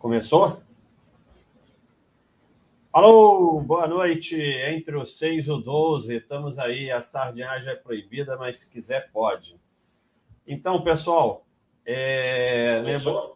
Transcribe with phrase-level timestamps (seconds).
[0.00, 0.62] Começou?
[2.90, 4.34] Alô, boa noite.
[4.34, 6.90] Entre os 6 e o 12, estamos aí.
[6.90, 9.60] A sardinhagem é proibida, mas se quiser, pode.
[10.46, 11.44] Então, pessoal,
[11.84, 12.80] é...
[12.82, 13.32] lembra.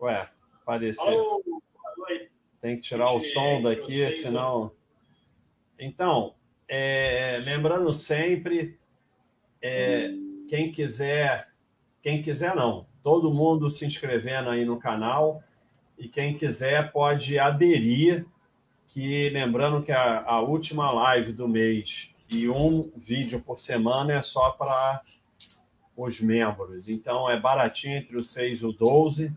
[0.00, 0.28] Ué,
[0.62, 1.06] apareceu.
[1.06, 2.32] Alô, boa noite.
[2.60, 4.72] Tem que tirar o som daqui, senão.
[5.78, 6.34] Então,
[6.66, 7.38] é...
[7.44, 8.80] lembrando sempre,
[9.62, 10.10] é...
[10.48, 11.52] quem quiser,
[12.02, 15.42] quem quiser não, todo mundo se inscrevendo aí no canal
[15.98, 18.26] e quem quiser pode aderir,
[18.88, 24.22] que lembrando que a, a última live do mês e um vídeo por semana é
[24.22, 25.02] só para
[25.96, 26.88] os membros.
[26.88, 29.36] Então é baratinho entre os 6 e o 12,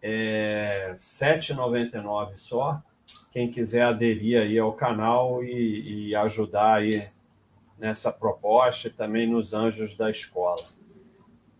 [0.00, 2.80] é R$ 7,99 só.
[3.32, 7.00] Quem quiser aderir aí ao canal e, e ajudar aí
[7.78, 10.62] nessa proposta e também nos anjos da escola.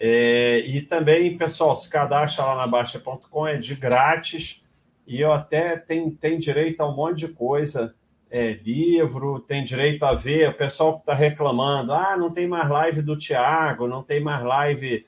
[0.00, 4.64] É, e também, pessoal, se cadastra lá na Baixa.com, é de grátis.
[5.06, 7.94] E eu até tenho, tenho direito a um monte de coisa.
[8.30, 10.50] É, livro, tem direito a ver.
[10.50, 14.44] O pessoal que está reclamando, ah, não tem mais live do Tiago, não tem mais
[14.44, 15.06] live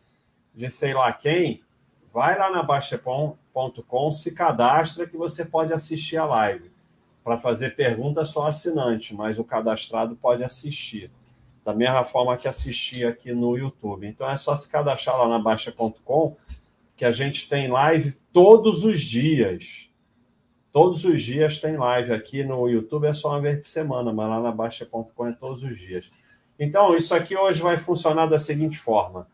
[0.55, 1.63] de sei lá quem.
[2.13, 6.71] Vai lá na Baixa.com, se cadastra que você pode assistir a live.
[7.23, 11.11] Para fazer pergunta, só assinante, mas o cadastrado pode assistir
[11.71, 14.07] da mesma forma que assistir aqui no YouTube.
[14.07, 16.37] Então é só se cadastrar lá na Baixa.com,
[16.97, 19.89] que a gente tem live todos os dias.
[20.73, 24.29] Todos os dias tem live aqui no YouTube, é só uma vez por semana, mas
[24.29, 26.11] lá na Baixa.com é todos os dias.
[26.59, 29.29] Então, isso aqui hoje vai funcionar da seguinte forma: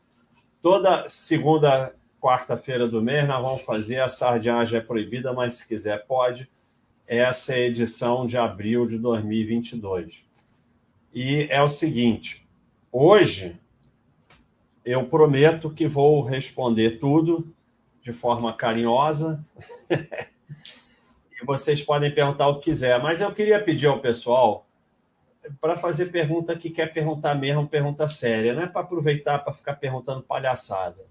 [0.63, 6.07] toda segunda, quarta-feira do mês, nós vamos fazer a sardinhagem é proibida, mas se quiser,
[6.07, 6.49] pode.
[7.07, 10.26] Essa é a edição de abril de 2022.
[11.17, 12.47] E é o seguinte:
[12.93, 13.59] hoje
[14.85, 17.51] eu prometo que vou responder tudo
[18.03, 19.43] de forma carinhosa.
[19.91, 24.67] e vocês podem perguntar o que quiser, mas eu queria pedir ao pessoal
[25.59, 29.77] para fazer pergunta que quer perguntar mesmo, pergunta séria, não é para aproveitar para ficar
[29.77, 31.03] perguntando palhaçada,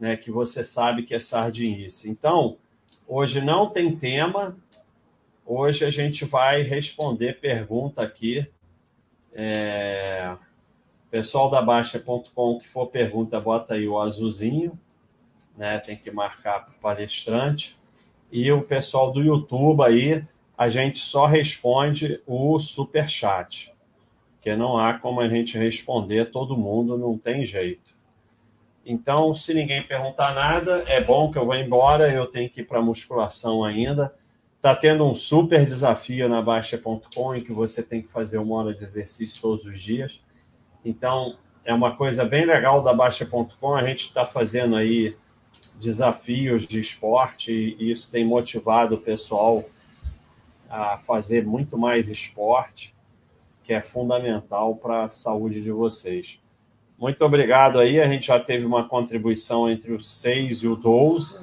[0.00, 0.16] né?
[0.16, 2.08] Que você sabe que é sardinice.
[2.08, 2.56] Então,
[3.06, 4.56] hoje não tem tema,
[5.44, 8.48] hoje a gente vai responder pergunta aqui
[9.36, 10.34] é...
[11.10, 14.78] Pessoal da Baixa.com, que for pergunta, bota aí o azulzinho,
[15.56, 15.78] né?
[15.78, 17.78] Tem que marcar para o palestrante.
[18.30, 20.24] E o pessoal do YouTube aí,
[20.58, 23.72] a gente só responde o super chat,
[24.40, 27.94] que não há como a gente responder todo mundo, não tem jeito.
[28.84, 32.64] Então, se ninguém perguntar nada, é bom que eu vou embora, eu tenho que ir
[32.64, 34.14] para musculação ainda.
[34.56, 38.74] Está tendo um super desafio na Baixa.com em que você tem que fazer uma hora
[38.74, 40.20] de exercício todos os dias.
[40.84, 43.74] Então, é uma coisa bem legal da Baixa.com.
[43.74, 45.14] A gente está fazendo aí
[45.80, 49.64] desafios de esporte e isso tem motivado o pessoal
[50.68, 52.94] a fazer muito mais esporte,
[53.62, 56.40] que é fundamental para a saúde de vocês.
[56.98, 58.00] Muito obrigado aí.
[58.00, 61.38] A gente já teve uma contribuição entre os 6 e o 12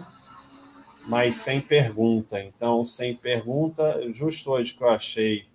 [1.06, 2.42] mas sem pergunta.
[2.42, 5.46] Então, sem pergunta, justo hoje que eu achei.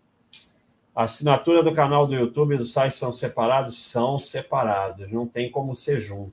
[0.94, 3.78] A assinatura do canal do YouTube e do site são separados?
[3.78, 6.32] São separados, não tem como ser junto.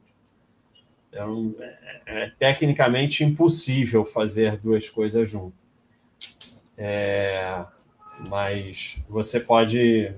[1.12, 1.20] É,
[2.06, 5.58] é, é tecnicamente impossível fazer duas coisas juntas.
[6.78, 7.64] É,
[8.28, 10.14] mas você pode,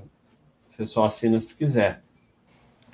[0.67, 2.01] você só assina se quiser.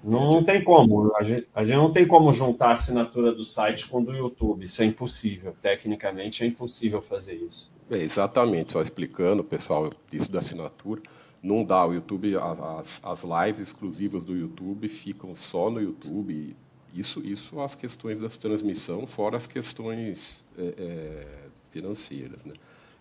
[0.03, 1.16] Não, não tem como.
[1.16, 4.66] A gente, a gente, não tem como juntar a assinatura do site com do YouTube.
[4.66, 5.56] Isso é impossível.
[5.62, 7.72] Tecnicamente é impossível fazer isso.
[7.90, 8.74] É, exatamente.
[8.74, 11.02] Só explicando, pessoal, isso da assinatura.
[11.42, 11.86] Não dá.
[11.86, 16.56] O YouTube, as, as lives exclusivas do YouTube ficam só no YouTube.
[16.94, 21.28] Isso, isso as questões da transmissão, fora as questões é, é,
[21.72, 22.44] financeiras.
[22.44, 22.53] Né?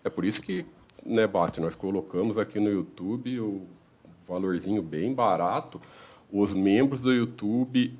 [0.03, 0.65] É por isso que,
[1.05, 3.67] né, Basti, nós colocamos aqui no YouTube o
[4.27, 5.79] valorzinho bem barato
[6.33, 7.93] os membros do YouTube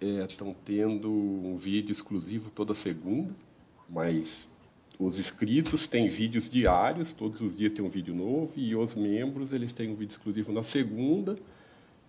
[0.00, 3.34] estão é, tendo um vídeo exclusivo toda segunda,
[3.86, 4.48] mas
[4.98, 9.52] os inscritos têm vídeos diários, todos os dias tem um vídeo novo, e os membros
[9.52, 11.38] eles têm um vídeo exclusivo na segunda,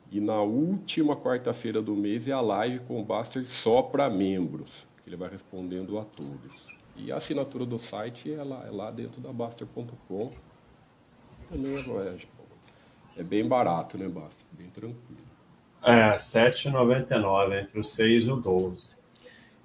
[0.10, 4.88] e na última quarta-feira do mês é a live com o Baster só para membros,
[5.04, 6.68] que ele vai respondendo a todos.
[6.96, 10.32] E a assinatura do site é lá, é lá dentro da Baster.com.
[11.50, 12.18] Também é,
[13.18, 14.46] é bem barato, né, Baster?
[14.54, 15.35] Bem tranquilo.
[15.86, 18.96] É, 7,99 entre o 6 e o 12.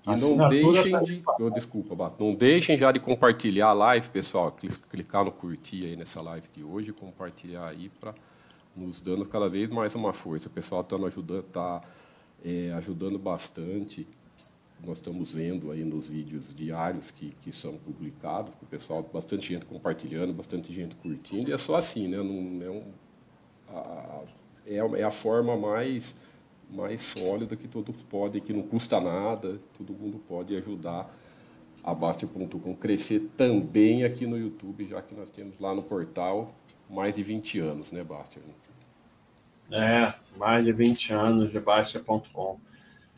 [0.06, 1.22] E não deixem de.
[1.38, 2.22] Oh, desculpa, Bato.
[2.22, 4.54] Não deixem já de compartilhar a live, pessoal.
[4.90, 8.14] Clicar no curtir aí nessa live de hoje, compartilhar aí para
[8.74, 10.48] nos dando cada vez mais uma força.
[10.48, 11.82] O pessoal está ajudando, tá,
[12.44, 14.06] é, ajudando bastante
[14.84, 19.66] nós estamos vendo aí nos vídeos diários que, que são publicados, o pessoal, bastante gente
[19.66, 22.16] compartilhando, bastante gente curtindo, e é só assim, né?
[22.16, 22.84] Não, é, um,
[23.68, 24.22] a,
[24.70, 26.16] é, é a forma mais,
[26.70, 31.10] mais sólida que todos podem, que não custa nada, todo mundo pode ajudar
[31.82, 36.54] a Baster.com crescer também aqui no YouTube, já que nós temos lá no portal
[36.88, 38.42] mais de 20 anos, né, Baster?
[39.72, 42.58] É, mais de 20 anos de Baster.com.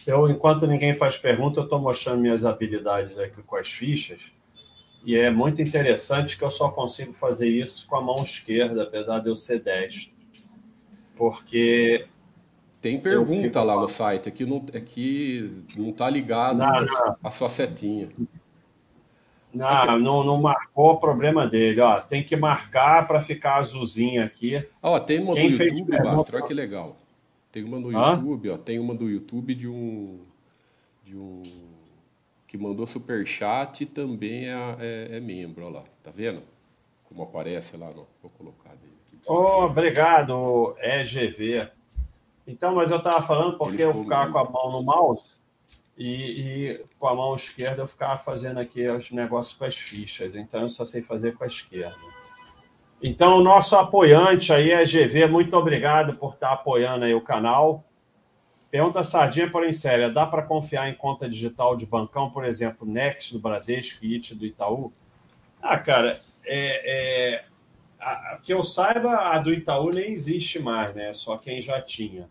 [0.06, 4.20] Eu, enquanto ninguém faz pergunta, eu estou mostrando minhas habilidades aqui com as fichas.
[5.04, 9.20] E é muito interessante que eu só consigo fazer isso com a mão esquerda, apesar
[9.20, 10.12] de eu ser destro.
[11.22, 12.06] Porque.
[12.80, 17.16] Tem pergunta lá no site, aqui não, aqui não está ligado não, não.
[17.22, 18.08] a sua setinha.
[19.54, 21.80] Não, não, não marcou o problema dele.
[21.80, 24.58] Ó, tem que marcar para ficar azulzinho aqui.
[24.82, 26.96] Ó, tem uma Quem do YouTube, Bastro, olha que legal.
[27.52, 28.14] Tem uma no Hã?
[28.14, 30.18] YouTube, ó, tem uma do YouTube de um
[31.04, 31.40] de um
[32.48, 35.84] que mandou super chat e também é, é, é membro, olha lá.
[36.02, 36.42] Tá vendo?
[37.04, 38.91] Como aparece lá, no, vou colocar dele.
[39.26, 41.68] Oh, obrigado, EGV.
[42.46, 45.30] Então, mas eu estava falando porque eu ficava com a mão no mouse
[45.96, 50.34] e, e, com a mão esquerda eu ficava fazendo aqui os negócios com as fichas,
[50.34, 51.94] então eu só sei fazer com a esquerda.
[53.00, 57.84] Então, o nosso apoiante aí é GV, muito obrigado por estar apoiando aí o canal.
[58.70, 63.32] Pergunta Sardinha, porém séria, dá para confiar em conta digital de bancão, por exemplo, Next
[63.32, 64.92] do Bradesco e IT do Itaú?
[65.60, 67.44] Ah, cara, é, é,
[68.02, 71.12] a, que eu saiba, a do Itaú nem existe mais, né?
[71.12, 72.28] Só quem já tinha.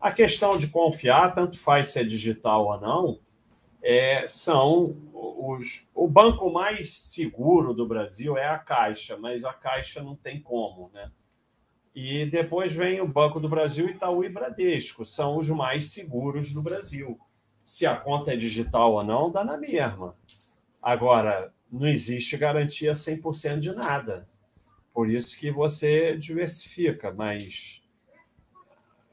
[0.00, 3.18] A questão de confiar, tanto faz se é digital ou não,
[3.82, 5.86] é, são os.
[5.94, 10.90] O banco mais seguro do Brasil é a Caixa, mas a Caixa não tem como,
[10.92, 11.10] né?
[11.94, 16.60] E depois vem o Banco do Brasil, Itaú e Bradesco, são os mais seguros do
[16.60, 17.20] Brasil.
[17.58, 20.16] Se a conta é digital ou não, dá na mesma.
[20.82, 24.28] Agora, não existe garantia 100% de nada.
[24.94, 27.82] Por isso que você diversifica, mas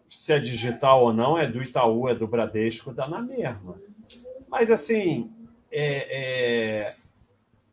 [0.08, 3.82] se é digital ou não, é do Itaú, é do Bradesco, dá na mesma.
[4.48, 5.34] Mas, assim,
[5.72, 6.96] é, é,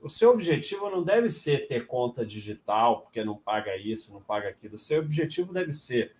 [0.01, 4.49] o seu objetivo não deve ser ter conta digital, porque não paga isso, não paga
[4.49, 4.77] aquilo.
[4.77, 6.17] O seu objetivo deve ser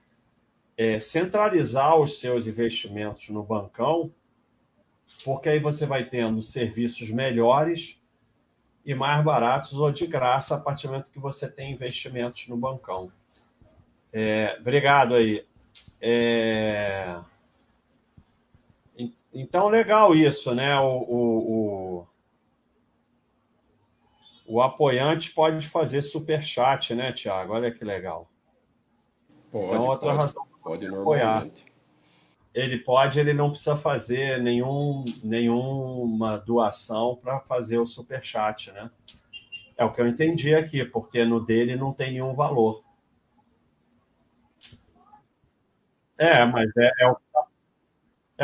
[0.77, 4.13] é, centralizar os seus investimentos no bancão,
[5.25, 7.98] porque aí você vai tendo serviços melhores
[8.89, 12.57] e mais baratos ou de graça a partir do momento que você tem investimentos no
[12.57, 13.13] bancão.
[14.11, 15.47] É, obrigado aí.
[16.01, 17.21] É...
[19.35, 20.75] Então, legal isso, né?
[20.81, 22.07] O, o,
[24.47, 27.53] o, o apoiante pode fazer super chat, né, Tiago?
[27.53, 28.27] Olha que legal.
[29.53, 31.47] Pode, então, outra pode, razão pode apoiar.
[32.59, 38.91] Ele pode, ele não precisa fazer nenhum, nenhuma doação para fazer o super chat, né?
[39.77, 42.83] É o que eu entendi aqui, porque no dele não tem nenhum valor.
[46.19, 47.09] É, mas é, é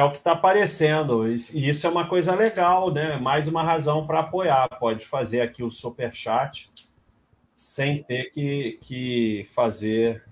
[0.04, 1.26] o que está é tá aparecendo.
[1.26, 3.16] E isso é uma coisa legal, né?
[3.16, 4.68] Mais uma razão para apoiar.
[4.78, 6.72] Pode fazer aqui o super chat
[7.56, 10.24] sem ter que, que fazer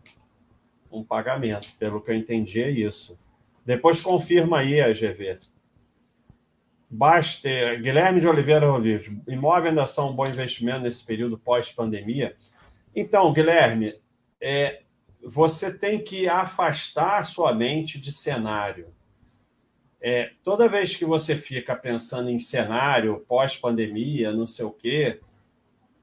[0.88, 1.76] um pagamento.
[1.80, 3.18] Pelo que eu entendi, é isso.
[3.64, 5.38] Depois confirma aí a GV.
[6.90, 12.36] Baster, Guilherme de Oliveira Rodrigues, imóvel ainda são um bom investimento nesse período pós-pandemia?
[12.94, 13.94] Então, Guilherme,
[14.40, 14.82] é,
[15.24, 18.88] você tem que afastar a sua mente de cenário.
[20.00, 25.20] É, toda vez que você fica pensando em cenário pós-pandemia, não sei o quê,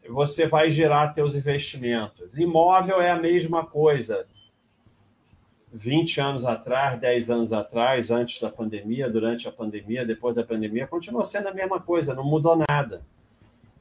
[0.07, 2.37] você vai gerar teus investimentos.
[2.37, 4.25] Imóvel é a mesma coisa.
[5.71, 10.87] 20 anos atrás, 10 anos atrás, antes da pandemia, durante a pandemia, depois da pandemia,
[10.87, 13.01] continua sendo a mesma coisa, não mudou nada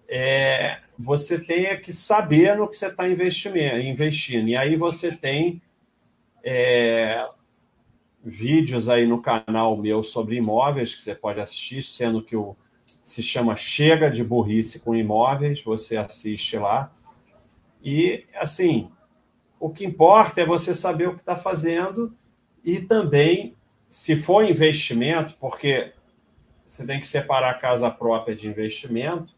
[0.08, 4.48] é, você tenha que saber no que você está investindo.
[4.48, 5.60] E aí você tem
[6.42, 7.28] é,
[8.24, 12.56] vídeos aí no canal meu sobre imóveis que você pode assistir, sendo que o
[13.04, 16.92] se chama Chega de Burrice com Imóveis, você assiste lá.
[17.82, 18.90] E, assim,
[19.60, 22.12] o que importa é você saber o que está fazendo
[22.64, 23.54] e também,
[23.90, 25.92] se for investimento, porque
[26.64, 29.34] você tem que separar a casa própria de investimento,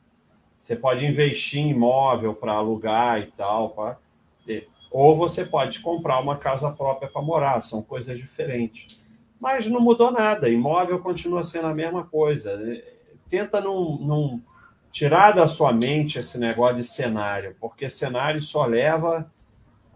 [0.58, 3.98] você pode investir em imóvel para alugar e tal,
[4.44, 4.66] ter.
[4.92, 9.14] Ou você pode comprar uma casa própria para morar, são coisas diferentes.
[9.40, 12.60] Mas não mudou nada, imóvel continua sendo a mesma coisa.
[13.28, 14.42] Tenta não, não
[14.90, 19.30] tirar da sua mente esse negócio de cenário, porque cenário só leva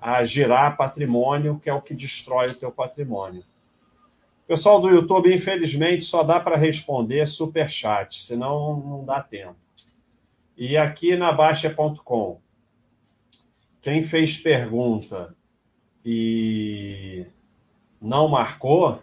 [0.05, 3.43] a girar patrimônio, que é o que destrói o teu patrimônio.
[4.47, 9.57] Pessoal do YouTube, infelizmente, só dá para responder super chat, senão não dá tempo.
[10.59, 12.39] E aqui na Baixa.com,
[13.81, 15.35] quem fez pergunta
[16.05, 17.25] e
[17.99, 19.01] não marcou,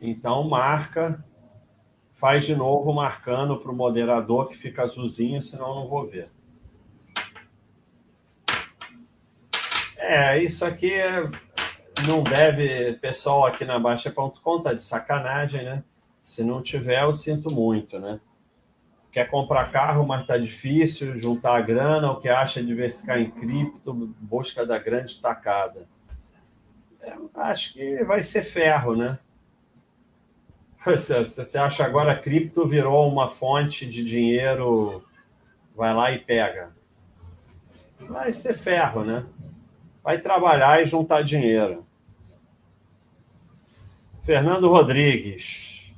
[0.00, 1.20] então marca,
[2.12, 6.30] faz de novo marcando para o moderador que fica azulzinho, senão eu não vou ver.
[10.04, 11.22] É, isso aqui é,
[12.08, 12.94] não deve.
[12.94, 15.84] Pessoal aqui na Baixa.com tá de sacanagem, né?
[16.20, 18.20] Se não tiver, eu sinto muito, né?
[19.12, 23.30] Quer comprar carro, mas tá difícil, juntar a grana, o que acha de diversificar em
[23.30, 25.86] cripto, busca da grande tacada.
[27.00, 29.06] É, acho que vai ser ferro, né?
[30.84, 35.04] Você acha agora cripto virou uma fonte de dinheiro,
[35.76, 36.74] vai lá e pega.
[38.00, 39.24] Vai ser ferro, né?
[40.02, 41.86] Vai trabalhar e juntar dinheiro.
[44.22, 45.94] Fernando Rodrigues.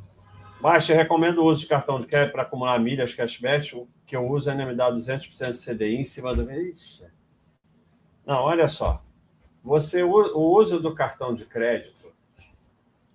[0.60, 3.76] Baixa, recomendo o uso de cartão de crédito para acumular milhas cashback.
[3.76, 6.50] O que eu uso ainda me dá 200% de CDI em cima do.
[6.50, 7.04] Ixi.
[8.24, 9.02] Não, olha só.
[9.62, 12.12] Você, o uso do cartão de crédito,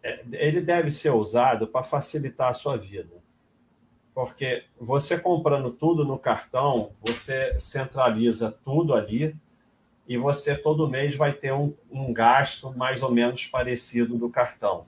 [0.04, 3.20] é, ele deve ser usado para facilitar a sua vida.
[4.14, 9.36] Porque você comprando tudo no cartão, você centraliza tudo ali
[10.10, 14.88] e você todo mês vai ter um, um gasto mais ou menos parecido do cartão.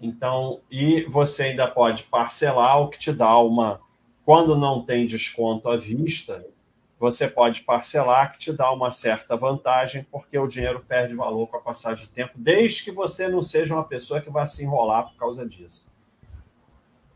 [0.00, 3.80] Então, e você ainda pode parcelar, o que te dá uma.
[4.24, 6.44] Quando não tem desconto à vista,
[6.98, 11.58] você pode parcelar, que te dá uma certa vantagem, porque o dinheiro perde valor com
[11.58, 15.04] a passagem de tempo, desde que você não seja uma pessoa que vai se enrolar
[15.08, 15.86] por causa disso.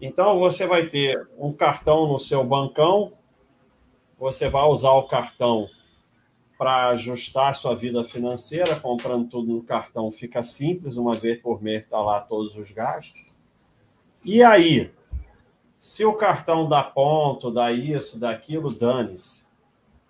[0.00, 3.14] Então, você vai ter um cartão no seu bancão,
[4.16, 5.68] você vai usar o cartão
[6.56, 11.82] para ajustar sua vida financeira, comprando tudo no cartão fica simples, uma vez por mês
[11.84, 13.24] está lá todos os gastos.
[14.24, 14.90] E aí,
[15.78, 19.44] se o cartão dá ponto, dá isso, dá aquilo, dane-se.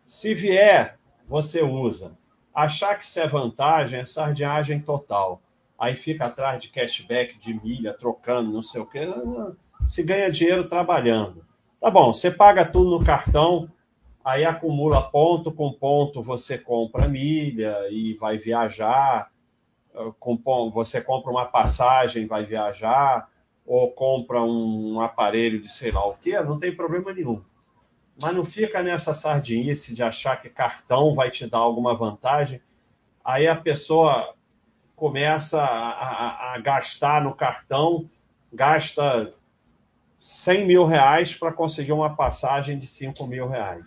[0.06, 0.98] Se vier,
[1.28, 2.16] você usa.
[2.54, 5.42] Achar que isso é vantagem é sardinhagem total.
[5.78, 9.06] Aí fica atrás de cashback, de milha, trocando, não sei o quê.
[9.86, 11.44] Se ganha dinheiro trabalhando.
[11.80, 13.70] Tá bom, você paga tudo no cartão,
[14.26, 19.30] aí acumula ponto com ponto, você compra milha e vai viajar,
[20.74, 23.30] você compra uma passagem, vai viajar,
[23.64, 27.40] ou compra um aparelho de sei lá o que, não tem problema nenhum.
[28.20, 32.60] Mas não fica nessa sardinice de achar que cartão vai te dar alguma vantagem.
[33.24, 34.34] Aí a pessoa
[34.96, 38.10] começa a, a, a gastar no cartão,
[38.52, 39.32] gasta
[40.16, 43.84] 100 mil reais para conseguir uma passagem de 5 mil reais.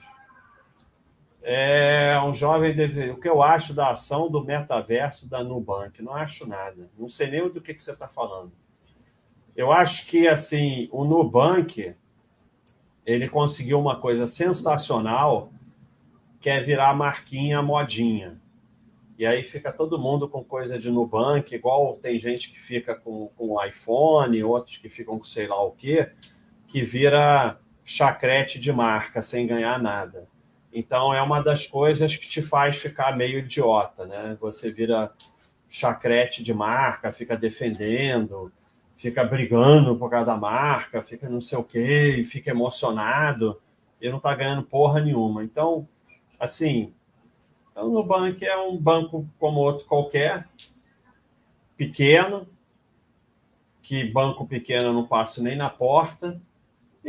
[1.52, 3.10] É um jovem deve...
[3.10, 6.00] O que eu acho da ação do metaverso da Nubank?
[6.00, 6.92] Não acho nada.
[6.96, 8.52] Não sei nem do que, que você está falando.
[9.58, 11.96] Eu acho que assim o Nubank
[13.04, 15.52] ele conseguiu uma coisa sensacional,
[16.40, 18.40] que é virar marquinha modinha.
[19.18, 23.28] E aí fica todo mundo com coisa de Nubank, igual tem gente que fica com,
[23.36, 26.12] com iPhone, outros que ficam com sei lá o quê,
[26.68, 30.28] que vira chacrete de marca sem ganhar nada.
[30.74, 34.38] Então é uma das coisas que te faz ficar meio idiota, né?
[34.40, 35.12] Você vira
[35.70, 38.52] chacrete de marca, fica defendendo,
[38.96, 43.60] fica brigando por causa da marca, fica não sei o quê, fica emocionado
[44.02, 45.44] e não está ganhando porra nenhuma.
[45.44, 45.88] Então,
[46.40, 46.94] assim,
[47.76, 50.48] o Nubank é um banco como outro qualquer,
[51.78, 52.48] pequeno,
[53.82, 56.40] que banco pequeno eu não passo nem na porta,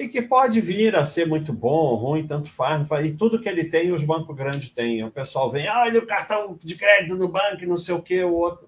[0.00, 2.88] e que pode vir a ser muito bom, ruim, tanto faz.
[3.04, 5.04] E tudo que ele tem, os bancos grandes têm.
[5.04, 8.32] O pessoal vem, olha o cartão de crédito no banco, não sei o quê, o
[8.32, 8.66] outro.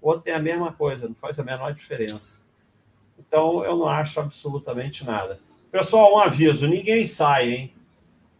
[0.00, 2.42] O outro tem a mesma coisa, não faz a menor diferença.
[3.18, 5.40] Então, eu não acho absolutamente nada.
[5.72, 7.74] Pessoal, um aviso: ninguém sai, hein?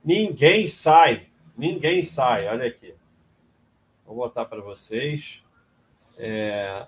[0.05, 1.27] Ninguém sai.
[1.59, 2.47] Ninguém sai.
[2.47, 2.95] Olha aqui.
[4.07, 5.43] Vou botar para vocês.
[6.17, 6.87] É...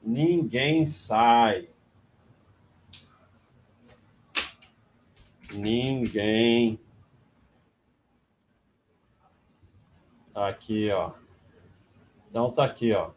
[0.00, 1.71] Ninguém sai.
[5.54, 6.80] Ninguém.
[10.34, 11.12] Aqui, ó.
[12.30, 13.10] Então tá aqui, ó.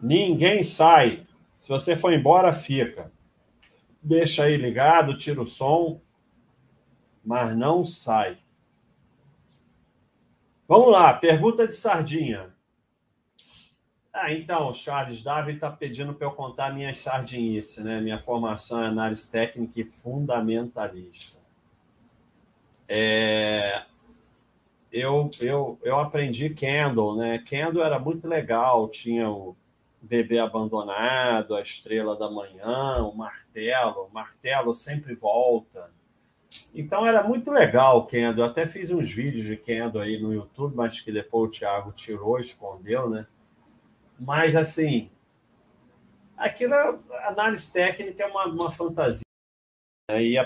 [0.00, 1.26] Ninguém sai.
[1.58, 3.12] Se você for embora, fica.
[4.00, 6.00] Deixa aí ligado, tira o som,
[7.24, 8.38] mas não sai.
[10.66, 12.52] Vamos lá, pergunta de sardinha.
[14.12, 18.00] Ah, então, Charles Davi está pedindo para eu contar minhas sardinices, né?
[18.00, 21.41] Minha formação é análise técnica e fundamentalista
[22.94, 23.84] é,
[24.92, 27.38] eu, eu, eu aprendi Candle, né?
[27.38, 29.56] Candle era muito legal, tinha o,
[30.02, 34.06] Bebê Abandonado, A Estrela da Manhã, O Martelo.
[34.06, 35.92] O Martelo sempre volta.
[36.74, 38.40] Então era muito legal o Kendo.
[38.40, 41.92] Eu até fiz uns vídeos de Kendo aí no YouTube, mas que depois o Thiago
[41.92, 43.26] tirou, escondeu, né?
[44.18, 45.08] Mas assim,
[46.36, 49.22] aquilo, a análise técnica é uma, uma fantasia.
[50.10, 50.24] Né?
[50.24, 50.44] E a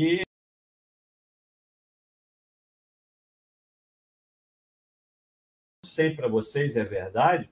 [0.00, 0.22] E
[5.84, 7.50] sei para vocês, é verdade,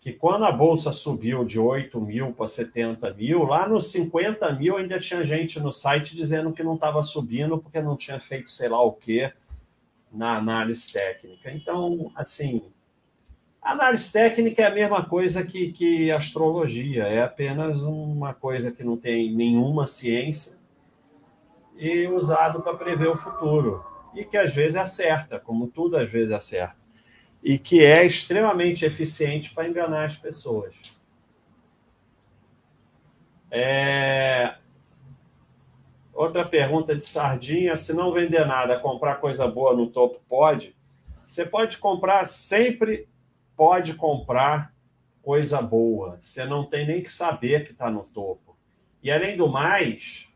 [0.00, 4.76] que quando a bolsa subiu de 8 mil para 70 mil, lá nos 50 mil
[4.76, 8.68] ainda tinha gente no site dizendo que não estava subindo porque não tinha feito sei
[8.68, 9.32] lá o que
[10.12, 11.50] na análise técnica.
[11.50, 12.70] Então, assim,
[13.62, 18.98] análise técnica é a mesma coisa que, que astrologia, é apenas uma coisa que não
[18.98, 20.59] tem nenhuma ciência
[21.80, 23.84] e usado para prever o futuro.
[24.14, 26.80] E que às vezes acerta, como tudo às vezes acerta
[27.42, 30.74] e que é extremamente eficiente para enganar as pessoas.
[33.50, 34.54] É...
[36.12, 40.76] Outra pergunta de sardinha: se não vender nada, comprar coisa boa no topo pode?
[41.24, 43.08] Você pode comprar, sempre
[43.56, 44.74] pode comprar
[45.22, 46.18] coisa boa.
[46.20, 48.56] Você não tem nem que saber que está no topo.
[49.02, 50.29] E além do mais,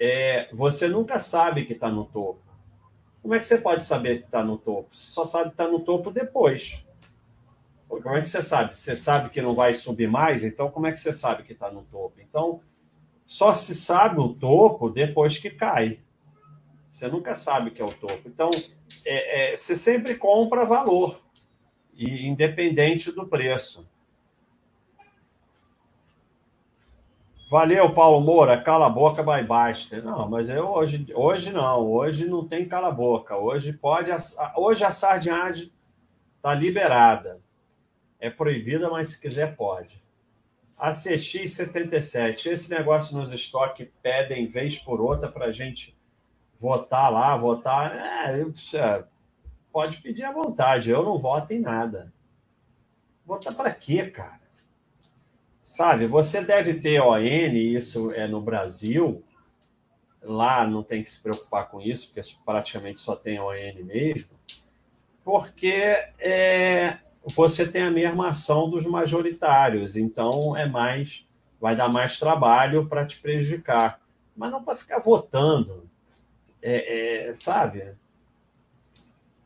[0.00, 2.40] é, você nunca sabe que está no topo.
[3.20, 4.88] Como é que você pode saber que está no topo?
[4.96, 6.84] Você só sabe que está no topo depois.
[7.86, 8.76] Como é que você sabe?
[8.76, 11.70] Você sabe que não vai subir mais, então como é que você sabe que está
[11.70, 12.14] no topo?
[12.20, 12.60] Então,
[13.26, 16.00] só se sabe o topo depois que cai.
[16.90, 18.22] Você nunca sabe que é o topo.
[18.26, 18.48] Então,
[19.04, 21.20] é, é, você sempre compra valor,
[22.00, 23.89] e independente do preço.
[27.50, 28.62] Valeu, Paulo Moura.
[28.62, 30.04] Cala a boca, bye Baster.
[30.04, 31.80] Não, mas eu hoje, hoje não.
[31.80, 33.36] Hoje não tem cala a boca.
[33.36, 34.12] Hoje pode.
[34.56, 35.72] Hoje a sardinhagem
[36.36, 37.40] está liberada.
[38.20, 40.00] É proibida, mas se quiser pode.
[40.78, 42.46] A CX77.
[42.46, 45.98] Esse negócio nos estoques pedem vez por outra para a gente
[46.56, 47.90] votar lá, votar.
[47.92, 48.42] É,
[48.74, 49.04] é,
[49.72, 50.88] pode pedir à vontade.
[50.88, 52.12] Eu não voto em nada.
[53.26, 54.39] Votar para quê, cara?
[55.70, 59.22] Sabe, você deve ter ON, isso é no Brasil.
[60.20, 64.30] Lá não tem que se preocupar com isso, porque praticamente só tem ON mesmo.
[65.24, 65.72] Porque
[66.18, 66.98] é,
[67.36, 71.24] você tem a mesma ação dos majoritários, então é mais
[71.60, 74.00] vai dar mais trabalho para te prejudicar.
[74.36, 75.88] Mas não para ficar votando,
[76.60, 77.94] é, é, sabe?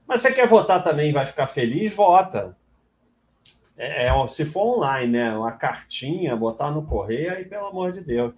[0.07, 1.95] Mas você quer votar também vai ficar feliz?
[1.95, 2.57] Vota.
[3.77, 5.37] É, é, se for online, né?
[5.37, 8.33] Uma cartinha, botar no correio, aí pelo amor de Deus.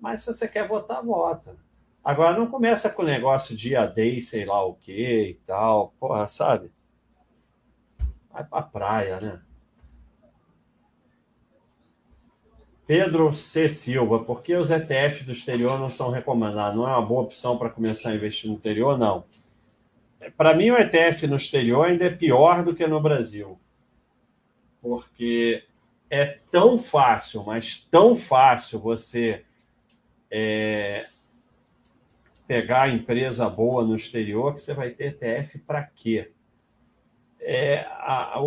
[0.00, 1.56] Mas se você quer votar, vota.
[2.04, 5.92] Agora não começa com o negócio de AD, sei lá o que e tal.
[5.98, 6.70] Porra, sabe?
[8.30, 9.40] Vai pra praia, né?
[12.86, 13.68] Pedro C.
[13.68, 16.80] Silva, por que os ETF do exterior não são recomendados?
[16.80, 18.96] Não é uma boa opção para começar a investir no exterior?
[18.96, 19.24] Não.
[20.36, 23.58] Para mim, o ETF no exterior ainda é pior do que no Brasil
[24.80, 25.64] porque
[26.08, 29.44] é tão fácil, mas tão fácil você
[30.30, 31.06] é,
[32.46, 36.32] pegar empresa boa no exterior que você vai ter ETF para quê?
[37.40, 38.40] É, a,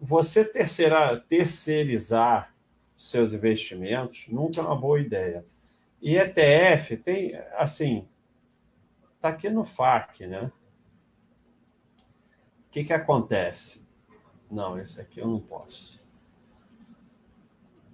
[0.00, 2.54] você terceira, terceirizar
[2.96, 5.44] seus investimentos nunca é uma boa ideia.
[6.02, 8.06] E ETF tem, assim,
[9.16, 10.50] está aqui no FAC, né?
[12.66, 13.89] O que, que acontece?
[14.50, 16.00] Não, esse aqui eu não posso.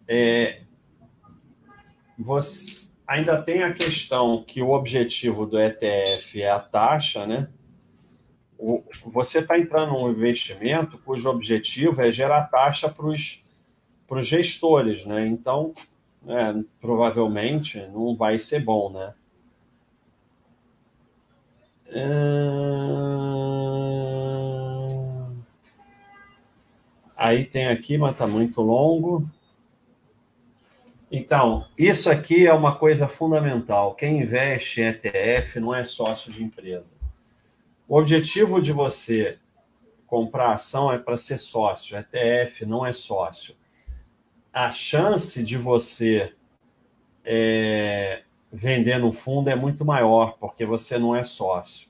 [0.09, 0.62] É,
[2.19, 7.49] você ainda tem a questão que o objetivo do ETF é a taxa, né?
[8.59, 15.27] O, você está entrando num investimento cujo objetivo é gerar taxa para os gestores, né?
[15.27, 15.75] Então,
[16.27, 19.14] é, provavelmente não vai ser bom, né?
[27.16, 29.26] Aí tem aqui, mas está muito longo.
[31.11, 33.94] Então, isso aqui é uma coisa fundamental.
[33.94, 36.96] Quem investe em ETF não é sócio de empresa.
[37.88, 39.38] O objetivo de você
[40.07, 41.96] comprar ação é para ser sócio.
[41.96, 43.57] ETF não é sócio.
[44.52, 46.35] A chance de você
[47.24, 51.88] é, vender no fundo é muito maior, porque você não é sócio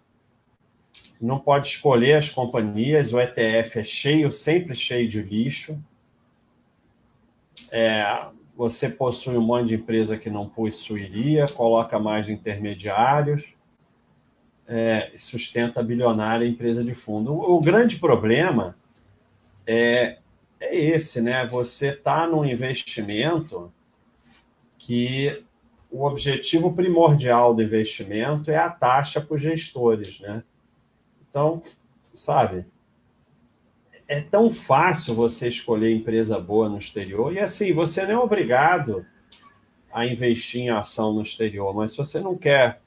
[1.21, 5.83] não pode escolher as companhias, o ETF é cheio, sempre cheio de lixo.
[7.73, 8.27] É,
[8.57, 13.45] você possui um monte de empresa que não possuiria, coloca mais intermediários.
[14.69, 17.33] é, sustenta bilionária empresa de fundo.
[17.33, 18.77] O, o grande problema
[19.67, 20.19] é,
[20.61, 21.47] é esse, né?
[21.47, 23.73] Você está num investimento
[24.79, 25.43] que
[25.91, 30.43] o objetivo primordial do investimento é a taxa para os gestores, né?
[31.37, 31.63] Então,
[32.15, 32.65] sabe,
[34.09, 39.05] é tão fácil você escolher empresa boa no exterior e assim, você não é obrigado
[39.93, 42.81] a investir em ação no exterior, mas se você não quer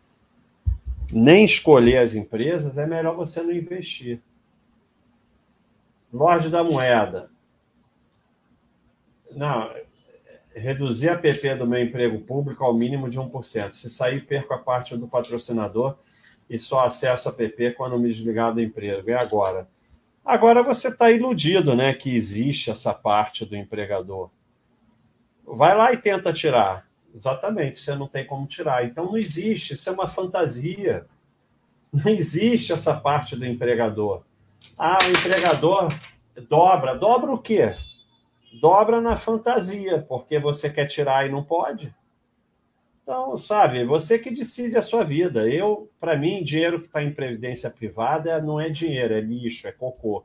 [1.13, 4.19] nem escolher as empresas, é melhor você não investir.
[6.12, 7.29] Lorde da moeda.
[9.29, 9.71] Não,
[10.55, 13.73] reduzir a PP do meu emprego público ao mínimo de 1%.
[13.73, 15.99] Se sair, perco a parte do patrocinador
[16.49, 19.09] e só acesso a PP quando me desligar do emprego.
[19.09, 19.67] E agora?
[20.25, 24.29] Agora você está iludido né, que existe essa parte do empregador.
[25.45, 26.88] Vai lá e tenta tirar.
[27.13, 28.85] Exatamente, você não tem como tirar.
[28.85, 31.05] Então não existe, isso é uma fantasia.
[31.91, 34.23] Não existe essa parte do empregador.
[34.77, 35.88] Ah, o empregador
[36.47, 36.95] dobra.
[36.95, 37.75] Dobra o quê?
[38.62, 41.93] Dobra na fantasia, porque você quer tirar e não pode.
[43.10, 45.50] Então, sabe, você que decide a sua vida.
[45.50, 49.72] Eu, para mim, dinheiro que está em previdência privada não é dinheiro, é lixo, é
[49.72, 50.24] cocô.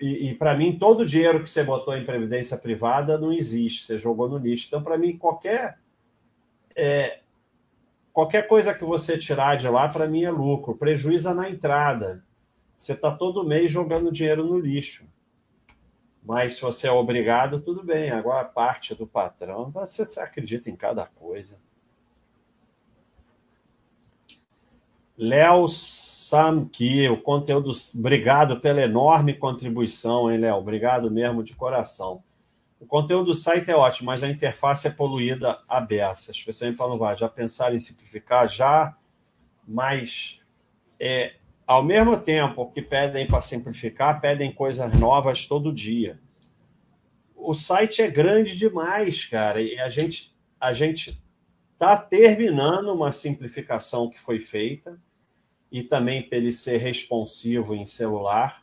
[0.00, 3.84] E, e para mim, todo o dinheiro que você botou em previdência privada não existe,
[3.84, 4.68] você jogou no lixo.
[4.68, 5.80] Então, para mim, qualquer
[6.76, 7.18] é,
[8.12, 10.76] qualquer coisa que você tirar de lá, para mim, é lucro.
[10.76, 12.24] Prejuízo na entrada.
[12.78, 15.08] Você está todo mês jogando dinheiro no lixo.
[16.24, 18.10] Mas se você é obrigado, tudo bem.
[18.10, 21.56] Agora, parte do patrão, você, acredita em cada coisa.
[25.18, 27.72] Léo Samki, o conteúdo.
[27.96, 30.56] Obrigado pela enorme contribuição, hein, Léo?
[30.56, 32.22] Obrigado mesmo de coração.
[32.80, 36.88] O conteúdo do site é ótimo, mas a interface é poluída a beça, especialmente para
[36.88, 37.16] Novar.
[37.16, 38.48] Já pensaram em simplificar?
[38.48, 38.96] Já,
[39.66, 40.40] mas
[40.98, 41.34] é,
[41.72, 46.20] ao mesmo tempo que pedem para simplificar, pedem coisas novas todo dia.
[47.34, 51.20] O site é grande demais, cara, e a gente a gente
[51.72, 55.00] está terminando uma simplificação que foi feita
[55.72, 58.62] e também para ele ser responsivo em celular,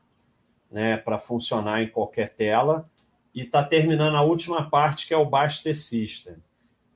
[0.72, 2.90] né, para funcionar em qualquer tela.
[3.34, 6.36] E está terminando a última parte, que é o Baster System.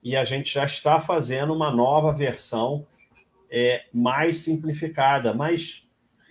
[0.02, 2.86] E a gente já está fazendo uma nova versão
[3.52, 5.83] é, mais simplificada, mas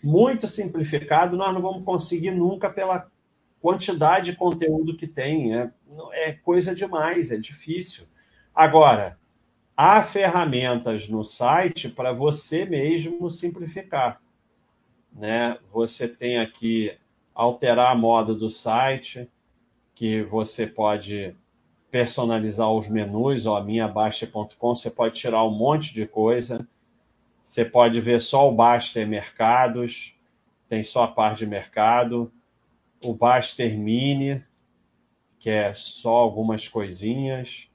[0.03, 3.11] muito simplificado nós não vamos conseguir nunca pela
[3.61, 5.57] quantidade de conteúdo que tem.
[5.57, 5.71] É,
[6.12, 8.07] é coisa demais, é difícil.
[8.55, 9.19] Agora,
[9.77, 14.21] há ferramentas no site para você mesmo simplificar.
[15.12, 15.57] Né?
[15.73, 16.93] Você tem aqui
[17.35, 19.31] alterar a moda do site,
[19.95, 21.35] que você pode
[21.91, 26.67] personalizar os menus, ó, minhabaixa.com, você pode tirar um monte de coisa.
[27.44, 30.16] Você pode ver só o Baster Mercados,
[30.68, 32.33] tem só a parte de mercado.
[33.05, 34.42] O Baster Mini,
[35.38, 37.68] que é só algumas coisinhas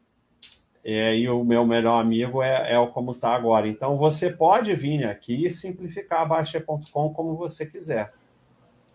[0.90, 3.68] é, e o meu melhor amigo é, é o como está agora.
[3.68, 8.14] Então, você pode vir aqui e simplificar a Baixa.com como você quiser.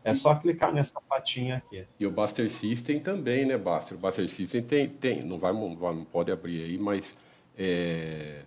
[0.02, 1.84] É só clicar nessa patinha aqui.
[2.00, 3.96] E o Buster System também, né, Buster?
[3.96, 7.16] O Buster System tem, tem não, vai, não pode abrir aí, mas
[7.56, 8.40] é,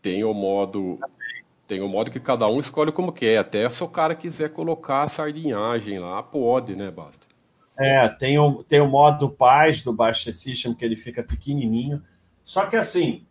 [0.00, 0.98] tem o modo
[1.66, 3.38] tem o modo que cada um escolhe como quer.
[3.38, 7.26] Até se o cara quiser colocar a sardinhagem lá, pode, né, Buster?
[7.78, 12.02] É, tem o, tem o modo paz do Buster System, que ele fica pequenininho.
[12.42, 13.26] Só que assim,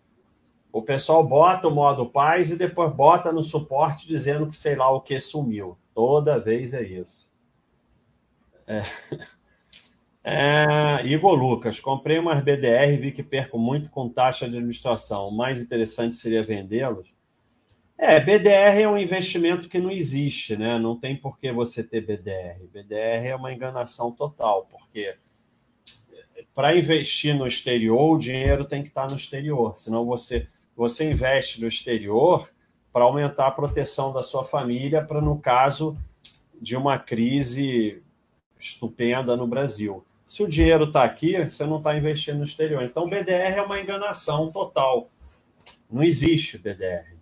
[0.71, 4.91] o pessoal bota o modo paz e depois bota no suporte dizendo que sei lá
[4.91, 5.77] o que sumiu.
[5.93, 7.27] Toda vez é isso.
[8.67, 8.83] É.
[10.27, 15.27] É, Igor Lucas, comprei umas BDR e vi que perco muito com taxa de administração.
[15.27, 17.07] O mais interessante seria vendê-los.
[17.97, 20.77] É, BDR é um investimento que não existe, né?
[20.77, 22.67] Não tem por que você ter BDR.
[22.71, 25.15] BDR é uma enganação total, porque
[26.53, 29.77] para investir no exterior, o dinheiro tem que estar no exterior.
[29.77, 32.49] Senão você, você investe no exterior
[32.91, 35.97] para aumentar a proteção da sua família, para no caso
[36.61, 38.01] de uma crise
[38.57, 40.05] estupenda no Brasil.
[40.27, 42.83] Se o dinheiro está aqui, você não está investindo no exterior.
[42.83, 45.09] Então, BDR é uma enganação total.
[45.89, 47.14] Não existe BDR.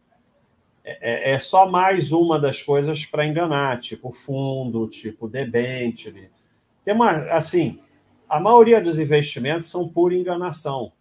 [0.83, 6.29] É, é, é só mais uma das coisas para enganar, tipo fundo, tipo debênture.
[6.83, 7.79] Tem uma, assim,
[8.27, 10.91] a maioria dos investimentos são pura enganação.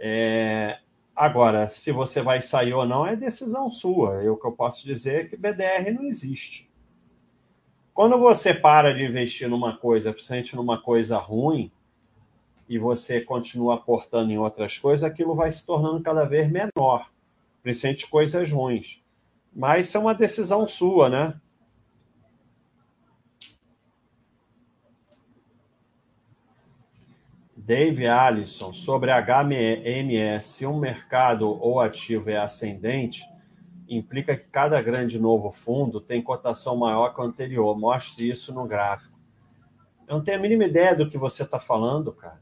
[0.00, 0.78] É,
[1.14, 4.22] agora, se você vai sair ou não, é decisão sua.
[4.22, 6.68] Eu, que eu posso dizer é que BDR não existe.
[7.92, 11.70] Quando você para de investir numa coisa, principalmente numa coisa ruim,
[12.68, 17.10] e você continua aportando em outras coisas, aquilo vai se tornando cada vez menor,
[17.62, 19.02] principalmente coisas ruins.
[19.54, 21.40] Mas é uma decisão sua, né?
[27.56, 33.22] Dave Allison, sobre HMS, se um mercado ou ativo é ascendente,
[33.86, 37.78] implica que cada grande novo fundo tem cotação maior que o anterior.
[37.78, 39.18] Mostre isso no gráfico.
[40.06, 42.40] Eu não tenho a mínima ideia do que você está falando, cara.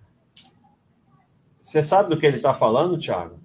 [1.60, 3.40] Você sabe do que ele está falando, Thiago?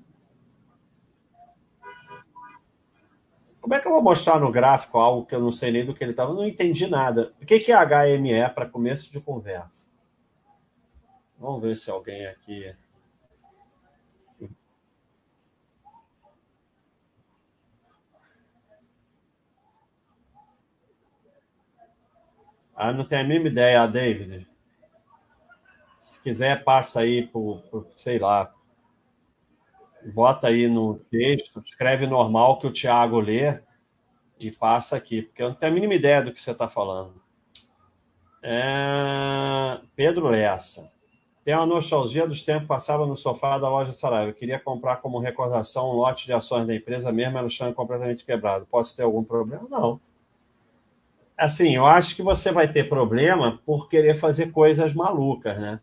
[3.61, 5.93] Como é que eu vou mostrar no gráfico algo que eu não sei nem do
[5.93, 6.33] que ele estava?
[6.33, 7.31] Não entendi nada.
[7.39, 9.87] O que é HME para começo de conversa?
[11.37, 12.75] Vamos ver se alguém aqui.
[22.75, 24.47] Ah, não tenho a mínima ideia, David.
[25.99, 28.51] Se quiser, passa aí por, por sei lá.
[30.05, 33.59] Bota aí no texto, escreve normal que o Thiago lê
[34.39, 37.21] e passa aqui, porque eu não tenho a mínima ideia do que você está falando.
[38.43, 39.79] É...
[39.95, 40.91] Pedro Lessa.
[41.43, 44.29] Tem uma nostalgia dos tempos passava no sofá da loja Saraiva.
[44.29, 48.23] Eu queria comprar como recordação um lote de ações da empresa, mesmo ela estando completamente
[48.23, 48.67] quebrado.
[48.69, 49.67] Posso ter algum problema?
[49.69, 49.99] Não.
[51.35, 55.79] Assim, eu acho que você vai ter problema por querer fazer coisas malucas, né?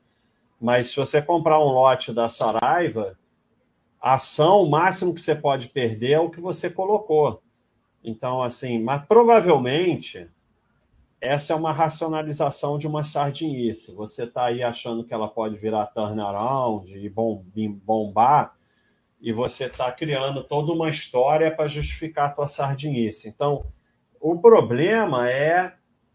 [0.61, 3.19] Mas se você comprar um lote da Saraiva,
[4.01, 7.43] a ação, o máximo que você pode perder é o que você colocou.
[8.03, 10.29] Então, assim, mas provavelmente
[11.21, 13.93] essa é uma racionalização de uma sardinice.
[13.95, 17.09] Você está aí achando que ela pode virar turnaround e
[17.69, 18.57] bombar,
[19.21, 23.29] e você está criando toda uma história para justificar a tua sardinice.
[23.29, 23.67] Então,
[24.21, 25.75] o problema é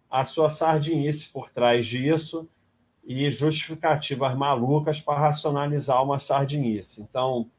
[0.10, 2.48] a sua sardinice por trás disso
[3.04, 7.02] e justificativas malucas para racionalizar uma sardinice.
[7.02, 7.50] Então,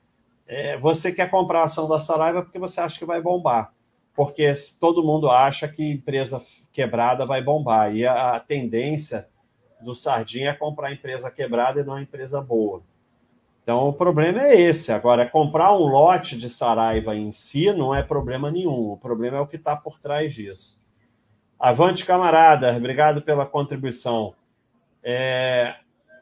[0.46, 3.72] é, você quer comprar a ação da Saraiva porque você acha que vai bombar
[4.14, 6.40] porque todo mundo acha que empresa
[6.72, 7.94] quebrada vai bombar.
[7.94, 9.28] E a, tendência
[9.80, 12.82] do Sardinha é comprar empresa quebrada e não empresa boa.
[13.62, 14.92] Então, o problema é esse.
[14.92, 18.92] Agora, comprar um lote de Saraiva em si não é problema nenhum.
[18.92, 20.78] O problema é o que está por trás disso.
[21.58, 22.76] Avante, camarada.
[22.76, 24.34] Obrigado pela contribuição.
[25.02, 25.74] É,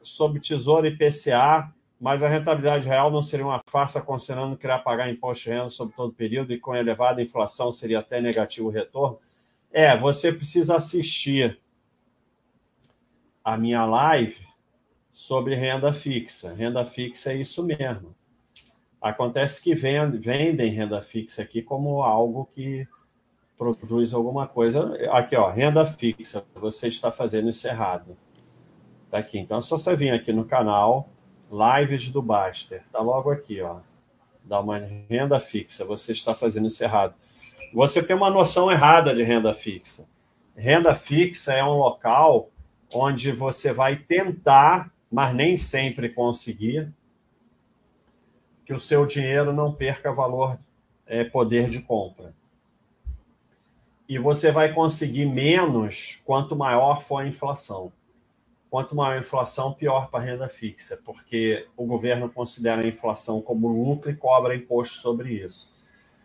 [0.03, 4.77] sobre Tesouro e PCA, mas a rentabilidade real não seria uma farsa considerando que irá
[4.77, 8.67] pagar imposto de renda sobre todo o período e com elevada inflação seria até negativo
[8.67, 9.21] o retorno?
[9.71, 11.61] É, você precisa assistir
[13.45, 14.45] a minha live
[15.13, 16.53] sobre renda fixa.
[16.53, 18.13] Renda fixa é isso mesmo.
[19.01, 22.85] Acontece que vendem renda fixa aqui como algo que
[23.57, 24.93] produz alguma coisa.
[25.13, 26.45] Aqui, ó, renda fixa.
[26.57, 28.17] Você está fazendo isso errado.
[29.09, 29.39] Tá aqui.
[29.39, 31.09] Então, é só você vir aqui no canal,
[31.53, 32.83] Lives do Baster.
[32.87, 33.81] Está logo aqui, ó.
[34.43, 35.85] Dá uma renda fixa.
[35.85, 37.15] Você está fazendo isso errado.
[37.75, 40.09] Você tem uma noção errada de renda fixa.
[40.57, 42.49] Renda fixa é um local
[42.95, 46.91] onde você vai tentar, mas nem sempre conseguir,
[48.65, 50.59] que o seu dinheiro não perca valor,
[51.07, 52.35] é, poder de compra.
[54.09, 57.93] E você vai conseguir menos quanto maior for a inflação.
[58.73, 63.43] Quanto maior a inflação, pior para a renda fixa, porque o governo considera a inflação
[63.43, 65.71] como lucro e cobra imposto sobre isso.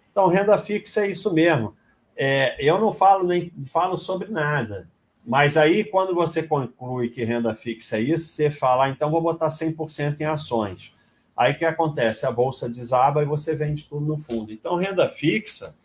[0.09, 1.75] Então, renda fixa é isso mesmo.
[2.17, 4.87] É, eu não falo nem falo sobre nada,
[5.25, 9.21] mas aí quando você conclui que renda fixa é isso, você fala, ah, então vou
[9.21, 10.93] botar 100% em ações.
[11.35, 12.25] Aí o que acontece?
[12.25, 14.53] A bolsa desaba e você vende tudo no fundo.
[14.53, 15.77] Então, renda fixa,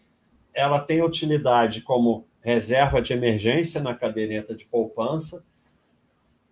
[0.55, 5.44] ela tem utilidade como reserva de emergência na caderneta de poupança,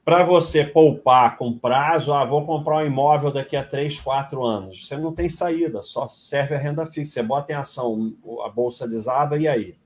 [0.04, 4.86] para você poupar com prazo, ah, vou comprar um imóvel daqui a 3, 4 anos.
[4.86, 7.14] Você não tem saída, só serve a renda fixa.
[7.14, 9.76] Você bota em ação, a bolsa desaba e aí?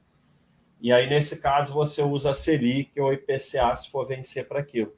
[0.81, 4.93] E aí, nesse caso, você usa a Selic ou IPCA se for vencer para aquilo.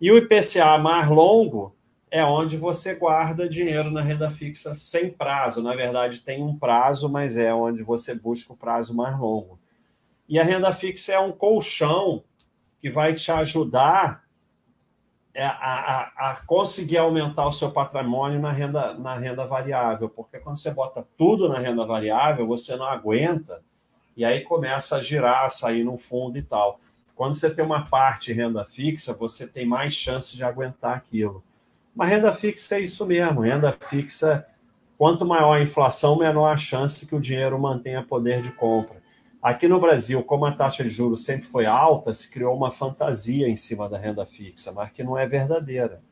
[0.00, 1.74] E o IPCA mais longo
[2.10, 5.62] é onde você guarda dinheiro na renda fixa sem prazo.
[5.62, 9.58] Na verdade, tem um prazo, mas é onde você busca o prazo mais longo.
[10.28, 12.22] E a renda fixa é um colchão
[12.80, 14.24] que vai te ajudar
[15.36, 20.56] a, a, a, conseguir aumentar o seu patrimônio na renda, na renda variável, porque quando
[20.56, 23.62] você bota tudo na renda variável, você não aguenta
[24.16, 26.80] e aí começa a girar, a sair no fundo e tal.
[27.14, 31.42] Quando você tem uma parte renda fixa, você tem mais chance de aguentar aquilo.
[31.94, 34.46] Mas renda fixa é isso mesmo, renda fixa,
[34.98, 38.99] quanto maior a inflação, menor a chance que o dinheiro mantenha poder de compra.
[39.42, 43.48] Aqui no Brasil, como a taxa de juros sempre foi alta, se criou uma fantasia
[43.48, 46.02] em cima da renda fixa, mas que não é verdadeira.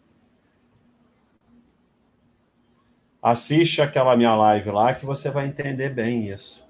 [3.21, 6.67] Assiste aquela minha live lá que você vai entender bem isso.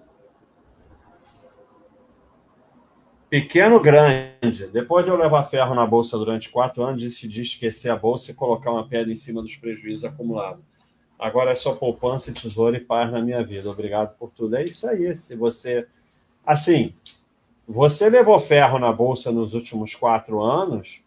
[3.31, 4.67] Pequeno, grande.
[4.73, 8.35] Depois de eu levar ferro na bolsa durante quatro anos, decidi esquecer a bolsa e
[8.35, 10.65] colocar uma pedra em cima dos prejuízos acumulados.
[11.19, 13.69] Agora é só poupança, tesouro e paz na minha vida.
[13.69, 14.57] Obrigado por tudo.
[14.57, 15.15] É isso aí.
[15.15, 15.87] Se você.
[16.49, 16.95] Assim,
[17.69, 21.05] você levou ferro na bolsa nos últimos quatro anos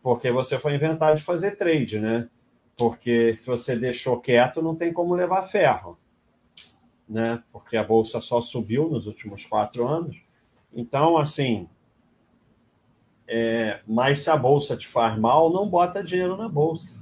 [0.00, 2.28] porque você foi inventar de fazer trade, né?
[2.78, 5.98] Porque se você deixou quieto, não tem como levar ferro,
[7.08, 7.42] né?
[7.50, 10.16] Porque a bolsa só subiu nos últimos quatro anos.
[10.72, 11.68] Então, assim,
[13.26, 16.94] é, mas se a bolsa te faz mal, não bota dinheiro na bolsa.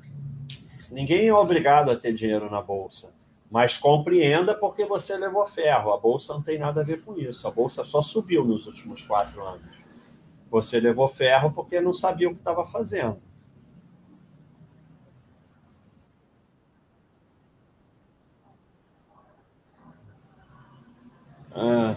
[0.90, 3.13] Ninguém é obrigado a ter dinheiro na bolsa,
[3.54, 5.92] mas compreenda porque você levou ferro.
[5.92, 7.46] A bolsa não tem nada a ver com isso.
[7.46, 9.70] A bolsa só subiu nos últimos quatro anos.
[10.50, 13.22] Você levou ferro porque não sabia o que estava fazendo.
[21.52, 21.96] Ah.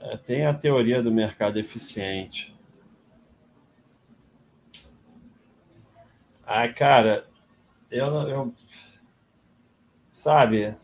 [0.00, 2.53] É, tem a teoria do mercado eficiente.
[6.46, 7.26] Ah, cara,
[7.90, 8.54] eu, eu
[10.12, 10.76] sabe,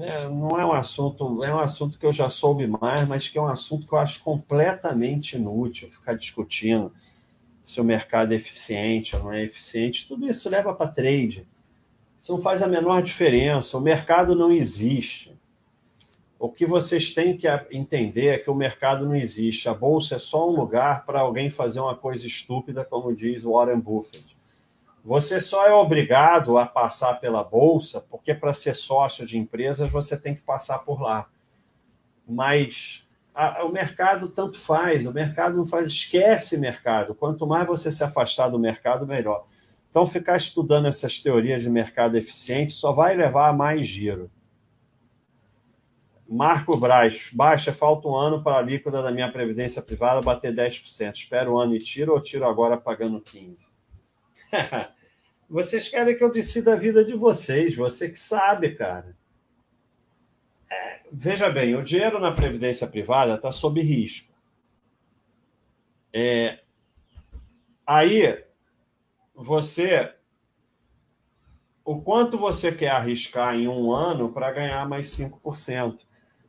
[0.00, 3.38] é, não é um assunto, é um assunto que eu já soube mais, mas que
[3.38, 6.92] é um assunto que eu acho completamente inútil ficar discutindo
[7.64, 10.06] se o mercado é eficiente ou não é eficiente.
[10.08, 11.46] Tudo isso leva para trade.
[12.20, 13.78] Isso não faz a menor diferença.
[13.78, 15.38] O mercado não existe.
[16.38, 19.68] O que vocês têm que entender é que o mercado não existe.
[19.68, 23.80] A bolsa é só um lugar para alguém fazer uma coisa estúpida, como diz Warren
[23.80, 24.33] Buffett.
[25.04, 30.18] Você só é obrigado a passar pela bolsa, porque para ser sócio de empresas você
[30.18, 31.28] tem que passar por lá.
[32.26, 37.14] Mas a, o mercado tanto faz, o mercado não faz, esquece mercado.
[37.14, 39.44] Quanto mais você se afastar do mercado, melhor.
[39.90, 44.30] Então, ficar estudando essas teorias de mercado eficiente só vai levar a mais giro.
[46.26, 51.14] Marco Braz, baixa, falta um ano para a líquida da minha previdência privada bater 10%.
[51.14, 53.66] Espero um ano e tiro ou tiro agora pagando 15%?
[55.54, 59.16] vocês querem que eu decida a vida de vocês, você que sabe, cara.
[60.68, 64.34] É, veja bem, o dinheiro na previdência privada está sob risco.
[66.12, 66.58] É,
[67.86, 68.44] aí,
[69.32, 70.12] você.
[71.84, 76.00] O quanto você quer arriscar em um ano para ganhar mais 5%?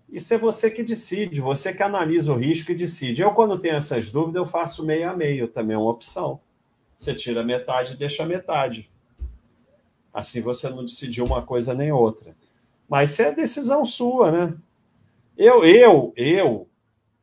[0.10, 3.22] Isso é você que decide, você que analisa o risco e decide.
[3.22, 6.42] Eu, quando tenho essas dúvidas, eu faço meio a meio, também é uma opção.
[6.98, 8.95] Você tira metade e deixa metade.
[10.16, 12.34] Assim você não decidiu uma coisa nem outra.
[12.88, 14.58] Mas isso é decisão sua, né?
[15.38, 16.70] Eu, eu, eu,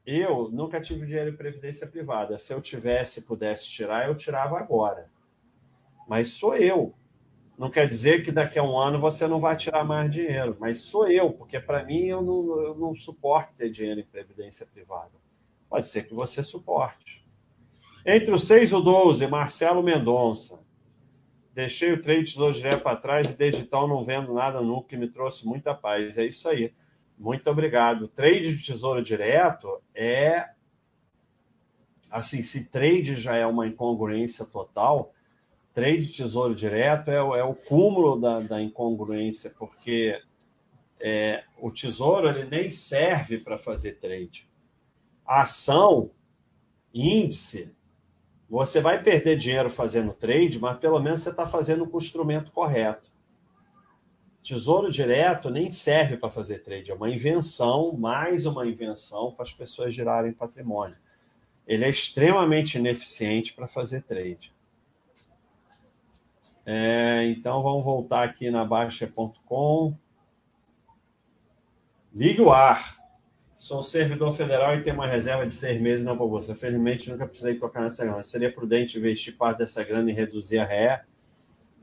[0.04, 2.36] eu nunca tive dinheiro em previdência privada.
[2.36, 5.08] Se eu tivesse, pudesse tirar, eu tirava agora.
[6.06, 6.92] Mas sou eu.
[7.56, 10.80] Não quer dizer que daqui a um ano você não vai tirar mais dinheiro, mas
[10.80, 15.12] sou eu, porque para mim eu não, eu não suporto ter dinheiro em previdência privada.
[15.70, 17.24] Pode ser que você suporte.
[18.04, 20.61] Entre os 6 e o 12, Marcelo Mendonça.
[21.54, 24.96] Deixei o trade tesouro direto para trás e desde então não vendo nada nunca, que
[24.96, 26.16] me trouxe muita paz.
[26.16, 26.72] É isso aí.
[27.18, 28.08] Muito obrigado.
[28.08, 30.50] Trade de tesouro direto é.
[32.10, 35.14] Assim, se trade já é uma incongruência total,
[35.72, 40.20] trade de tesouro direto é, é o cúmulo da, da incongruência, porque
[41.00, 44.48] é, o tesouro ele nem serve para fazer trade.
[45.26, 46.10] A ação,
[46.92, 47.74] índice,
[48.52, 52.52] você vai perder dinheiro fazendo trade, mas pelo menos você está fazendo com o instrumento
[52.52, 53.10] correto.
[54.42, 59.54] Tesouro direto nem serve para fazer trade, é uma invenção, mais uma invenção para as
[59.54, 60.98] pessoas girarem patrimônio.
[61.66, 64.52] Ele é extremamente ineficiente para fazer trade.
[66.66, 69.96] É, então vamos voltar aqui na Baixa.com.
[72.14, 73.01] Ligue o ar.
[73.62, 76.52] Sou servidor federal e tenho uma reserva de seis meses na bolsa.
[76.52, 78.20] Felizmente, nunca precisei tocar nessa grana.
[78.24, 81.04] Seria prudente investir parte dessa grana e reduzir a ré?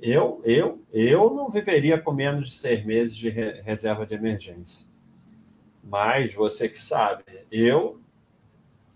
[0.01, 4.85] Eu, eu, eu não viveria com menos de seis meses de re reserva de emergência.
[5.81, 7.97] Mas você que sabe, eu,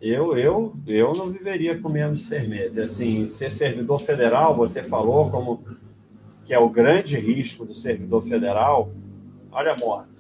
[0.02, 2.78] eu, eu, eu não viveria com menos de seis meses.
[2.78, 5.64] Assim, ser servidor federal, você falou como
[6.44, 8.92] que é o grande risco do servidor federal.
[9.54, 10.13] Olha a morte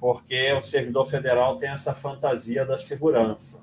[0.00, 3.62] porque o servidor federal tem essa fantasia da segurança.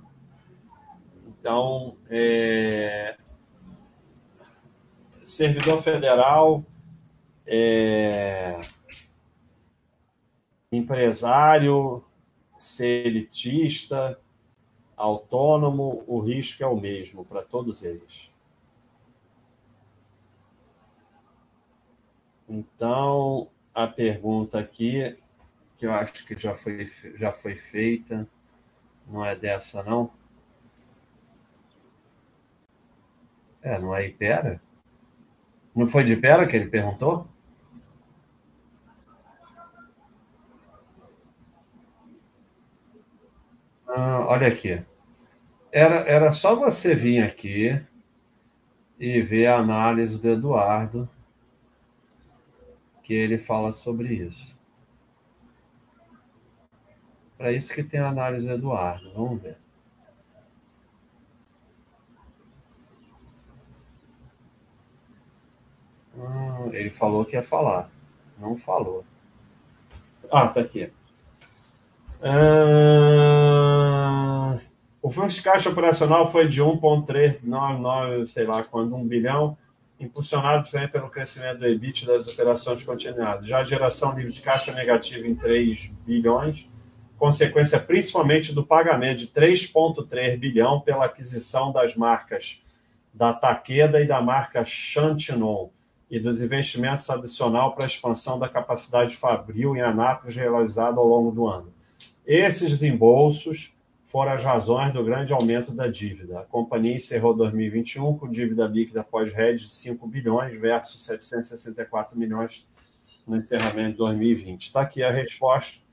[1.28, 3.18] Então, é,
[5.20, 6.64] servidor federal,
[7.48, 8.60] é,
[10.72, 12.04] empresário,
[12.60, 14.20] ser elitista,
[14.96, 18.30] autônomo, o risco é o mesmo para todos eles.
[22.48, 25.18] Então, a pergunta aqui
[25.78, 28.28] que eu acho que já foi, já foi feita.
[29.08, 30.12] Não é dessa, não?
[33.62, 34.62] É, não é Ipera?
[35.76, 37.28] Não foi de Ipera que ele perguntou?
[43.88, 44.82] Ah, olha aqui.
[45.72, 47.80] Era, era só você vir aqui
[49.00, 51.10] e ver a análise do Eduardo,
[53.04, 54.57] que ele fala sobre isso.
[57.38, 59.12] Para isso que tem a análise do Eduardo.
[59.14, 59.58] Vamos ver.
[66.16, 67.90] Hum, ele falou que ia falar.
[68.40, 69.06] Não falou.
[70.32, 70.92] Ah, tá aqui.
[72.22, 73.38] Ah,
[75.02, 79.56] o fluxo de caixa operacional foi de 1,399, sei lá quando, 1 bilhão,
[80.00, 83.48] impulsionado também pelo crescimento do EBIT das operações continuadas.
[83.48, 86.68] Já a geração livre de caixa negativa em 3 bilhões,
[87.18, 92.64] consequência principalmente do pagamento de 3,3 bilhão pela aquisição das marcas
[93.14, 95.70] da Taqueda e da marca Chantinon
[96.10, 101.32] e dos investimentos adicional para a expansão da capacidade fabril em Anápolis realizado ao longo
[101.32, 101.74] do ano.
[102.26, 106.40] Esses desembolsos foram as razões do grande aumento da dívida.
[106.40, 112.66] A companhia encerrou 2021 com dívida líquida pós-hedge de 5 bilhões versus 764 milhões
[113.26, 114.62] no encerramento de 2020.
[114.62, 115.87] Está aqui a resposta.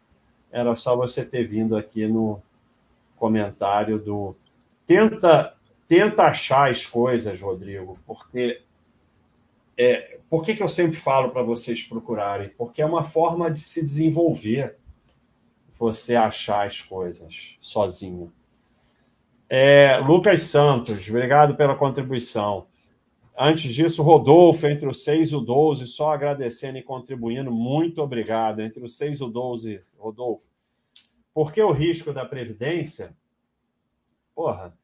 [0.55, 2.41] Era só você ter vindo aqui no
[3.17, 4.37] comentário do.
[4.87, 5.53] Tenta,
[5.89, 8.63] tenta achar as coisas, Rodrigo, porque
[9.77, 12.51] é, por que, que eu sempre falo para vocês procurarem?
[12.51, 14.77] Porque é uma forma de se desenvolver
[15.77, 18.33] você achar as coisas sozinho.
[19.51, 22.69] É, Lucas Santos, obrigado pela contribuição.
[23.37, 28.61] Antes disso, Rodolfo, entre o 6 e o 12, só agradecendo e contribuindo, muito obrigado.
[28.61, 30.49] Entre o 6 e o 12, Rodolfo.
[31.33, 33.17] Porque o risco da Previdência,
[34.35, 34.77] porra,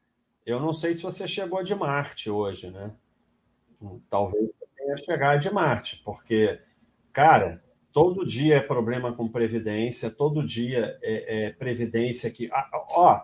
[0.45, 2.91] eu não sei se você chegou de Marte hoje, né?
[4.09, 6.59] Talvez tenha chegado de Marte, porque,
[7.13, 12.49] cara, todo dia é problema com Previdência, todo dia é, é Previdência que.
[12.51, 13.21] Ah, ó,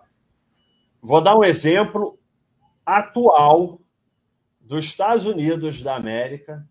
[1.02, 2.18] vou dar um exemplo
[2.86, 3.78] atual
[4.68, 6.68] dos Estados Unidos da América.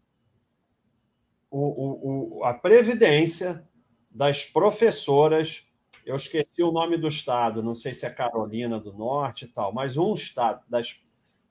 [1.50, 3.68] O, o, o, a Previdência
[4.12, 5.68] das professoras,
[6.06, 9.74] eu esqueci o nome do estado, não sei se é Carolina do Norte e tal,
[9.74, 11.04] mas um estado, das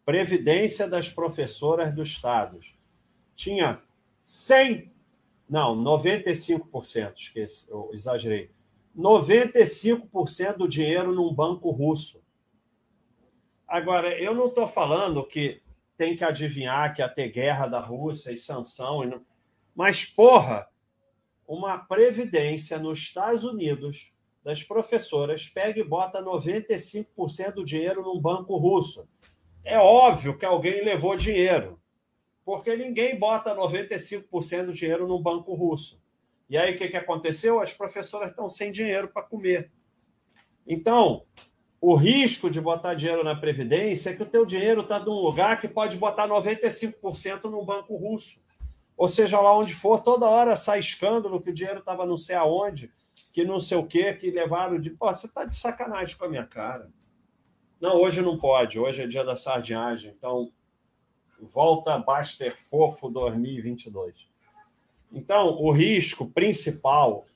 [0.04, 2.74] Previdência das professoras dos estados,
[3.34, 3.82] tinha
[4.24, 4.94] 100
[5.48, 8.50] não, 95%, esqueci, eu exagerei.
[8.96, 12.20] 95% do dinheiro num banco russo.
[13.66, 15.62] Agora, eu não estou falando que
[15.96, 19.02] tem que adivinhar que ia ter guerra da Rússia e sanção.
[19.02, 19.24] E não...
[19.74, 20.68] Mas, porra,
[21.46, 28.56] uma previdência nos Estados Unidos das professoras pega e bota 95% do dinheiro num banco
[28.56, 29.08] russo.
[29.64, 31.80] É óbvio que alguém levou dinheiro
[32.46, 36.00] porque ninguém bota 95% do dinheiro num banco russo.
[36.48, 37.60] E aí o que, que aconteceu?
[37.60, 39.72] As professoras estão sem dinheiro para comer.
[40.64, 41.26] Então,
[41.80, 45.60] o risco de botar dinheiro na Previdência é que o teu dinheiro está num lugar
[45.60, 48.40] que pode botar 95% num banco russo.
[48.96, 52.34] Ou seja, lá onde for, toda hora sai escândalo que o dinheiro estava não sei
[52.34, 52.90] aonde,
[53.34, 54.90] que não sei o quê, que levaram de.
[54.90, 56.90] Pô, você está de sacanagem com a minha cara.
[57.78, 60.14] Não, hoje não pode, hoje é dia da sardinhagem.
[60.16, 60.50] Então,
[61.38, 64.14] Volta Baster Fofo 2022.
[65.12, 67.26] Então, o risco principal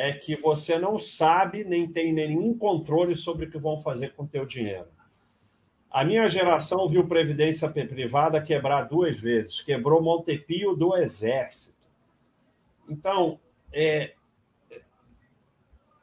[0.00, 4.22] é que você não sabe nem tem nenhum controle sobre o que vão fazer com
[4.22, 4.88] o teu dinheiro.
[5.90, 9.60] A minha geração viu previdência privada quebrar duas vezes.
[9.60, 11.76] Quebrou Montepio do Exército.
[12.88, 13.38] Então,
[13.70, 14.14] é,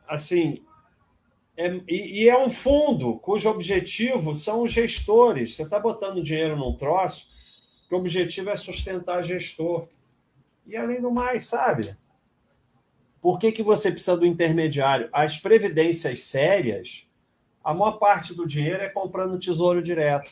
[0.08, 0.64] assim,
[1.56, 5.56] é, e, e, é um fundo cujo objetivo são os gestores.
[5.56, 7.30] Você está botando dinheiro num troço
[7.90, 9.88] que o objetivo é sustentar gestor.
[10.68, 11.82] E além do mais, sabe?
[13.22, 15.10] Por que, que você precisa do intermediário?
[15.12, 17.10] As previdências sérias,
[17.64, 20.30] a maior parte do dinheiro é comprando tesouro direto.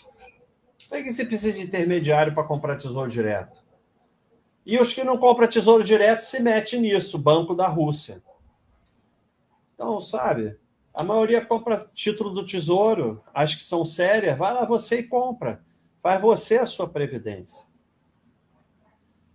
[0.88, 3.58] Por que você precisa de intermediário para comprar tesouro direto?
[4.66, 8.24] E os que não compram tesouro direto se metem nisso, Banco da Rússia.
[9.74, 10.58] Então, sabe?
[10.94, 15.62] A maioria compra título do tesouro, as que são sérias, vai lá você e compra.
[16.02, 17.66] Faz você a sua previdência.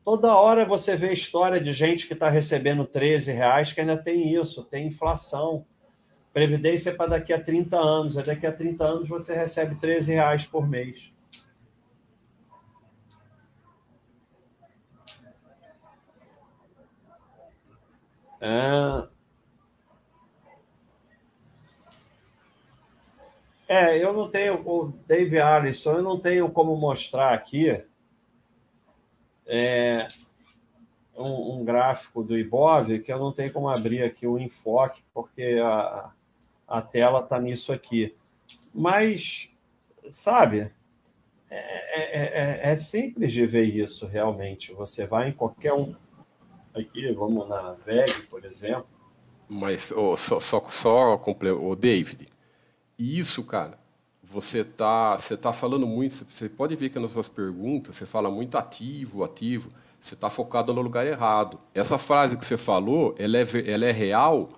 [0.04, 4.34] Toda hora você vê história de gente que está recebendo 13 reais, que ainda tem
[4.34, 5.66] isso, tem inflação.
[6.32, 8.16] Previdência é para daqui a 30 anos.
[8.16, 11.12] É daqui a 30 anos você recebe 13 reais por mês.
[18.40, 19.06] É...
[23.68, 27.84] é, eu não tenho, o Dave Allison, eu não tenho como mostrar aqui
[29.50, 30.06] é,
[31.16, 35.60] um, um, gráfico do Ibov, que eu não tenho como abrir aqui o enfoque, porque
[35.62, 36.10] a,
[36.66, 38.14] a tela está nisso aqui.
[38.72, 39.50] Mas,
[40.10, 40.72] sabe,
[41.50, 44.72] é, é, é, é, simples de ver isso realmente.
[44.72, 45.94] Você vai em qualquer um.
[46.72, 48.86] Aqui, vamos na VEG, por exemplo.
[49.48, 52.28] Mas oh, só, só, só o David,
[52.96, 53.76] isso, cara,
[54.30, 56.24] você tá, você tá falando muito.
[56.30, 59.70] Você pode ver que nas suas perguntas você fala muito ativo, ativo.
[60.00, 61.58] Você está focado no lugar errado.
[61.74, 64.50] Essa frase que você falou, ela é, ela é real,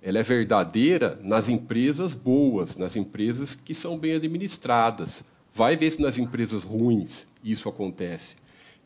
[0.00, 5.22] ela é verdadeira nas empresas boas, nas empresas que são bem administradas.
[5.52, 8.36] Vai ver se nas empresas ruins isso acontece.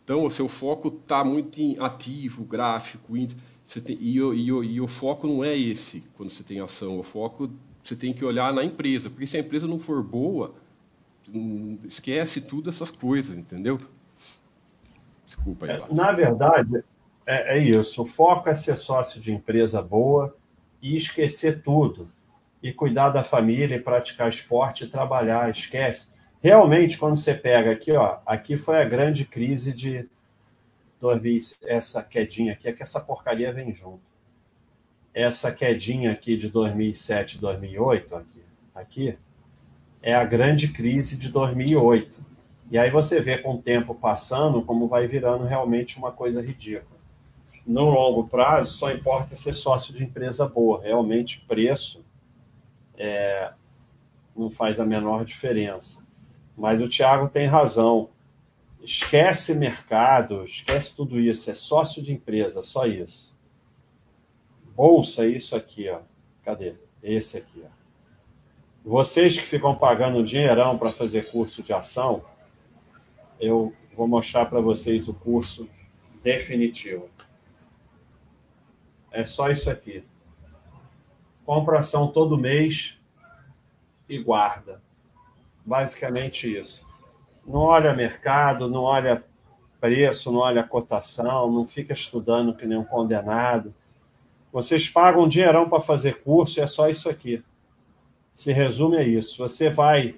[0.02, 3.36] Então, o seu foco está muito em ativo, gráfico, índice.
[3.82, 6.98] Tem, e, o, e, e o foco não é esse quando você tem ação.
[6.98, 7.48] O foco
[7.84, 10.54] você tem que olhar na empresa, porque se a empresa não for boa,
[11.28, 13.78] hum, esquece tudo essas coisas, entendeu?
[15.26, 15.72] Desculpa aí.
[15.72, 16.82] É, na verdade,
[17.26, 18.02] é, é, isso.
[18.02, 20.34] O foco é ser sócio de empresa boa
[20.80, 22.08] e esquecer tudo.
[22.62, 25.50] E cuidar da família, e praticar esporte e trabalhar.
[25.50, 26.14] Esquece.
[26.40, 30.08] Realmente, quando você pega aqui, ó, aqui foi a grande crise de
[31.00, 34.13] 2000, essa quedinha aqui, é que essa porcaria vem junto
[35.14, 38.42] essa quedinha aqui de 2007, 2008, aqui,
[38.74, 39.18] aqui,
[40.02, 42.12] é a grande crise de 2008.
[42.70, 46.98] E aí você vê com o tempo passando como vai virando realmente uma coisa ridícula.
[47.64, 50.82] No longo prazo, só importa ser sócio de empresa boa.
[50.82, 52.04] Realmente, preço
[52.98, 53.52] é,
[54.36, 56.02] não faz a menor diferença.
[56.56, 58.10] Mas o Tiago tem razão.
[58.82, 61.50] Esquece mercado, esquece tudo isso.
[61.50, 63.33] É sócio de empresa, só isso
[64.74, 66.00] bolsa, isso aqui, ó.
[66.44, 66.74] Cadê?
[67.02, 67.68] Esse aqui, ó.
[68.84, 72.22] Vocês que ficam pagando dinheirão para fazer curso de ação,
[73.40, 75.68] eu vou mostrar para vocês o curso
[76.22, 77.08] definitivo.
[79.10, 80.04] É só isso aqui.
[81.46, 83.00] Compra ação todo mês
[84.08, 84.82] e guarda.
[85.64, 86.86] Basicamente isso.
[87.46, 89.24] Não olha mercado, não olha
[89.80, 93.74] preço, não olha cotação, não fica estudando que nem um condenado
[94.54, 97.42] vocês pagam um dinheirão para fazer curso é só isso aqui.
[98.32, 99.38] Se resume a isso.
[99.38, 100.14] Você vai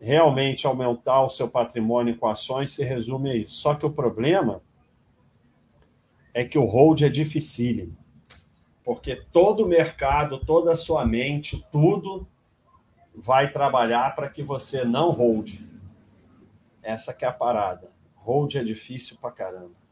[0.00, 3.56] realmente aumentar o seu patrimônio com ações, se resume a isso.
[3.56, 4.62] Só que o problema
[6.32, 7.94] é que o hold é dificílimo.
[8.82, 12.26] Porque todo o mercado, toda a sua mente, tudo
[13.14, 15.60] vai trabalhar para que você não hold.
[16.82, 17.92] Essa que é a parada.
[18.16, 19.83] Hold é difícil pra caramba.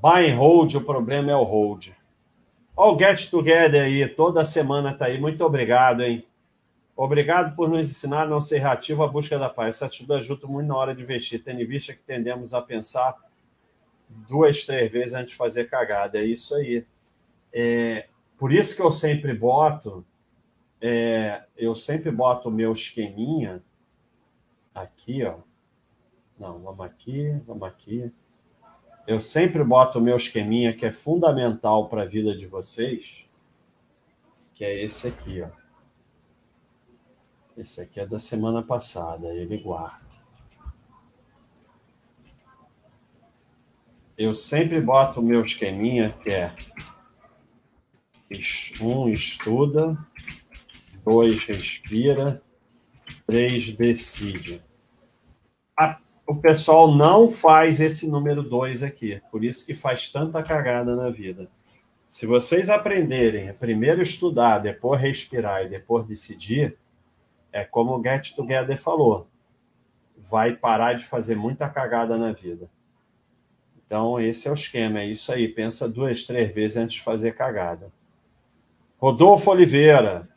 [0.00, 1.88] Buy and hold, o problema é o hold.
[2.76, 5.20] Olha o Get Together aí, toda semana tá aí.
[5.20, 6.24] Muito obrigado, hein?
[6.96, 9.74] Obrigado por nos ensinar a não ser reativo à busca da paz.
[9.74, 13.16] Essa atitude ajuda muito na hora de investir, tendo em vista que tendemos a pensar
[14.08, 16.18] duas, três vezes antes de fazer cagada.
[16.18, 16.86] É isso aí.
[17.52, 20.06] É, por isso que eu sempre boto,
[20.80, 23.60] é, eu sempre boto o meu esqueminha
[24.72, 25.38] aqui, ó.
[26.38, 28.12] Não, vamos aqui, vamos aqui
[29.08, 33.24] eu sempre boto o meu esqueminha que é fundamental para a vida de vocês,
[34.52, 35.48] que é esse aqui, ó.
[37.56, 40.04] Esse aqui é da semana passada, ele guarda.
[44.16, 46.54] Eu sempre boto o meu esqueminha que é
[48.78, 49.96] um estuda,
[51.02, 52.42] dois respira,
[53.26, 54.62] três decide.
[55.74, 55.98] A
[56.28, 59.18] o pessoal não faz esse número 2 aqui.
[59.30, 61.48] Por isso que faz tanta cagada na vida.
[62.10, 66.76] Se vocês aprenderem primeiro estudar, depois respirar e depois decidir,
[67.50, 69.26] é como o Get Together falou,
[70.18, 72.68] vai parar de fazer muita cagada na vida.
[73.86, 75.48] Então, esse é o esquema, é isso aí.
[75.48, 77.90] Pensa duas, três vezes antes de fazer cagada.
[78.98, 80.28] Rodolfo Oliveira,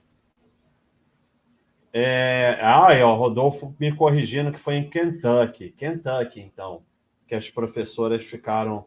[1.94, 5.72] é, ah, é, o Rodolfo me corrigindo que foi em Kentucky.
[5.72, 6.84] Kentucky, então,
[7.28, 8.86] que as professoras ficaram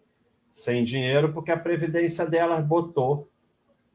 [0.53, 3.29] sem dinheiro porque a previdência delas botou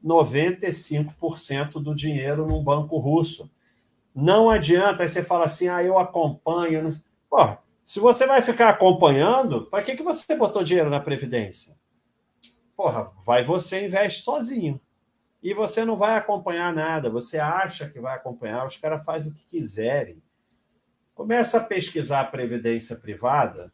[0.04, 3.50] 95% do dinheiro num banco russo.
[4.14, 6.88] Não adianta, aí você fala assim, ah, eu acompanho.
[7.28, 11.76] Pô, se você vai ficar acompanhando, para que, que você botou dinheiro na Previdência?
[12.76, 14.80] Porra, vai você investe sozinho
[15.42, 17.08] e você não vai acompanhar nada.
[17.10, 20.22] Você acha que vai acompanhar, os caras fazem o que quiserem.
[21.14, 23.72] Começa a pesquisar a previdência privada.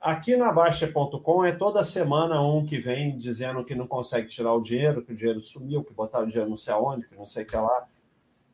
[0.00, 4.60] Aqui na Baixa.com é toda semana um que vem dizendo que não consegue tirar o
[4.60, 7.42] dinheiro, que o dinheiro sumiu, que botaram o dinheiro não sei aonde, que não sei
[7.42, 7.88] o que lá.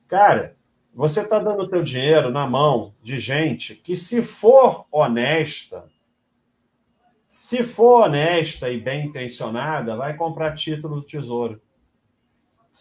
[0.08, 0.56] Cara,
[0.94, 5.90] Você está dando o teu dinheiro na mão de gente que, se for honesta,
[7.26, 11.62] se for honesta e bem intencionada, vai comprar título do Tesouro.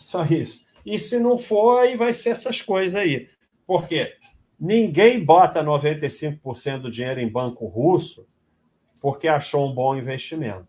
[0.01, 0.65] Só isso.
[0.85, 3.29] E se não for, aí vai ser essas coisas aí.
[3.65, 4.15] Por quê?
[4.59, 8.27] Ninguém bota 95% do dinheiro em banco russo
[9.01, 10.67] porque achou um bom investimento.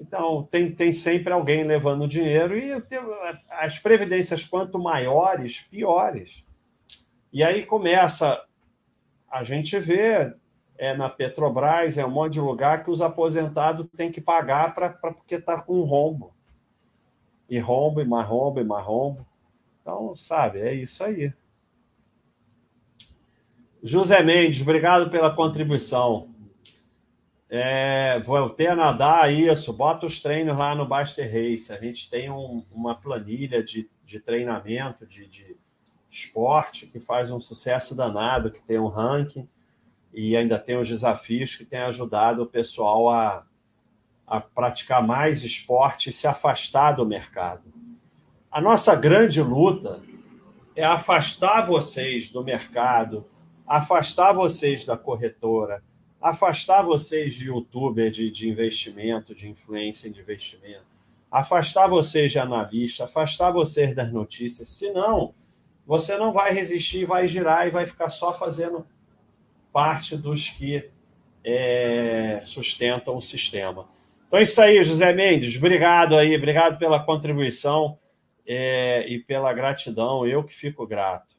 [0.00, 2.72] Então, tem, tem sempre alguém levando dinheiro e
[3.50, 6.44] as previdências, quanto maiores, piores.
[7.32, 8.42] E aí começa
[9.30, 10.34] a gente vê
[10.76, 14.90] é, na Petrobras, é um monte de lugar que os aposentados têm que pagar pra,
[14.90, 16.34] pra porque está com rombo.
[17.48, 19.26] E rombo, e mais rombo, e mais rombo.
[19.80, 21.32] Então, sabe, é isso aí.
[23.82, 26.28] José Mendes, obrigado pela contribuição.
[27.50, 29.72] É, voltei a nadar, isso.
[29.72, 31.72] Bota os treinos lá no Baster Race.
[31.72, 35.56] A gente tem um, uma planilha de, de treinamento, de, de
[36.10, 39.48] esporte, que faz um sucesso danado, que tem um ranking
[40.12, 43.46] e ainda tem os desafios que têm ajudado o pessoal a,
[44.32, 47.70] a praticar mais esporte e se afastar do mercado.
[48.50, 50.02] A nossa grande luta
[50.74, 53.26] é afastar vocês do mercado,
[53.66, 55.84] afastar vocês da corretora,
[56.18, 60.86] afastar vocês de youtuber de, de investimento, de influência em investimento,
[61.30, 64.70] afastar vocês de analista, afastar vocês das notícias.
[64.70, 65.34] Senão,
[65.86, 68.86] você não vai resistir, vai girar e vai ficar só fazendo
[69.70, 70.88] parte dos que
[71.44, 73.86] é, sustentam o sistema.
[74.32, 75.58] Então é isso aí, José Mendes.
[75.58, 77.98] Obrigado aí, obrigado pela contribuição
[78.46, 80.26] é, e pela gratidão.
[80.26, 81.36] Eu que fico grato.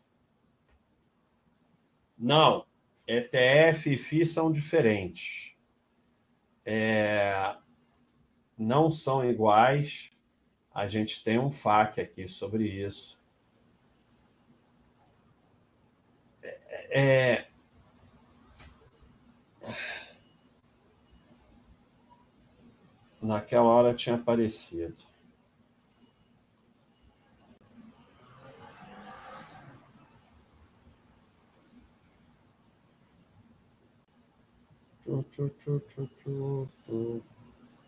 [2.15, 2.67] Não,
[3.07, 5.55] ETF e FI são diferentes.
[6.63, 7.55] É,
[8.55, 10.11] não são iguais.
[10.71, 13.19] A gente tem um FAQ aqui sobre isso.
[16.43, 17.47] É, é
[23.23, 24.95] naquela hora tinha aparecido.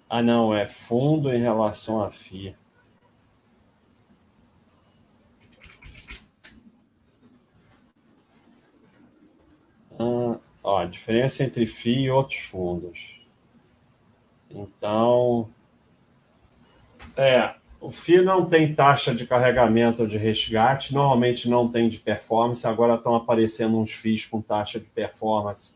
[0.09, 2.57] Ah, não, é fundo em relação à FIA.
[9.97, 13.24] Ah, ó, a diferença entre FII e outros fundos.
[14.55, 15.49] Então,
[17.15, 21.99] é, o FII não tem taxa de carregamento ou de resgate, normalmente não tem de
[21.99, 25.75] performance, agora estão aparecendo uns FIIs com taxa de performance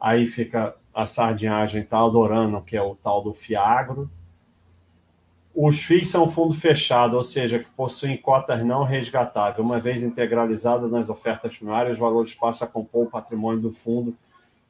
[0.00, 4.10] aí fica a sardinhagem está adorando, que é o tal do Fiagro.
[5.54, 9.64] Os FIIs são fundo fechado, ou seja, que possuem cotas não resgatáveis.
[9.64, 14.16] Uma vez integralizadas nas ofertas primárias, os valores passam a compor o patrimônio do fundo,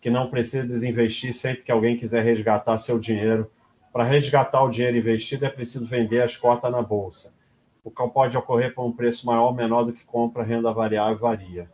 [0.00, 3.50] que não precisa desinvestir sempre que alguém quiser resgatar seu dinheiro.
[3.92, 7.32] Para resgatar o dinheiro investido, é preciso vender as cotas na bolsa.
[7.82, 11.18] O qual pode ocorrer por um preço maior ou menor do que compra, renda variável
[11.18, 11.70] varia.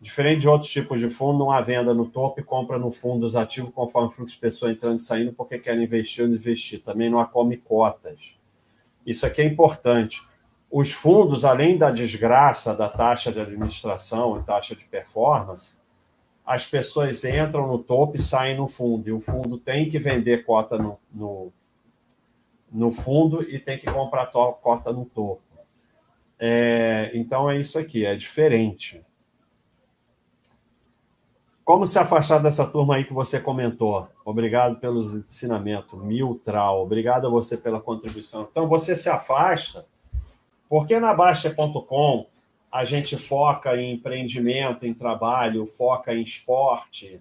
[0.00, 3.20] Diferente de outros tipos de fundo, não há venda no topo e compra no fundo
[3.20, 6.82] dos ativos conforme o fluxo de pessoas entrando e saindo porque querem investir ou investir.
[6.82, 8.34] Também não há come cotas.
[9.06, 10.22] Isso aqui é importante.
[10.70, 15.78] Os fundos, além da desgraça da taxa de administração e taxa de performance,
[16.46, 19.08] as pessoas entram no topo e saem no fundo.
[19.08, 21.52] E o fundo tem que vender cota no, no,
[22.70, 25.42] no fundo e tem que comprar cota no topo.
[26.38, 29.04] É, então é isso aqui, é diferente.
[31.64, 34.06] Como se afastar dessa turma aí que você comentou?
[34.24, 36.00] Obrigado pelos ensinamentos.
[36.00, 38.46] Miltral, obrigado a você pela contribuição.
[38.48, 39.84] Então, você se afasta,
[40.68, 42.26] porque na Baixa.com
[42.76, 47.20] a gente foca em empreendimento, em trabalho, foca em esporte,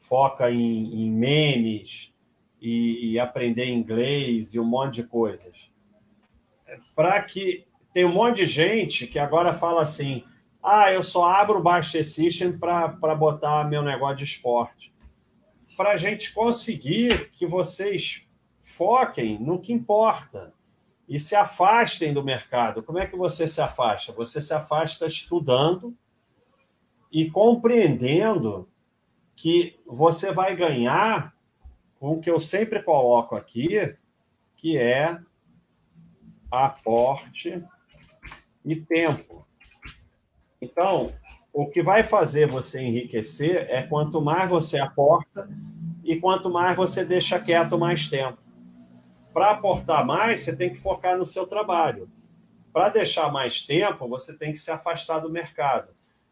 [0.00, 2.14] foca em, em memes
[2.60, 5.70] e, e aprender inglês e um monte de coisas.
[6.94, 10.24] Para que tem um monte de gente que agora fala assim
[10.68, 14.92] ah, eu só abro o Baixa System para botar meu negócio de esporte.
[15.76, 18.26] Para a gente conseguir que vocês
[18.60, 20.52] foquem no que importa
[21.08, 22.82] e se afastem do mercado.
[22.82, 24.12] Como é que você se afasta?
[24.12, 25.96] Você se afasta estudando
[27.12, 28.68] e compreendendo
[29.34, 31.34] que você vai ganhar
[32.00, 33.94] com o que eu sempre coloco aqui,
[34.56, 35.18] que é
[36.50, 37.62] aporte
[38.64, 39.46] e tempo.
[40.60, 41.12] Então,
[41.52, 45.48] o que vai fazer você enriquecer é quanto mais você aporta
[46.02, 48.38] e quanto mais você deixa quieto mais tempo.
[49.36, 52.08] Para aportar mais, você tem que focar no seu trabalho.
[52.72, 55.88] para deixar mais tempo, você tem que se afastar do mercado.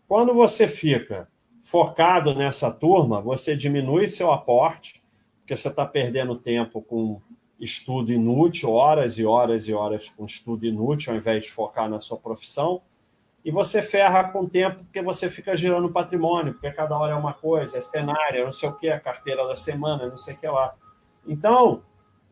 [0.08, 1.28] Quando você fica
[1.62, 5.02] focado nessa turma, você diminui seu aporte,
[5.40, 7.20] porque você está perdendo tempo com
[7.60, 12.00] estudo inútil, horas e horas e horas com estudo inútil, ao invés de focar na
[12.00, 12.80] sua profissão.
[13.44, 17.16] E você ferra com o tempo porque você fica girando patrimônio, porque cada hora é
[17.16, 20.38] uma coisa, é cenário, não sei o que, a carteira da semana, não sei o
[20.38, 20.74] que lá.
[21.26, 21.82] Então,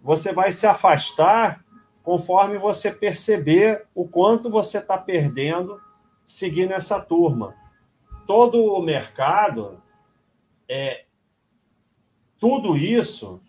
[0.03, 1.65] você vai se afastar
[2.03, 5.81] conforme você perceber o quanto você está perdendo
[6.27, 7.55] seguindo essa turma.
[8.27, 9.81] Todo o mercado,
[10.69, 11.05] é,
[12.39, 13.41] tudo isso,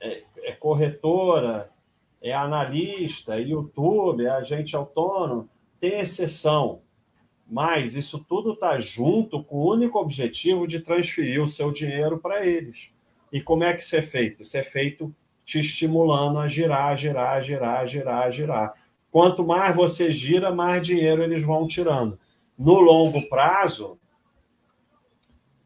[0.00, 1.70] é, é corretora,
[2.20, 5.48] é analista, é YouTube, é agente autônomo,
[5.80, 6.82] tem exceção.
[7.50, 12.44] Mas isso tudo está junto com o único objetivo de transferir o seu dinheiro para
[12.44, 12.92] eles.
[13.32, 14.42] E como é que isso é feito?
[14.42, 15.14] Isso é feito
[15.48, 18.74] te estimulando a girar, girar, girar, girar, girar.
[19.10, 22.18] Quanto mais você gira, mais dinheiro eles vão tirando.
[22.58, 23.98] No longo prazo,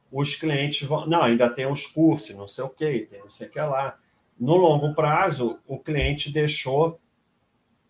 [0.08, 1.08] os clientes vão.
[1.08, 3.98] Não, ainda tem os cursos, não sei o que, tem não sei o que lá.
[4.38, 7.00] No longo prazo, o cliente deixou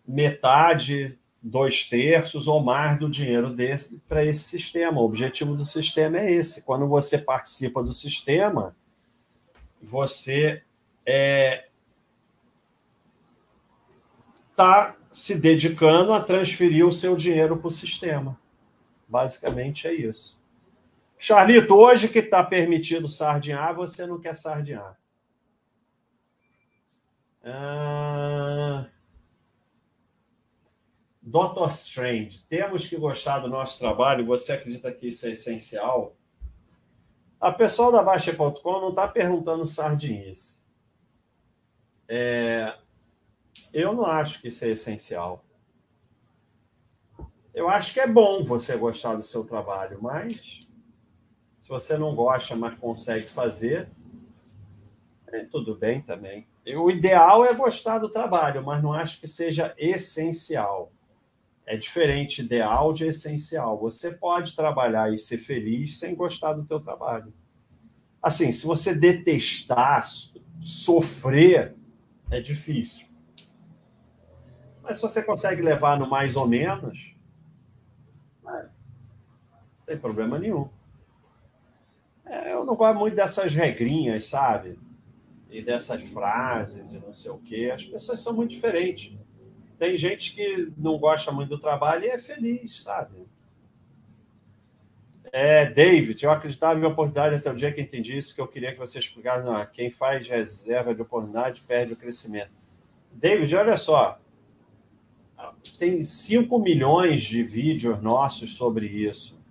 [0.03, 3.55] metade, dois terços ou mais do dinheiro
[4.09, 4.99] para esse sistema.
[4.99, 6.63] O objetivo do sistema é esse.
[6.63, 8.75] Quando você participa do sistema,
[9.79, 10.63] você
[11.05, 11.67] é,
[14.53, 18.39] está se dedicando a transferir o seu dinheiro para o sistema.
[19.07, 20.39] Basicamente é isso.
[21.17, 24.97] Charlito, hoje que está permitido sardinhar, você não quer sardinhar.
[27.43, 28.85] Ah...
[31.21, 34.25] Doctor Strange, temos que gostar do nosso trabalho.
[34.25, 36.15] Você acredita que isso é essencial?
[37.39, 40.61] A pessoal da Baixa.com não está perguntando sardinice.
[42.07, 42.75] É,
[43.73, 45.43] eu não acho que isso é essencial.
[47.53, 50.59] Eu acho que é bom você gostar do seu trabalho, mas
[51.61, 53.89] se você não gosta, mas consegue fazer,
[55.27, 56.47] é tudo bem também.
[56.77, 60.91] O ideal é gostar do trabalho, mas não acho que seja essencial.
[61.65, 63.77] É diferente ideal de essencial.
[63.79, 67.33] Você pode trabalhar e ser feliz sem gostar do teu trabalho.
[68.21, 70.07] Assim, se você detestar,
[70.61, 71.75] sofrer,
[72.31, 73.12] é difícil.
[74.83, 77.15] Mas se você consegue levar no mais ou menos,
[78.43, 80.67] não tem problema nenhum.
[82.25, 84.77] É, eu não gosto muito dessas regrinhas, sabe?
[85.49, 87.71] E dessas frases e não sei o quê.
[87.73, 89.17] As pessoas são muito diferentes.
[89.77, 93.25] Tem gente que não gosta muito do trabalho e é feliz, sabe?
[95.31, 98.71] É, David, eu acreditava em oportunidade até o dia que entendi isso, que eu queria
[98.71, 99.45] que você explicasse.
[99.45, 102.51] Não, quem faz reserva de oportunidade perde o crescimento.
[103.11, 104.19] David, olha só,
[105.77, 109.41] tem 5 milhões de vídeos nossos sobre isso.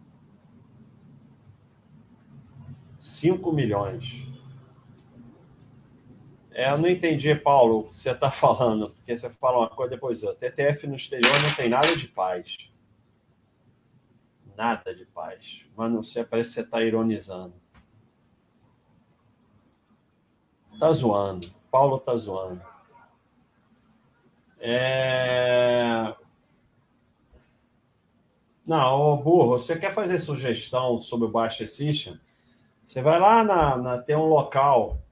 [2.98, 4.26] 5 milhões.
[6.52, 9.90] É, eu não entendi, Paulo, o que você está falando, porque você fala uma coisa
[9.90, 10.50] depois outra.
[10.50, 12.70] TTF no exterior não tem nada de paz.
[14.56, 15.64] Nada de paz.
[15.76, 17.54] Mas não parece que você está ironizando.
[20.78, 21.48] Tá zoando.
[21.70, 22.71] Paulo tá zoando.
[24.64, 26.14] É...
[28.64, 32.20] Não, burro, você quer fazer sugestão sobre o Baixa System?
[32.86, 35.02] Você vai lá na, na tem um local,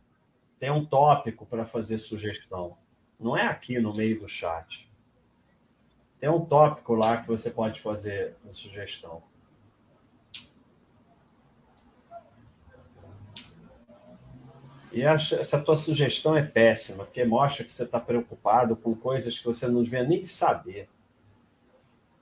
[0.60, 2.76] tem um tópico para fazer sugestão.
[3.18, 4.88] Não é aqui no meio do chat.
[6.20, 9.20] Tem um tópico lá que você pode fazer sugestão.
[14.92, 19.44] E essa tua sugestão é péssima, porque mostra que você está preocupado com coisas que
[19.44, 20.88] você não devia nem saber.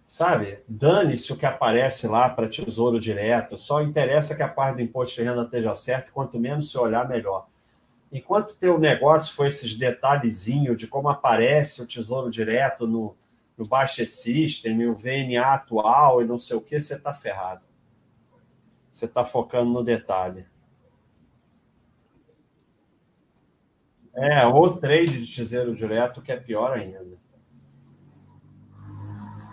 [0.06, 0.60] Sabe?
[0.68, 3.56] Dane-se o que aparece lá para tesouro direto.
[3.56, 7.08] Só interessa que a parte do imposto de renda esteja certa, quanto menos se olhar,
[7.08, 7.46] melhor.
[8.10, 13.14] Enquanto teu negócio foi esses detalhezinhos de como aparece o tesouro direto no,
[13.56, 17.62] no Baixa System, o VNA atual e não sei o que, você está ferrado.
[18.90, 20.46] Você está focando no detalhe.
[24.20, 27.06] É, ou trade de tesouro direto, que é pior ainda.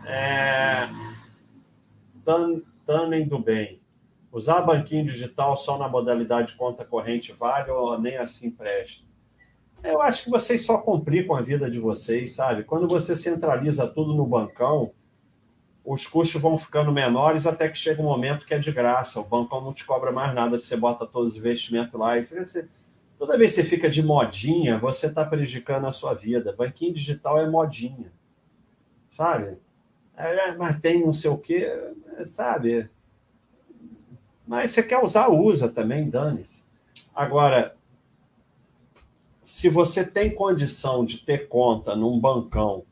[0.08, 0.88] É...
[2.84, 3.80] Tannen do bem.
[4.32, 9.06] Usar banquinho digital só na modalidade conta corrente vale ou nem assim presta?
[9.84, 12.64] Eu acho que vocês só complicam a vida de vocês, sabe?
[12.64, 14.92] Quando você centraliza tudo no bancão,
[15.84, 19.20] os custos vão ficando menores até que chega um momento que é de graça.
[19.20, 22.22] O bancão não te cobra mais nada, você bota todos os investimentos lá e
[23.18, 26.54] Toda vez que você fica de modinha, você está prejudicando a sua vida.
[26.54, 28.12] Banquinho digital é modinha.
[29.10, 29.58] sabe?
[30.18, 31.94] É, mas tem não sei o quê,
[32.26, 32.90] sabe?
[34.48, 36.64] Mas você quer usar, usa também, dane-se.
[37.14, 37.76] Agora,
[39.44, 42.86] se você tem condição de ter conta num bancão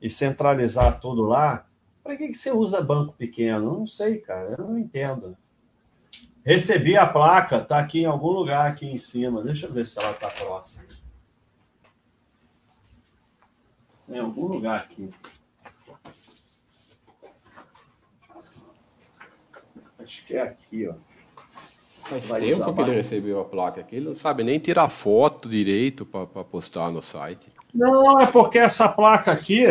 [0.00, 1.66] e centralizar tudo lá,
[2.02, 3.78] para que, que você usa banco pequeno?
[3.78, 5.36] Não sei, cara, eu não entendo.
[6.44, 9.42] Recebi a placa, tá aqui em algum lugar aqui em cima.
[9.42, 10.84] Deixa eu ver se ela tá próxima.
[14.08, 15.10] Em algum lugar aqui.
[19.98, 20.94] Acho que é aqui, ó.
[22.02, 23.96] Faz Vai tempo que ele recebeu a placa aqui.
[23.96, 27.46] Ele não sabe nem tirar foto direito para postar no site.
[27.72, 29.64] Não, é porque essa placa aqui,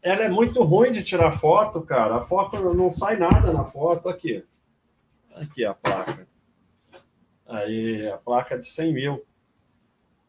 [0.00, 2.18] ela é muito ruim de tirar foto, cara.
[2.18, 4.44] A foto não sai nada na foto aqui.
[5.40, 6.26] Aqui a placa.
[7.46, 9.24] Aí, a placa de 100 mil.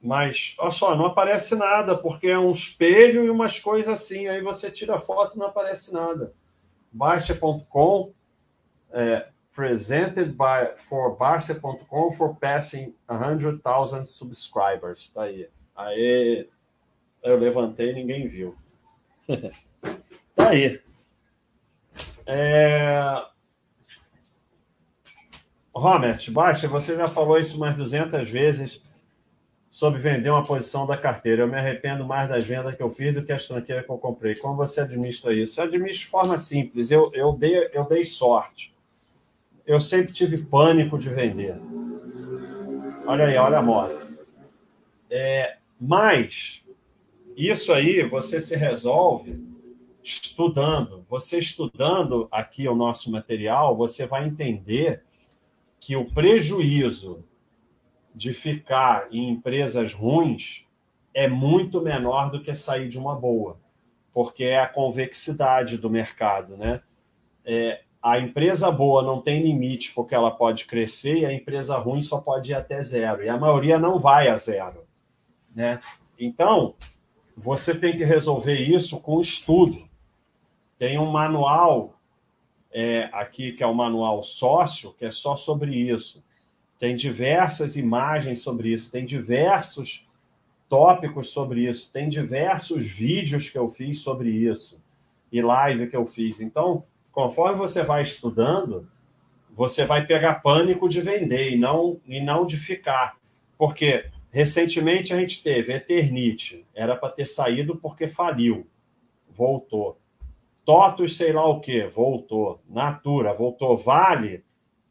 [0.01, 4.27] Mas, olha só, não aparece nada, porque é um espelho e umas coisas assim.
[4.27, 6.33] Aí você tira a foto e não aparece nada.
[6.91, 8.13] Baixa.com,
[8.91, 15.09] é, presented by, for Baixa.com for passing 100,000 subscribers.
[15.09, 15.49] Tá aí.
[15.75, 16.47] Aí
[17.21, 18.55] eu levantei e ninguém viu.
[20.35, 20.81] tá aí.
[22.25, 23.25] É...
[25.73, 28.81] Robert, Baixa, você já falou isso umas 200 vezes
[29.69, 31.43] sobre vender uma posição da carteira.
[31.43, 33.97] Eu me arrependo mais das vendas que eu fiz do que as tranqueiras que eu
[33.97, 34.35] comprei.
[34.35, 35.59] Como você administra isso?
[35.59, 36.89] Eu administro de forma simples.
[36.89, 38.73] Eu, eu, dei, eu dei sorte.
[39.65, 41.55] Eu sempre tive pânico de vender.
[43.05, 44.07] Olha aí, olha a moda.
[45.09, 46.63] É, mas
[47.37, 49.39] isso aí você se resolve
[50.03, 51.05] estudando.
[51.07, 55.03] Você estudando aqui o nosso material, você vai entender
[55.79, 57.23] que o prejuízo
[58.13, 60.67] de ficar em empresas ruins
[61.13, 63.59] é muito menor do que sair de uma boa,
[64.13, 66.81] porque é a convexidade do mercado, né?
[67.45, 72.01] É, a empresa boa não tem limite porque ela pode crescer e a empresa ruim
[72.01, 73.23] só pode ir até zero.
[73.23, 74.85] E a maioria não vai a zero.
[75.53, 75.81] Né?
[76.17, 76.75] Então,
[77.35, 79.89] você tem que resolver isso com estudo.
[80.77, 81.98] Tem um manual
[82.71, 86.23] é, aqui, que é o manual sócio, que é só sobre isso.
[86.77, 90.07] Tem diversas imagens sobre isso, tem diversos
[90.69, 94.79] tópicos sobre isso, tem diversos vídeos que eu fiz sobre isso
[95.31, 96.39] e live que eu fiz.
[96.39, 98.87] Então, conforme você vai estudando,
[99.49, 103.17] você vai pegar pânico de vender e não, e não de ficar.
[103.57, 108.65] Porque recentemente a gente teve Eternite, era para ter saído porque faliu,
[109.27, 109.98] voltou.
[110.69, 112.61] Totus, sei lá o que, voltou.
[112.69, 113.75] Natura, voltou.
[113.75, 114.45] Vale,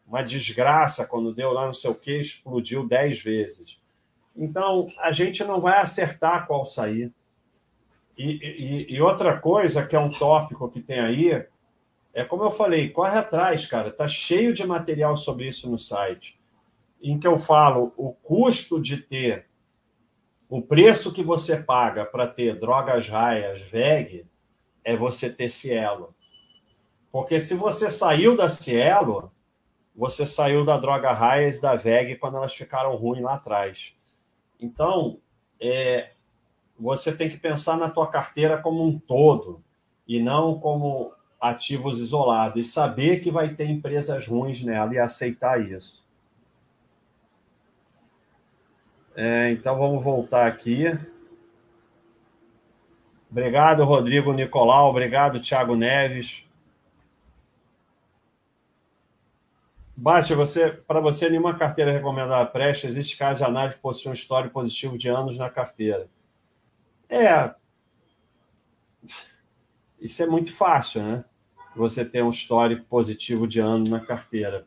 [0.05, 3.81] uma desgraça, quando deu lá não sei o que, explodiu dez vezes.
[4.37, 7.13] Então, a gente não vai acertar qual sair.
[8.19, 11.47] E, e, e, outra coisa, que é um tópico que tem aí,
[12.13, 13.93] é como eu falei, corre atrás, cara.
[13.93, 16.41] Tá cheio de material sobre isso no site.
[17.01, 19.47] Em que eu falo o custo de ter,
[20.49, 24.27] o preço que você paga para ter drogas raias VEG
[24.85, 26.15] é você ter Cielo.
[27.11, 29.33] Porque se você saiu da Cielo,
[29.95, 33.97] você saiu da droga Raias da VEG quando elas ficaram ruins lá atrás.
[34.61, 35.19] Então,
[35.61, 36.13] é,
[36.79, 39.63] você tem que pensar na tua carteira como um todo
[40.07, 45.61] e não como ativos isolados e saber que vai ter empresas ruins nela e aceitar
[45.61, 46.07] isso.
[49.17, 50.85] É, então vamos voltar aqui.
[53.31, 54.89] Obrigado, Rodrigo Nicolau.
[54.89, 56.45] Obrigado, Thiago Neves.
[59.95, 64.15] Baixa, você, para você, nenhuma carteira recomendada preste, existe caso de análise que possui um
[64.15, 66.09] histórico positivo de anos na carteira.
[67.09, 67.53] É.
[70.01, 71.25] Isso é muito fácil, né?
[71.75, 74.67] Você ter um histórico positivo de anos na carteira.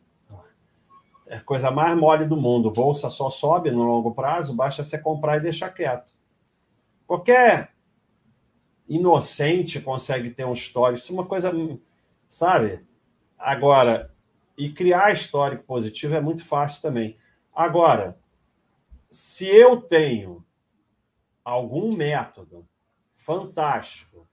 [1.26, 2.70] É a coisa mais mole do mundo.
[2.70, 6.12] Bolsa só sobe no longo prazo, basta você comprar e deixar quieto.
[7.07, 7.70] Qualquer
[8.92, 11.00] inocente consegue ter um histórico.
[11.00, 11.52] Isso é uma coisa,
[12.28, 12.86] sabe?
[13.39, 14.14] Agora,
[14.58, 17.18] e criar histórico positivo é muito fácil também.
[17.54, 18.20] Agora,
[19.10, 20.46] se eu tenho
[21.44, 22.68] algum método
[23.16, 24.28] fantástico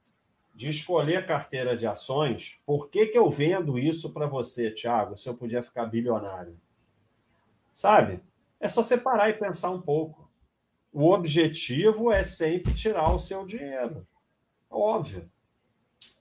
[0.53, 5.29] de escolher carteira de ações, por que, que eu vendo isso para você, Thiago, se
[5.29, 6.61] eu podia ficar bilionário?
[7.73, 8.21] Sabe?
[8.59, 10.29] É só separar e pensar um pouco.
[10.93, 14.05] O objetivo é sempre tirar o seu dinheiro.
[14.71, 15.31] Óbvio.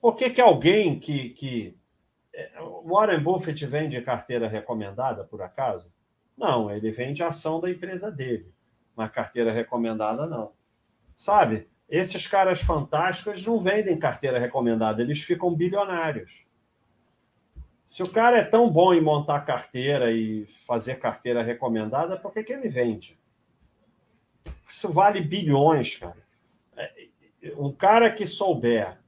[0.02, 1.78] Por que, que alguém que, que.
[2.34, 2.52] É,
[2.86, 5.92] Warren Buffett vende carteira recomendada, por acaso?
[6.38, 8.54] Não, ele vende ação da empresa dele,
[8.96, 10.54] mas carteira recomendada não.
[11.16, 11.68] Sabe?
[11.90, 16.46] Esses caras fantásticos não vendem carteira recomendada, eles ficam bilionários.
[17.88, 22.44] Se o cara é tão bom em montar carteira e fazer carteira recomendada, por que,
[22.44, 23.18] que ele vende?
[24.68, 26.18] Isso vale bilhões, cara.
[27.58, 29.00] Um cara que souber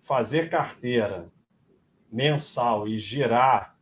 [0.00, 1.30] fazer carteira
[2.10, 3.76] mensal e girar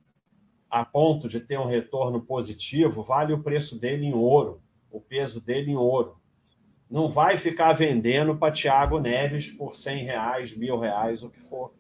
[0.71, 5.41] a ponto de ter um retorno positivo, vale o preço dele em ouro, o peso
[5.41, 6.21] dele em ouro.
[6.91, 11.73] Não vai ficar vendendo para Tiago Neves por 100 reais, mil reais, o que for.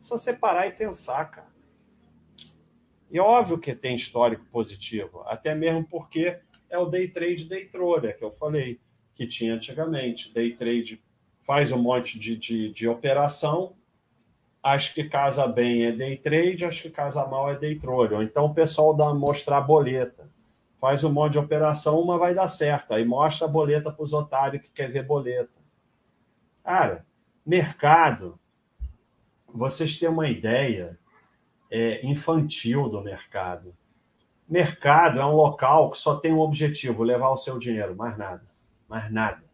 [0.00, 1.48] Só você parar e pensar, cara.
[3.10, 6.38] E é óbvio que tem histórico positivo, até mesmo porque
[6.68, 8.78] é o day trade day trader que eu falei,
[9.14, 10.32] que tinha antigamente.
[10.32, 11.02] Day trade
[11.48, 13.72] faz um monte de, de, de operação,
[14.62, 18.12] acho que casa bem é day trade, acho que casa mal é day trade.
[18.12, 20.28] Ou então o pessoal dá mostrar boleta.
[20.78, 22.92] Faz um monte de operação, uma vai dar certo.
[22.92, 25.58] Aí mostra a boleta para os otários que quer ver boleta.
[26.62, 27.06] Cara,
[27.46, 28.38] mercado,
[29.48, 30.98] vocês têm uma ideia
[31.70, 33.74] é, infantil do mercado.
[34.46, 38.46] Mercado é um local que só tem um objetivo: levar o seu dinheiro, mais nada.
[38.86, 39.47] Mais nada.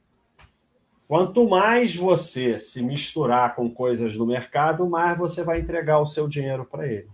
[1.07, 6.27] Quanto mais você se misturar com coisas do mercado, mais você vai entregar o seu
[6.27, 7.09] dinheiro para ele.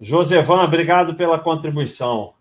[0.00, 2.34] Josevan, obrigado pela contribuição.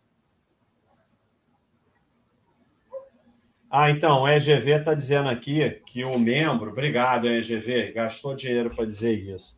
[3.69, 8.85] Ah, então, o EGV está dizendo aqui que o membro, obrigado, EGV, gastou dinheiro para
[8.85, 9.57] dizer isso.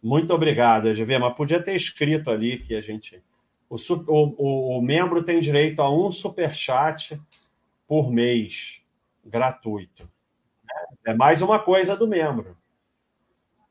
[0.00, 3.22] Muito obrigado, EGV, mas podia ter escrito ali que a gente.
[3.68, 3.76] O,
[4.06, 7.20] o, o membro tem direito a um superchat
[7.88, 8.81] por mês,
[9.24, 10.08] gratuito.
[11.04, 12.56] É mais uma coisa do membro.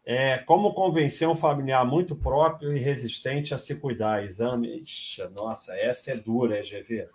[0.06, 4.24] É como convencer um familiar muito próprio e resistente a se cuidar.
[4.24, 4.80] Exame.
[4.80, 7.08] Ixi, nossa, essa é dura, EGV.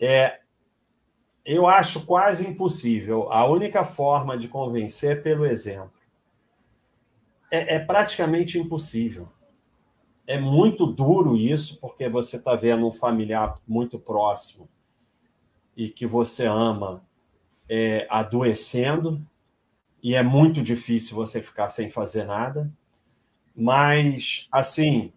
[0.00, 0.40] É,
[1.46, 3.30] eu acho quase impossível.
[3.32, 6.04] A única forma de convencer é pelo exemplo
[7.54, 9.28] é, é praticamente impossível.
[10.26, 14.68] É muito duro isso, porque você está vendo um familiar muito próximo
[15.76, 17.04] e que você ama
[17.68, 19.24] é, adoecendo,
[20.02, 22.70] e é muito difícil você ficar sem fazer nada.
[23.56, 25.12] Mas, assim,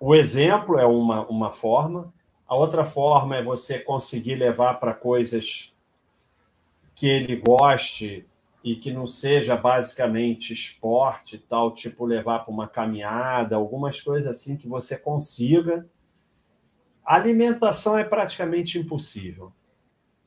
[0.00, 2.12] o exemplo é uma, uma forma,
[2.46, 5.74] a outra forma é você conseguir levar para coisas
[6.94, 8.26] que ele goste
[8.62, 14.56] e que não seja basicamente esporte tal, tipo levar para uma caminhada, algumas coisas assim
[14.56, 15.86] que você consiga.
[17.04, 19.52] alimentação é praticamente impossível.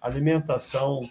[0.01, 1.09] Alimentação.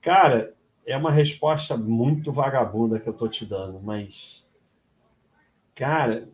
[0.00, 0.54] Cara,
[0.86, 4.46] é uma resposta muito vagabunda que eu estou te dando, mas.
[5.74, 6.28] Cara,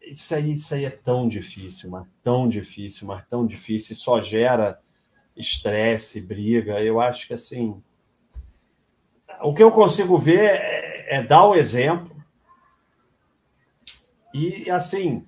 [0.00, 4.20] isso aí, isso aí é tão difícil, mas tão difícil, mas tão difícil, e só
[4.20, 4.80] gera
[5.36, 6.80] estresse, briga.
[6.80, 7.82] Eu acho que assim.
[9.42, 12.18] O que eu consigo ver é, é dar o exemplo
[14.32, 15.26] e, assim,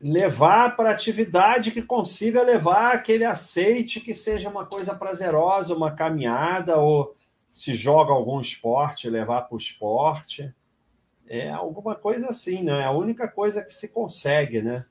[0.00, 6.76] levar para atividade que consiga levar aquele aceite que seja uma coisa prazerosa, uma caminhada,
[6.76, 7.16] ou
[7.52, 10.54] se joga algum esporte, levar para o esporte.
[11.26, 12.82] É alguma coisa assim, né?
[12.82, 14.84] É a única coisa que se consegue, né?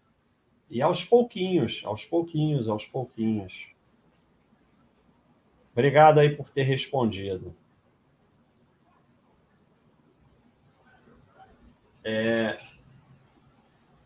[0.70, 3.68] E aos pouquinhos, aos pouquinhos, aos pouquinhos.
[5.72, 7.56] Obrigado aí por ter respondido.
[12.04, 12.58] É...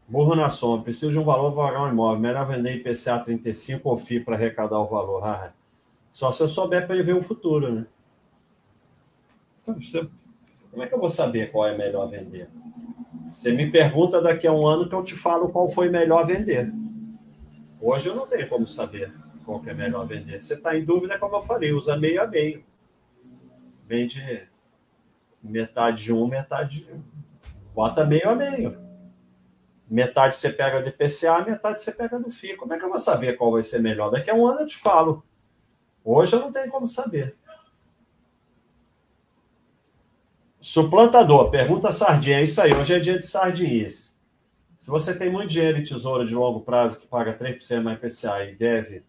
[0.10, 0.86] Burro na sombra.
[0.86, 2.20] Preciso de um valor para pagar um imóvel.
[2.20, 5.24] Melhor vender IPCA 35 ou FI para arrecadar o valor.
[5.24, 5.54] Ah,
[6.12, 7.86] só se eu souber prever o futuro, né?
[9.62, 10.10] Então,
[10.72, 12.50] como é que eu vou saber qual é melhor vender?
[13.30, 16.74] Você me pergunta daqui a um ano que eu te falo qual foi melhor vender.
[17.80, 19.14] Hoje eu não tenho como saber
[19.46, 20.42] qual que é melhor vender.
[20.42, 22.64] Você está em dúvida, como eu falei, usa meio a meio.
[23.88, 24.48] Vende
[25.42, 27.02] metade de um, metade de um.
[27.76, 28.89] Bota meio a meio.
[29.90, 32.56] Metade você pega de PCA, metade você pega do FII.
[32.56, 34.12] Como é que eu vou saber qual vai ser melhor?
[34.12, 35.24] Daqui a um ano eu te falo.
[36.04, 37.36] Hoje eu não tenho como saber.
[40.62, 42.40] Suplantador, pergunta sardinha.
[42.40, 44.18] É isso aí, hoje é dia de sardinhas.
[44.78, 48.44] Se você tem muito dinheiro em tesouro de longo prazo que paga 3% mais PCA
[48.44, 49.04] e deve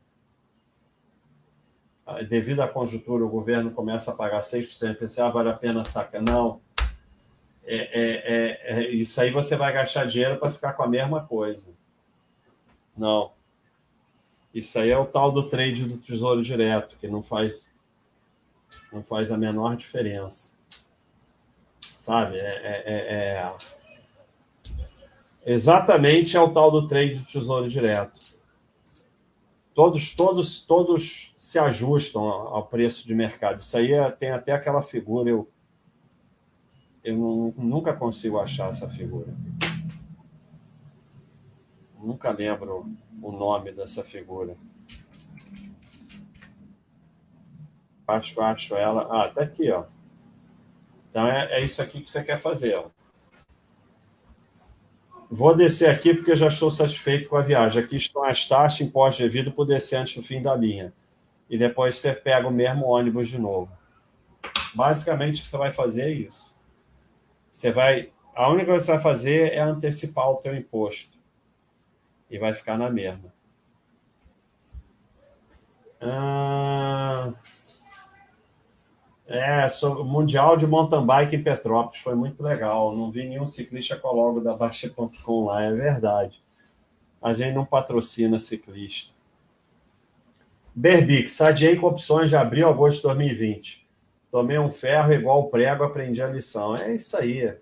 [2.29, 6.23] devido à conjuntura, o governo começa a pagar 6% PCA, vale a pena sacar?
[6.23, 6.61] Não.
[7.65, 11.25] É, é, é, é, isso aí você vai gastar dinheiro para ficar com a mesma
[11.27, 11.73] coisa.
[12.97, 13.33] Não.
[14.53, 17.69] Isso aí é o tal do trade do tesouro direto, que não faz,
[18.93, 20.53] não faz a menor diferença.
[21.81, 22.39] Sabe?
[22.39, 23.55] É, é, é,
[25.47, 28.19] exatamente é o tal do trade do tesouro direto.
[29.73, 33.61] todos, todos, todos se ajustam ao preço de mercado.
[33.61, 35.49] Isso aí é, tem até aquela figura, eu,
[37.03, 39.35] eu não, nunca consigo achar essa figura.
[41.99, 42.87] Nunca lembro
[43.23, 44.57] o nome dessa figura.
[48.07, 49.03] Acho, acho ela.
[49.11, 49.85] Ah, tá aqui, ó.
[51.11, 52.75] Então é, é isso aqui que você quer fazer.
[52.77, 52.87] Ó.
[55.31, 57.83] Vou descer aqui porque já estou satisfeito com a viagem.
[57.83, 60.93] Aqui estão as taxas, imposto devido por descer antes do fim da linha.
[61.49, 63.71] E depois você pega o mesmo ônibus de novo.
[64.75, 66.50] Basicamente, o que você vai fazer é isso.
[67.51, 71.19] Você vai, a única coisa que você vai fazer é antecipar o teu imposto.
[72.31, 73.33] E vai ficar na mesma.
[76.01, 77.33] Ah...
[79.33, 82.97] É, sobre o Mundial de Mountain Bike em Petrópolis foi muito legal.
[82.97, 86.43] Não vi nenhum ciclista logo da Baixa.com lá, é verdade.
[87.23, 89.13] A gente não patrocina ciclista.
[90.75, 93.80] Berbix, adiei com opções de abril a agosto de 2020.
[94.31, 96.75] Tomei um ferro igual prego, aprendi a lição.
[96.77, 97.57] É isso aí.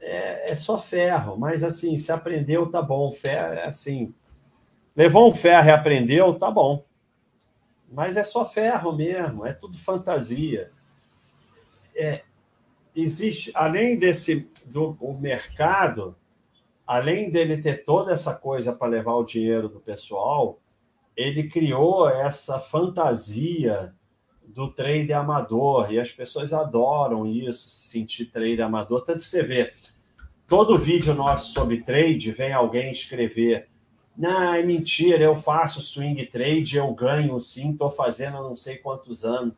[0.00, 3.10] É, é só ferro, mas assim, se aprendeu, tá bom.
[3.10, 4.14] Ferro, é assim,
[4.94, 6.84] levou um ferro e aprendeu, tá bom.
[7.90, 10.70] Mas é só ferro mesmo, é tudo fantasia
[11.98, 12.22] é,
[12.94, 16.16] existe, além desse do mercado,
[16.86, 20.60] além dele ter toda essa coisa para levar o dinheiro do pessoal,
[21.16, 23.92] ele criou essa fantasia
[24.54, 29.04] do trade amador e as pessoas adoram isso, se sentir trade amador.
[29.04, 29.72] Tanto você vê,
[30.46, 33.68] todo vídeo nosso sobre trade vem alguém escrever.
[34.16, 38.76] Não, é mentira, eu faço swing trade, eu ganho sim, estou fazendo há não sei
[38.76, 39.54] quantos anos.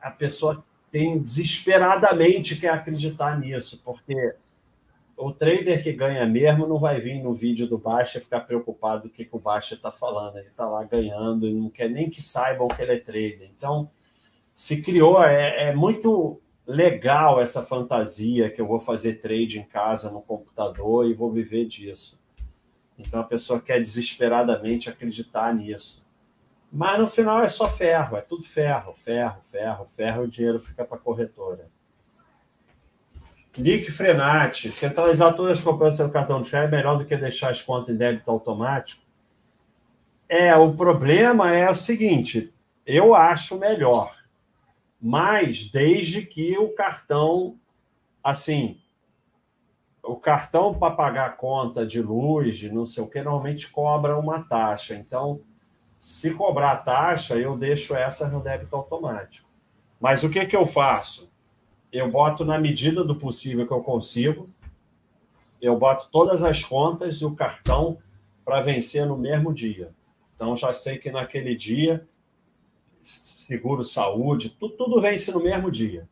[0.00, 4.34] A pessoa tem desesperadamente quer acreditar nisso, porque
[5.18, 9.08] o trader que ganha mesmo não vai vir no vídeo do Baixa ficar preocupado com
[9.08, 10.36] o que, que o Baixa está falando.
[10.36, 13.50] Ele está lá ganhando e não quer nem que saibam que ele é trader.
[13.56, 13.90] Então,
[14.54, 20.10] se criou, é, é, muito legal essa fantasia que eu vou fazer trade em casa
[20.10, 22.22] no computador e vou viver disso.
[22.96, 26.06] Então, a pessoa quer desesperadamente acreditar nisso.
[26.70, 30.84] Mas no final é só ferro, é tudo ferro, ferro, ferro, ferro, o dinheiro fica
[30.84, 31.70] para a corretora.
[33.58, 37.50] Nick Frenati, centralizar todas as cobranças do cartão de crédito é melhor do que deixar
[37.50, 39.02] as contas em débito automático?
[40.28, 42.52] É, o problema é o seguinte,
[42.86, 44.14] eu acho melhor,
[45.00, 47.56] mas desde que o cartão,
[48.22, 48.78] assim,
[50.02, 54.18] o cartão para pagar a conta de luz, de não sei o que, normalmente cobra
[54.18, 54.94] uma taxa.
[54.94, 55.40] Então,
[55.98, 59.48] se cobrar taxa, eu deixo essa no débito automático.
[60.00, 61.30] Mas o que, que eu faço?
[61.92, 64.48] Eu boto na medida do possível que eu consigo,
[65.60, 67.98] eu boto todas as contas e o cartão
[68.44, 69.92] para vencer no mesmo dia.
[70.34, 72.06] Então, já sei que naquele dia,
[73.02, 76.08] seguro saúde, tudo, tudo vence no mesmo dia.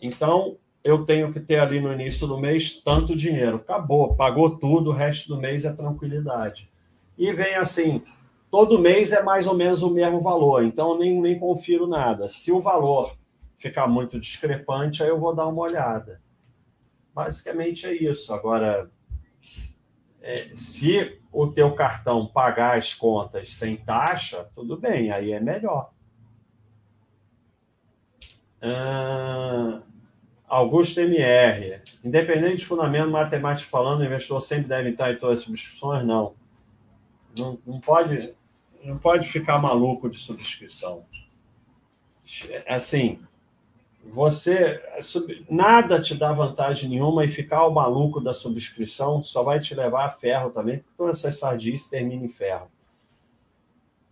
[0.00, 3.56] Então, eu tenho que ter ali no início do mês tanto dinheiro.
[3.56, 6.70] Acabou, pagou tudo, o resto do mês é tranquilidade.
[7.16, 8.02] E vem assim,
[8.50, 12.28] todo mês é mais ou menos o mesmo valor, então eu nem, nem confiro nada.
[12.28, 13.16] Se o valor
[13.62, 16.20] ficar muito discrepante, aí eu vou dar uma olhada.
[17.14, 18.34] Basicamente é isso.
[18.34, 18.90] Agora,
[20.20, 25.92] é, se o teu cartão pagar as contas sem taxa, tudo bem, aí é melhor.
[30.48, 31.80] Augusto MR.
[32.04, 36.04] Independente de fundamento matemático falando, o investidor sempre deve entrar em todas as subscrições?
[36.04, 36.34] Não.
[37.38, 38.34] Não, não pode
[38.84, 41.04] não pode ficar maluco de subscrição.
[42.66, 43.20] Assim,
[44.04, 44.80] você
[45.48, 50.06] nada te dá vantagem nenhuma e ficar o maluco da subscrição só vai te levar
[50.06, 52.68] a ferro também, todas essas sardinhas terminam em ferro.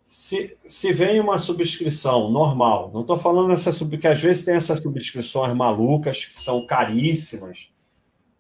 [0.07, 4.81] Se, se vem uma subscrição normal, não estou falando essa que às vezes tem essas
[4.81, 7.71] subscrições malucas que são caríssimas,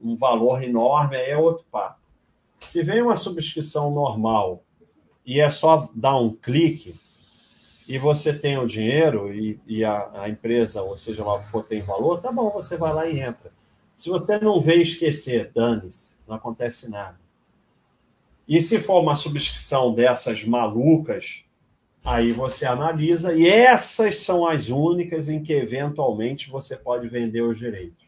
[0.00, 2.00] um valor enorme, aí é outro papo.
[2.60, 4.64] Se vem uma subscrição normal
[5.24, 6.94] e é só dar um clique
[7.90, 11.50] e você tem o dinheiro e, e a, a, empresa, ou seja lá o que
[11.50, 13.50] for, tem valor, tá bom, você vai lá e entra.
[13.96, 17.18] Se você não vê esquecer, dane-se, não acontece nada.
[18.46, 21.44] E se for uma subscrição dessas malucas,
[22.04, 27.58] aí você analisa, e essas são as únicas em que eventualmente você pode vender os
[27.58, 28.06] direitos.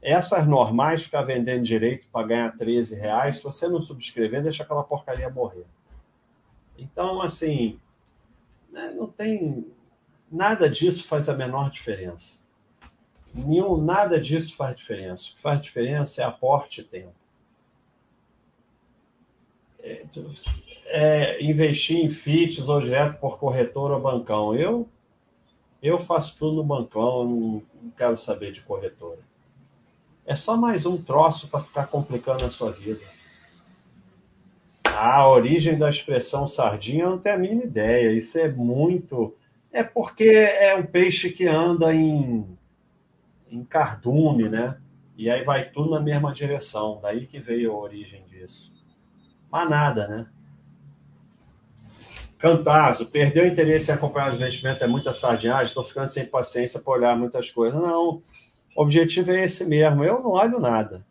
[0.00, 4.84] Essas normais, ficar vendendo direito para ganhar 13 reais, se você não subscrever, deixa aquela
[4.84, 5.66] porcaria morrer.
[6.78, 7.80] Então, assim,
[8.76, 9.66] né, não tem.
[10.30, 12.38] Nada disso faz a menor diferença.
[13.34, 15.30] Nenhum, nada disso faz diferença.
[15.30, 17.14] O que faz diferença é aporte e tempo.
[19.80, 20.04] É,
[20.86, 24.54] é, investir em FITs ou direto por corretora ou bancão?
[24.54, 24.88] Eu,
[25.82, 29.20] eu faço tudo no bancão, não quero saber de corretora.
[30.26, 33.00] É só mais um troço para ficar complicando a sua vida.
[34.96, 38.12] A origem da expressão sardinha eu não tenho a mínima ideia.
[38.12, 39.36] Isso é muito.
[39.70, 42.46] É porque é um peixe que anda em,
[43.50, 44.78] em cardume, né?
[45.14, 46.98] E aí vai tudo na mesma direção.
[47.02, 48.72] Daí que veio a origem disso.
[49.50, 50.26] Mas nada, né?
[52.38, 56.92] Cantazo, perdeu interesse em acompanhar os investimentos, é muita sardinhagem, estou ficando sem paciência para
[56.94, 57.78] olhar muitas coisas.
[57.78, 58.22] Não,
[58.74, 60.02] o objetivo é esse mesmo.
[60.02, 61.06] Eu não olho nada.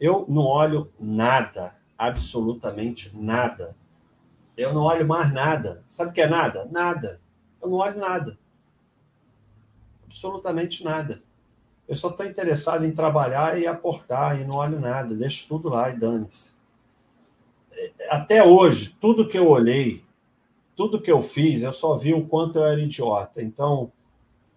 [0.00, 3.76] Eu não olho nada absolutamente nada.
[4.56, 5.82] Eu não olho mais nada.
[5.86, 6.64] Sabe o que é nada?
[6.70, 7.20] Nada.
[7.60, 8.38] Eu não olho nada.
[10.06, 11.18] Absolutamente nada.
[11.88, 15.14] Eu só estou interessado em trabalhar e aportar e não olho nada.
[15.14, 16.52] Deixo tudo lá e dane-se.
[18.10, 20.04] Até hoje, tudo que eu olhei,
[20.76, 23.42] tudo que eu fiz, eu só vi o quanto eu era idiota.
[23.42, 23.90] Então,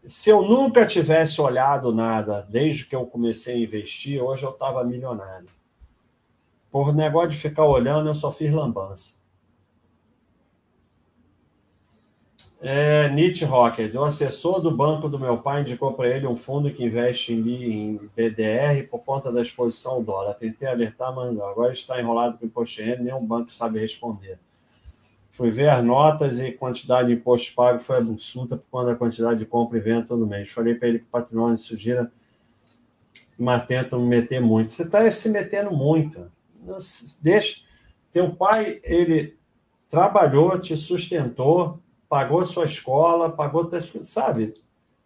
[0.06, 4.84] se eu nunca tivesse olhado nada desde que eu comecei a investir, hoje eu estava
[4.84, 5.48] milionário.
[6.72, 9.22] Por negócio de ficar olhando, eu só fiz lambança.
[12.64, 16.72] É, Nietzsche Rocket, o assessor do banco do meu pai indicou para ele um fundo
[16.72, 20.36] que investe em, BDR por conta da exposição ao dólar.
[20.36, 24.38] Tentei alertar, mas agora está enrolado com imposto de nenhum banco sabe responder.
[25.32, 29.40] Fui ver as notas e quantidade de imposto pago foi absurda por conta da quantidade
[29.40, 30.52] de compra e venda todo mês.
[30.52, 32.12] Falei para ele que o patrimônio sugira,
[33.40, 34.72] mas tenta não meter muito.
[34.72, 36.32] Você está se metendo muito
[37.22, 37.62] deixa.
[38.12, 39.38] Teu pai, ele
[39.90, 43.70] trabalhou, te sustentou, pagou sua escola, pagou,
[44.04, 44.54] sabe?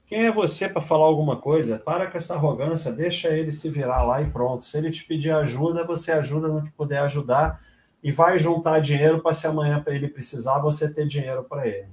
[0.06, 1.80] Quem é você para falar alguma coisa?
[1.80, 4.64] Para com essa arrogância, deixa ele se virar lá e pronto.
[4.64, 7.60] Se ele te pedir ajuda, você ajuda no que puder ajudar
[8.04, 11.90] e vai juntar dinheiro para se amanhã para ele precisar, você ter dinheiro para ele.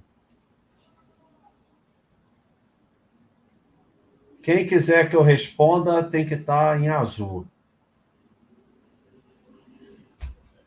[4.43, 7.47] Quem quiser que eu responda tem que estar tá em azul.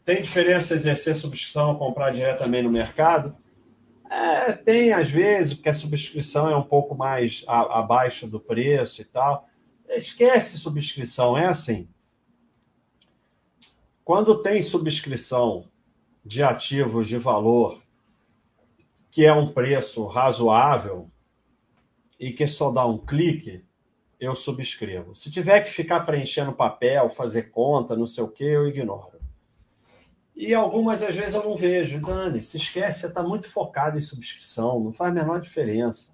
[0.06, 3.36] Tem diferença exercer subscrição ou comprar diretamente no mercado?
[4.10, 9.02] É, tem, às vezes, porque a subscrição é um pouco mais a, abaixo do preço
[9.02, 9.50] e tal.
[9.90, 11.90] Esquece subscrição, é assim.
[14.04, 15.68] Quando tem subscrição
[16.24, 17.82] de ativos de valor
[19.10, 21.10] que é um preço razoável
[22.20, 23.66] e que só dá um clique,
[24.20, 25.16] eu subscrevo.
[25.16, 29.15] Se tiver que ficar preenchendo papel, fazer conta, não sei o que, eu ignoro.
[30.36, 32.02] E algumas, às vezes, eu não vejo.
[32.02, 36.14] Dani, se esquece, você está muito focado em subscrição, não faz a menor diferença.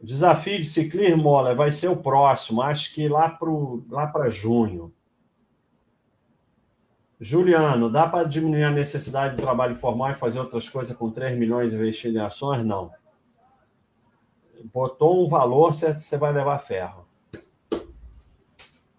[0.00, 3.50] O desafio de ciclismo, olha, vai ser o próximo, acho que lá para
[3.90, 4.92] lá junho.
[7.20, 11.38] Juliano, dá para diminuir a necessidade de trabalho formal e fazer outras coisas com 3
[11.38, 12.64] milhões investidos em ações?
[12.64, 12.90] Não.
[14.64, 17.01] Botou um valor, você vai levar ferro.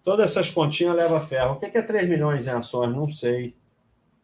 [0.04, 1.54] Todas essas continhas levam ferro.
[1.54, 2.94] O que é 3 milhões em ações?
[2.94, 3.56] Não sei.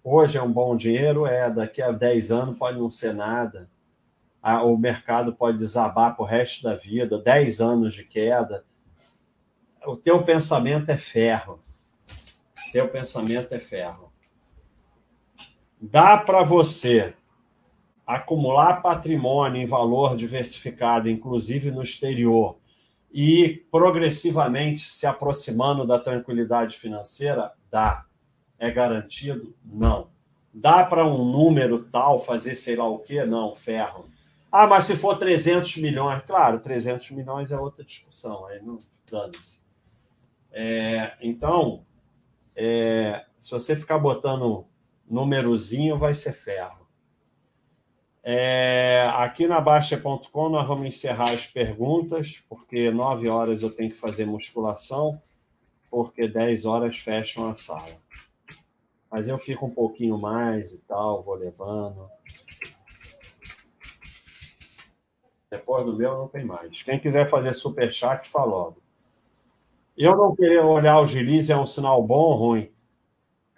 [0.05, 1.51] Hoje é um bom dinheiro, é.
[1.51, 3.69] Daqui a 10 anos pode não ser nada.
[4.65, 8.63] O mercado pode desabar para o resto da vida, 10 anos de queda.
[9.87, 11.61] O teu pensamento é ferro.
[12.69, 14.13] O teu pensamento é ferro.
[15.81, 17.15] Dá para você
[18.07, 22.60] acumular patrimônio em valor diversificado, inclusive no exterior,
[23.13, 27.53] e progressivamente se aproximando da tranquilidade financeira?
[27.71, 28.05] Dá.
[28.59, 29.55] É garantido?
[29.65, 30.09] Não.
[30.53, 33.25] Dá para um número tal fazer sei lá o quê?
[33.25, 34.09] Não, ferro.
[34.53, 38.77] Ah, mas se for 300 milhões, claro, 300 milhões é outra discussão, aí não
[39.11, 39.61] dane-se.
[40.53, 41.85] É, então,
[42.57, 44.67] é, se você ficar botando
[45.09, 46.80] númerozinho, vai ser ferro.
[48.23, 53.97] É, aqui na Baixa.com nós vamos encerrar as perguntas, porque 9 horas eu tenho que
[53.97, 55.21] fazer musculação,
[55.91, 57.97] porque 10 horas fecham a sala.
[59.11, 62.09] Mas eu fico um pouquinho mais e tal, vou levando.
[65.51, 66.83] Depois do meu não tem mais.
[66.83, 68.83] Quem quiser fazer super chat, fala logo.
[69.97, 72.73] Eu não querer olhar o Giliz é um sinal bom ou ruim?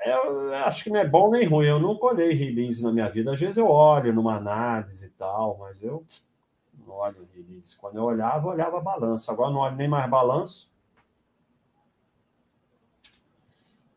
[0.04, 1.66] Eu acho que não é bom nem ruim.
[1.66, 3.32] Eu nunca olhei release na minha vida.
[3.32, 6.04] Às vezes eu olho numa análise e tal, mas eu
[6.86, 7.76] não olho release.
[7.76, 9.30] Quando eu olhava, eu olhava balanço.
[9.30, 10.70] Agora não olho nem mais balanço.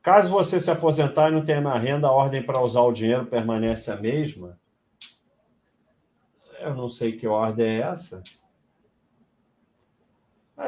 [0.01, 3.25] Caso você se aposentar e não tenha mais renda, a ordem para usar o dinheiro
[3.25, 4.59] permanece a mesma?
[6.59, 8.21] Eu não sei que ordem é essa.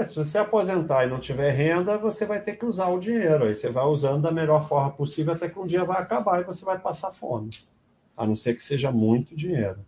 [0.06, 3.46] Se você aposentar e não tiver renda, você vai ter que usar o dinheiro.
[3.46, 6.44] Aí você vai usando da melhor forma possível até que um dia vai acabar e
[6.44, 7.50] você vai passar fome.
[8.16, 9.80] A não ser que seja muito dinheiro.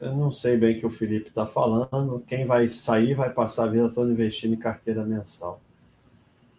[0.00, 2.24] Eu não sei bem o que o Felipe está falando.
[2.26, 5.60] Quem vai sair vai passar a vida toda investindo em carteira mensal.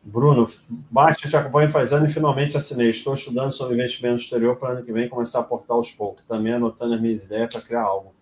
[0.04, 2.90] Bruno, baixa te acompanho faz ano e finalmente assinei.
[2.90, 6.24] Estou estudando sobre investimento exterior para ano que vem começar a aportar aos poucos.
[6.26, 8.14] Também anotando as minhas ideias para criar algo.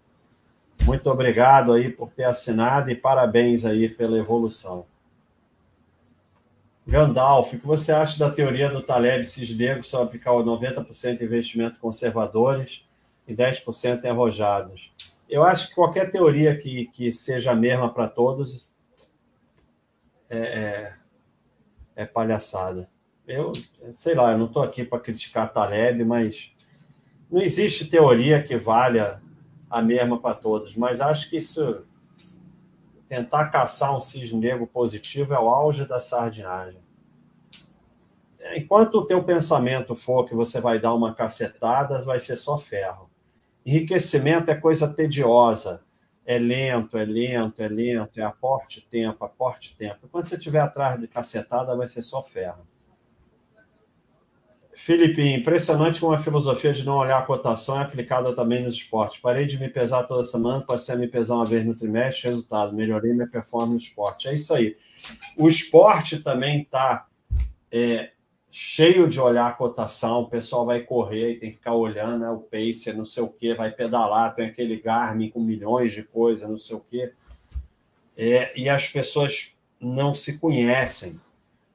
[0.84, 4.86] Muito obrigado aí por ter assinado e parabéns aí pela evolução.
[6.88, 11.78] Gandalf, o que você acha da teoria do Taleb Cisnego sobre aplicar 90% em investimentos
[11.78, 12.84] conservadores
[13.28, 14.92] e 10% em arrojados?
[15.32, 18.68] eu acho que qualquer teoria que, que seja a mesma para todos
[20.30, 20.94] é,
[21.96, 22.90] é, é, palhaçada.
[23.28, 23.52] Eu
[23.92, 26.54] sei lá, eu não estou aqui para criticar Taleb, mas
[27.30, 29.22] não existe teoria que valha
[29.70, 30.76] a mesma para todos.
[30.76, 31.86] Mas acho que isso
[33.08, 36.82] tentar caçar um cisne negro positivo é o auge da sardinhagem.
[38.56, 43.10] Enquanto o teu pensamento for que você vai dar uma cacetada, vai ser só ferro.
[43.66, 45.84] Enriquecimento é coisa tediosa,
[46.26, 50.08] é lento, é lento, é lento, é aporte tempo, aporte tempo.
[50.12, 52.68] Quando você estiver atrás de cacetada, vai ser só ferro.
[54.76, 59.20] Felipe, impressionante como a filosofia de não olhar a cotação é aplicada também nos esportes.
[59.20, 62.76] Parei de me pesar toda semana, passei a me pesar uma vez no trimestre, resultado,
[62.76, 64.28] melhorei minha performance no esporte.
[64.28, 64.76] É isso aí.
[65.40, 67.06] O esporte também está
[67.72, 68.10] é,
[68.52, 72.30] cheio de olhar a cotação, o pessoal vai correr e tem que ficar olhando né,
[72.30, 76.48] o pacer, não sei o que, vai pedalar, tem aquele Garmin com milhões de coisas,
[76.48, 77.14] não sei o que.
[78.18, 81.20] É, e as pessoas não se conhecem.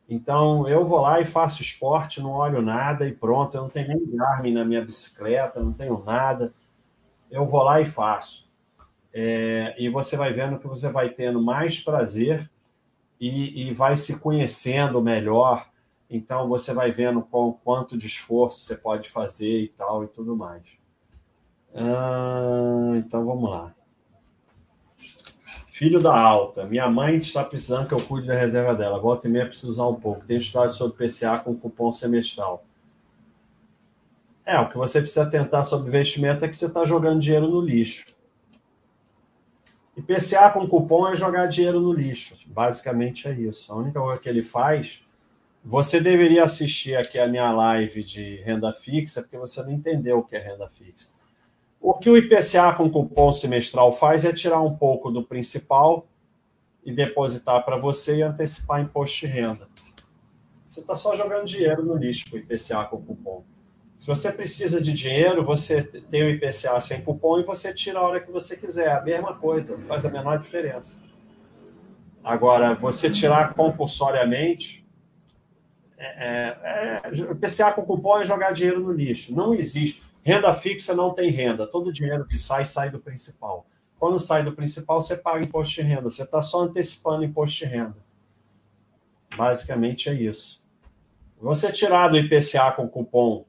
[0.09, 3.89] Então, eu vou lá e faço esporte, não olho nada e pronto, eu não tenho
[3.89, 6.53] nem Garmin na minha bicicleta, não tenho nada.
[7.31, 8.47] Eu vou lá e faço.
[9.15, 12.49] É, e você vai vendo que você vai tendo mais prazer
[13.19, 15.67] e, e vai se conhecendo melhor,
[16.09, 20.37] então você vai vendo com quanto de esforço você pode fazer e tal e tudo
[20.37, 20.63] mais.
[21.75, 23.75] Ah, então vamos lá.
[25.69, 26.65] Filho da alta.
[26.65, 28.99] Minha mãe está precisando que eu cuide da reserva dela.
[28.99, 30.25] Volta e meia preciso usar um pouco.
[30.25, 32.65] Tenho estudado sobre PCA com cupom semestral.
[34.47, 37.61] É, o que você precisa tentar sobre investimento é que você está jogando dinheiro no
[37.61, 38.07] lixo.
[39.97, 42.39] E PCA com cupom é jogar dinheiro no lixo.
[42.47, 43.71] Basicamente é isso.
[43.71, 45.06] A única coisa que ele faz
[45.69, 50.23] você deveria assistir aqui a minha live de renda fixa, porque você não entendeu o
[50.23, 51.11] que é renda fixa.
[51.81, 56.07] O que o IPCA com cupom semestral faz é tirar um pouco do principal
[56.85, 59.67] e depositar para você e antecipar imposto de renda.
[60.65, 63.43] Você está só jogando dinheiro no lixo com o IPCA com cupom.
[63.99, 68.03] Se você precisa de dinheiro, você tem o IPCA sem cupom e você tira a
[68.03, 68.91] hora que você quiser.
[68.91, 71.03] A mesma coisa, não faz a menor diferença.
[72.23, 74.86] Agora, você tirar compulsoriamente,
[75.99, 79.35] é, é, PCA com cupom é jogar dinheiro no lixo.
[79.35, 80.03] Não existe.
[80.23, 81.67] Renda fixa não tem renda.
[81.67, 83.67] Todo dinheiro que sai, sai do principal.
[83.99, 86.11] Quando sai do principal, você paga imposto de renda.
[86.11, 87.97] Você está só antecipando imposto de renda.
[89.37, 90.61] Basicamente é isso.
[91.41, 93.45] Você tirar do IPCA com cupom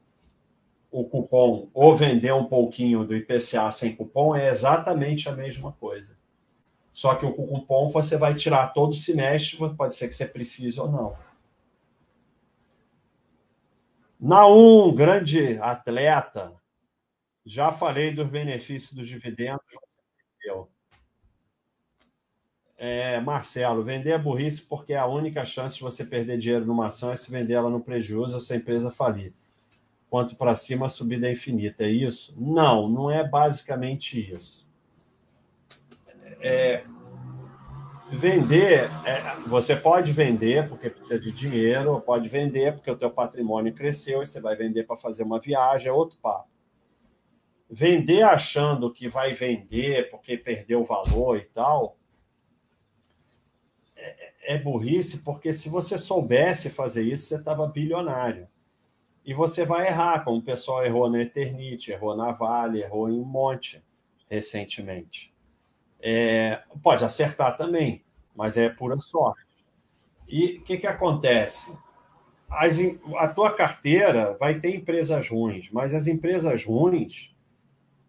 [0.90, 6.16] o cupom ou vender um pouquinho do IPCA sem cupom é exatamente a mesma coisa.
[6.92, 10.90] Só que o cupom você vai tirar todo semestre, pode ser que você precise ou
[10.90, 11.14] não.
[14.18, 16.52] Naum, grande atleta.
[17.44, 19.98] Já falei dos benefícios dos dividendos, você
[20.36, 20.68] entendeu.
[22.76, 27.10] É, Marcelo, vender é burrice porque a única chance de você perder dinheiro numa ação
[27.10, 29.32] é se vender ela no prejuízo ou se a empresa falir.
[30.10, 31.84] Quanto para cima, a subida é infinita.
[31.84, 32.34] É isso?
[32.38, 34.66] Não, não é basicamente isso.
[36.40, 36.84] É,
[38.10, 43.74] Vender, é, você pode vender porque precisa de dinheiro, pode vender porque o teu patrimônio
[43.74, 46.48] cresceu e você vai vender para fazer uma viagem, é outro papo.
[47.70, 51.98] Vender achando que vai vender porque perdeu valor e tal,
[53.94, 58.48] é, é burrice, porque se você soubesse fazer isso, você estava bilionário.
[59.22, 63.20] E você vai errar, como o pessoal errou na Eternite, errou na Vale, errou em
[63.20, 63.84] um monte
[64.30, 65.36] recentemente.
[66.02, 68.04] É, pode acertar também,
[68.34, 69.42] mas é pura sorte.
[70.28, 71.76] E o que, que acontece?
[72.48, 72.78] As,
[73.16, 77.34] a tua carteira vai ter empresas ruins, mas as empresas ruins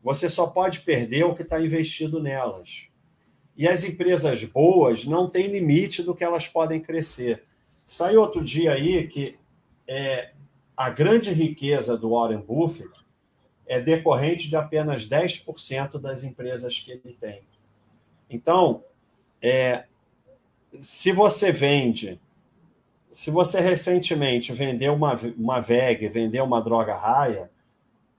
[0.02, 2.88] você só pode perder o que está investido nelas.
[3.56, 7.44] E as empresas boas não têm limite do que elas podem crescer.
[7.86, 9.38] Saiu outro dia aí que
[9.88, 10.32] é,
[10.78, 12.90] a grande riqueza do Warren Buffett
[13.68, 17.41] é decorrente de apenas 10% das empresas que ele tem.
[18.30, 18.84] Então,
[19.42, 19.86] é,
[20.72, 22.20] se você vende,
[23.10, 27.50] se você recentemente vendeu uma, uma VEG, vendeu uma droga raia,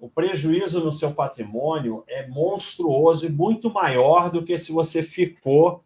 [0.01, 5.85] o prejuízo no seu patrimônio é monstruoso e muito maior do que se você ficou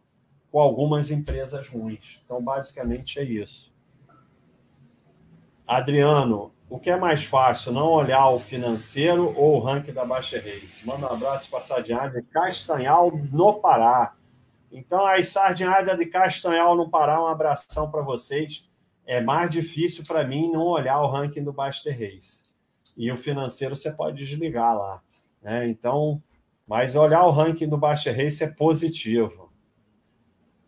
[0.51, 2.21] com algumas empresas ruins.
[2.23, 3.73] Então, basicamente é isso.
[5.67, 10.39] Adriano, o que é mais fácil, não olhar o financeiro ou o ranking da Baixa
[10.39, 10.81] Reis?
[10.83, 14.13] Manda um abraço para a Sardinhada de Castanhal, no Pará.
[14.71, 18.67] Então, a Sardinhada de Castanhal, no Pará, um abração para vocês.
[19.05, 22.41] É mais difícil para mim não olhar o ranking do Baixa Reis.
[22.97, 25.01] E o financeiro você pode desligar lá.
[25.41, 25.67] Né?
[25.67, 26.21] Então,
[26.67, 29.51] mas olhar o ranking do Baixa Reis é positivo.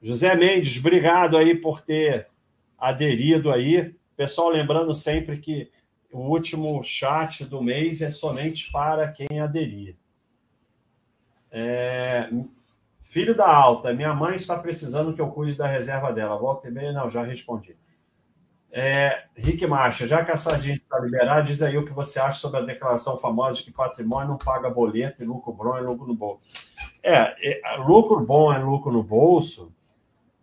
[0.01, 2.27] José Mendes, obrigado aí por ter
[2.77, 3.95] aderido aí.
[4.15, 5.71] Pessoal, lembrando sempre que
[6.11, 9.95] o último chat do mês é somente para quem aderir.
[11.51, 12.29] É...
[13.03, 16.37] Filho da alta, minha mãe está precisando que eu cuide da reserva dela.
[16.37, 17.75] Volta e meia, não, já respondi.
[18.71, 22.39] É, Rick Marcha, já que a sardinha está liberada, diz aí o que você acha
[22.39, 26.05] sobre a declaração famosa de que patrimônio não paga boleto e lucro bom é lucro
[26.05, 26.41] no bolso.
[27.01, 29.73] É, é, lucro bom é lucro no bolso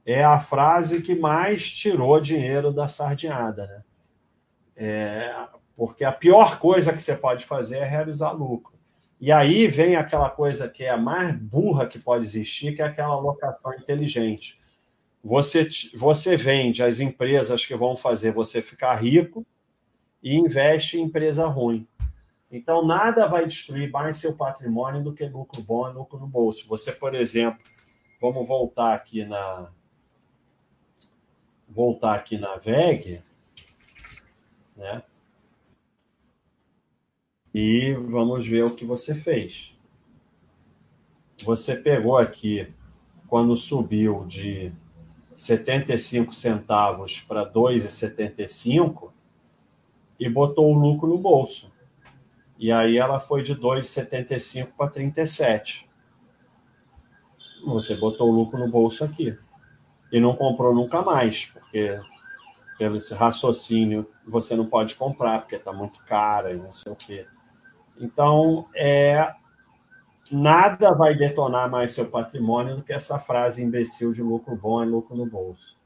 [0.06, 3.82] é a frase que mais tirou dinheiro da sardinhada, né?
[4.76, 5.34] É,
[5.76, 8.74] porque a pior coisa que você pode fazer é realizar lucro.
[9.20, 12.84] E aí vem aquela coisa que é a mais burra que pode existir, que é
[12.84, 14.60] aquela alocação inteligente.
[15.22, 19.46] Você, você vende as empresas que vão fazer você ficar rico
[20.22, 21.88] e investe em empresa ruim.
[22.50, 26.68] Então, nada vai destruir mais seu patrimônio do que lucro bom e lucro no bolso.
[26.68, 27.58] Você, por exemplo,
[28.20, 29.70] vamos voltar aqui na
[31.68, 33.20] voltar aqui na VEG,
[34.76, 35.02] né?
[37.54, 39.72] E vamos ver o que você fez.
[41.44, 42.66] Você pegou aqui,
[43.28, 44.72] quando subiu de
[45.36, 49.10] 75 centavos para 2,75
[50.18, 51.72] e botou o lucro no bolso.
[52.58, 55.88] E aí ela foi de 2,75 para 37.
[57.64, 59.36] Você botou o lucro no bolso aqui.
[60.12, 62.00] E não comprou nunca mais, porque
[62.78, 66.96] pelo esse raciocínio você não pode comprar, porque está muito cara e não sei o
[66.96, 67.26] quê.
[68.00, 69.34] Então, é,
[70.30, 74.86] nada vai detonar mais seu patrimônio do que essa frase imbecil de lucro bom é
[74.86, 75.76] lucro no bolso.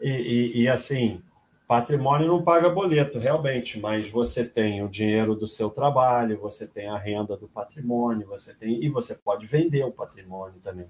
[0.00, 1.22] E, e, e, assim,
[1.66, 6.88] patrimônio não paga boleto, realmente, mas você tem o dinheiro do seu trabalho, você tem
[6.88, 10.86] a renda do patrimônio, você tem e você pode vender o patrimônio também.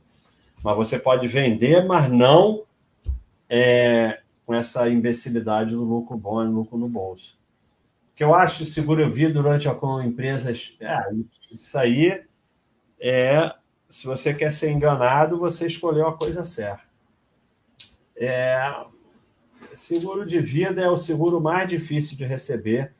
[0.64, 2.64] Mas você pode vender, mas não
[3.48, 7.36] é, com essa imbecilidade do lucro bom e lucro no bolso
[8.14, 10.76] que eu acho seguro vida durante a com empresas.
[10.80, 10.98] É,
[11.52, 12.24] isso aí
[13.00, 13.52] é.
[13.88, 16.82] Se você quer ser enganado, você escolheu a coisa certa.
[18.16, 18.58] É,
[19.72, 22.92] seguro de vida é o seguro mais difícil de receber.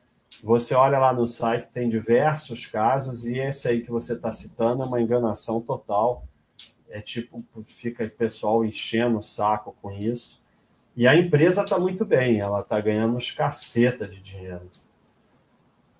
[0.43, 4.83] Você olha lá no site, tem diversos casos, e esse aí que você está citando
[4.83, 6.25] é uma enganação total.
[6.89, 10.41] É tipo, fica o pessoal enchendo o saco com isso.
[10.95, 14.69] E a empresa está muito bem, ela está ganhando uns caceta de dinheiro.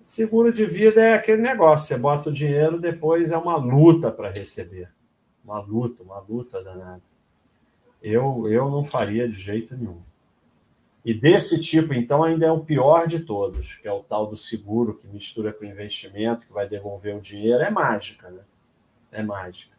[0.06, 4.30] Seguro de vida é aquele negócio, você bota o dinheiro, depois é uma luta para
[4.30, 4.88] receber.
[5.44, 7.02] Uma luta, uma luta danada.
[8.00, 10.00] Eu, eu não faria de jeito nenhum.
[11.04, 14.36] E desse tipo, então, ainda é o pior de todos, que é o tal do
[14.36, 17.64] seguro que mistura com investimento, que vai devolver o dinheiro.
[17.64, 18.42] É mágica, né?
[19.10, 19.76] É mágica.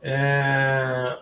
[0.00, 1.18] É...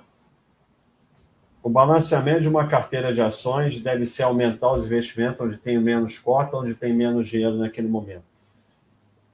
[1.62, 6.18] O balanceamento de uma carteira de ações deve ser aumentar os investimentos onde tem menos
[6.18, 8.24] cota, onde tem menos dinheiro naquele momento.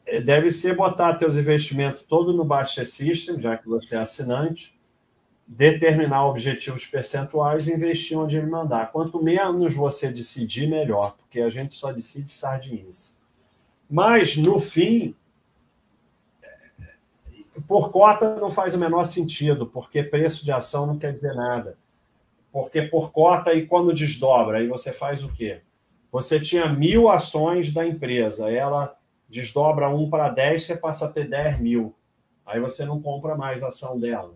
[0.05, 4.77] É, deve ser botar seus investimentos todo no Baixa System, já que você é assinante,
[5.47, 8.91] determinar objetivos percentuais e investir onde ele mandar.
[8.91, 13.15] Quanto menos você decidir, melhor, porque a gente só decide sardinice.
[13.89, 15.15] Mas, no fim,
[17.69, 21.77] por cota não faz o menor sentido, porque preço de ação não quer dizer nada
[22.57, 25.61] porque por cota e quando desdobra, aí você faz o quê?
[26.11, 28.97] Você tinha mil ações da empresa, ela
[29.29, 31.95] desdobra um para 10, você passa a ter 10 mil.
[32.47, 34.33] Aí você não compra mais ação dela.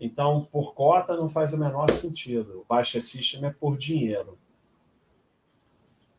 [0.00, 2.60] Então, por cota não faz o menor sentido.
[2.60, 4.38] O Baixa System é por dinheiro.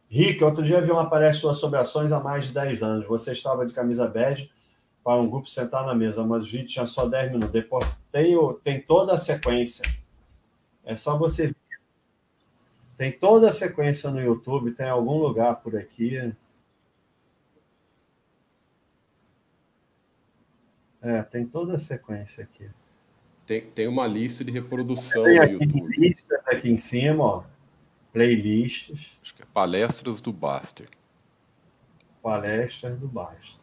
[0.08, 3.08] Rick, outro dia vi uma palestra sua sobre ações há mais de 10 anos.
[3.08, 4.52] Você estava de camisa bege
[5.04, 7.50] para um grupo sentar na mesa, mas o vídeo tinha só 10 minutos.
[7.50, 10.03] Depois tem, tem toda a sequência
[10.84, 11.56] é só você.
[12.98, 16.34] Tem toda a sequência no YouTube, tem algum lugar por aqui.
[21.02, 22.70] É, tem toda a sequência aqui.
[23.46, 25.98] Tem, tem uma lista de reprodução tem no YouTube.
[25.98, 27.44] Listas aqui em cima, ó.
[28.14, 29.18] Playlists.
[29.22, 30.88] Acho que é Palestras do Baster.
[32.22, 33.60] Palestras do Baster.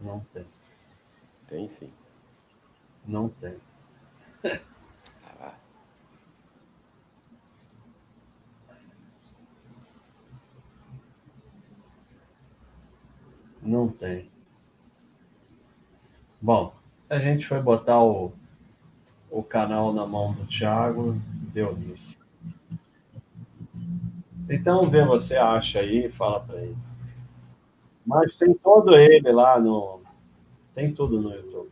[0.00, 0.46] Não tem.
[1.46, 1.92] Tem sim.
[3.06, 3.56] Não tem.
[13.62, 14.28] Não tem.
[16.40, 16.74] Bom,
[17.08, 18.32] a gente foi botar o,
[19.30, 21.16] o canal na mão do Thiago,
[21.52, 22.18] deu nisso.
[24.50, 26.76] Então, vê você acha aí fala para ele.
[28.04, 30.00] Mas tem todo ele lá no.
[30.74, 31.71] Tem tudo no YouTube.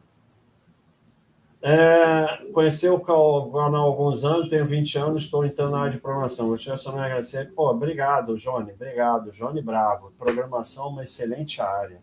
[1.63, 5.99] É, conheceu o canal há alguns anos, tenho 20 anos, estou entrando na área de
[5.99, 6.57] programação.
[6.57, 7.53] Te só me agradecer.
[7.53, 8.73] Pô, obrigado, Johnny.
[8.73, 10.11] Obrigado, Johnny Bravo.
[10.19, 12.01] Programação é uma excelente área.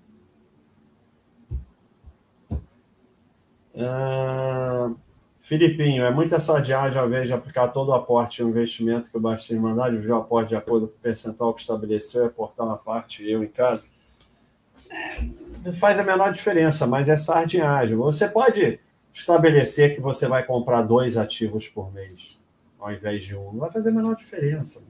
[3.73, 4.91] É,
[5.41, 9.17] Filipinho, é muita sadiagem ao invés de aplicar todo o aporte e o investimento que
[9.17, 12.65] o Bastinho mandar, dividir o aporte de acordo com o percentual que estabeleceu e aportar
[12.65, 13.81] uma parte eu em cada.
[15.65, 17.95] É, faz a menor diferença, mas é sardinhagem.
[17.95, 18.79] Você pode
[19.18, 22.14] estabelecer que você vai comprar dois ativos por mês,
[22.80, 23.52] ao invés de um.
[23.52, 24.84] Não vai fazer a menor diferença.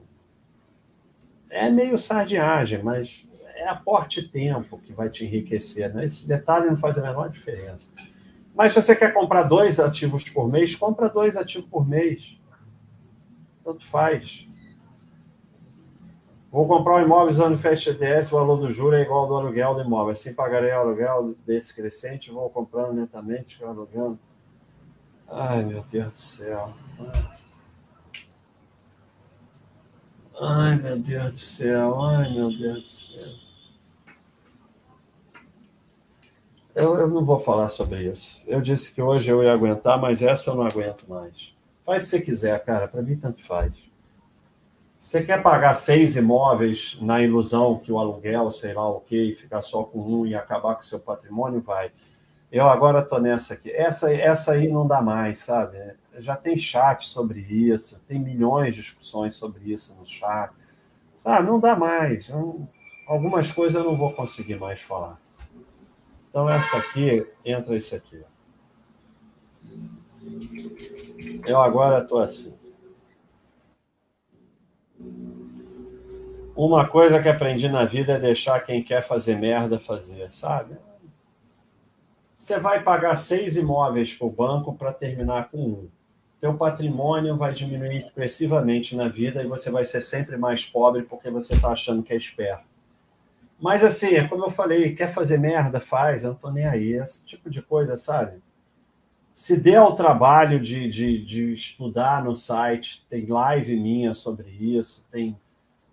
[1.50, 5.92] É meio sardinhagem, mas é aporte tempo que vai te enriquecer.
[5.94, 6.04] Né?
[6.04, 7.90] Esse detalhe não faz a menor diferença.
[8.54, 12.38] Mas se você quer comprar dois ativos por mês, compra dois ativos por mês.
[13.64, 14.46] Tanto faz.
[16.50, 19.36] Vou comprar um imóvel usando o FSTS, o valor do juro é igual ao do
[19.36, 20.12] aluguel do imóvel.
[20.12, 24.18] Assim pagarei o aluguel desse crescente, vou comprando lentamente, alugando.
[25.28, 26.72] Ai, meu Deus do céu.
[30.40, 32.00] Ai, meu Deus do céu.
[32.02, 33.48] Ai, meu Deus do céu.
[36.74, 38.40] Eu, eu não vou falar sobre isso.
[38.46, 41.52] Eu disse que hoje eu ia aguentar, mas essa eu não aguento mais.
[41.84, 42.86] Faz se você quiser, cara.
[42.86, 43.87] Para mim, tanto faz.
[44.98, 49.34] Você quer pagar seis imóveis na ilusão que o aluguel, sei lá o quê, e
[49.34, 51.60] ficar só com um e acabar com o seu patrimônio?
[51.60, 51.92] Vai.
[52.50, 53.70] Eu agora estou nessa aqui.
[53.70, 55.78] Essa, essa aí não dá mais, sabe?
[56.18, 60.52] Já tem chat sobre isso, tem milhões de discussões sobre isso no chat.
[61.24, 62.28] Ah, não dá mais.
[63.06, 65.16] algumas coisas eu não vou conseguir mais falar.
[66.28, 68.20] Então, essa aqui, entra isso aqui.
[71.46, 72.57] Eu agora estou assim.
[76.58, 80.76] Uma coisa que aprendi na vida é deixar quem quer fazer merda fazer, sabe?
[82.36, 85.88] Você vai pagar seis imóveis para o banco para terminar com um.
[86.40, 91.30] Teu patrimônio vai diminuir expressivamente na vida e você vai ser sempre mais pobre porque
[91.30, 92.64] você está achando que é esperto.
[93.60, 96.94] Mas assim, é como eu falei, quer fazer merda, faz, eu não tô nem aí.
[96.94, 98.42] Esse tipo de coisa, sabe?
[99.32, 105.06] Se der ao trabalho de, de, de estudar no site, tem live minha sobre isso,
[105.08, 105.38] tem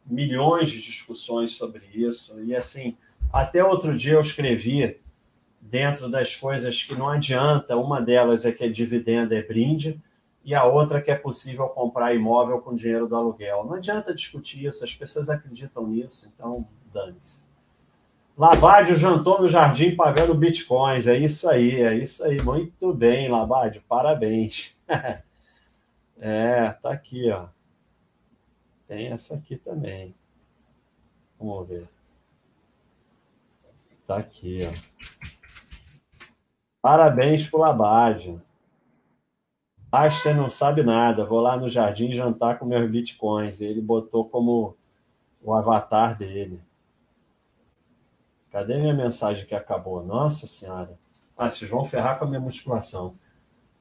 [0.06, 2.40] milhões de discussões sobre isso.
[2.44, 2.96] E assim,
[3.32, 5.00] até outro dia eu escrevi
[5.60, 10.02] dentro das coisas que não adianta, uma delas é que é dividendo é brinde,
[10.44, 13.66] e a outra que é possível comprar imóvel com dinheiro do aluguel.
[13.66, 17.44] Não adianta discutir isso, as pessoas acreditam nisso, então dane-se.
[18.38, 21.08] Labádio jantou no jardim pagando bitcoins.
[21.08, 22.42] É isso aí, é isso aí.
[22.42, 24.76] Muito bem, Labádio, parabéns.
[26.20, 27.55] é, tá aqui, ó.
[28.88, 30.14] Tem essa aqui também.
[31.40, 31.90] Vamos ver.
[34.06, 34.96] Tá aqui, ó.
[36.82, 38.40] Parabéns pro Labade.
[39.92, 41.26] Aster não sabe nada.
[41.26, 43.62] Vou lá no jardim jantar com meus bitcoins.
[43.62, 44.78] Ele botou como
[45.42, 46.62] o avatar dele.
[48.52, 50.04] Cadê minha mensagem que acabou?
[50.04, 50.98] Nossa Senhora.
[51.38, 53.16] Ah, vocês vão ferrar com a minha musculação.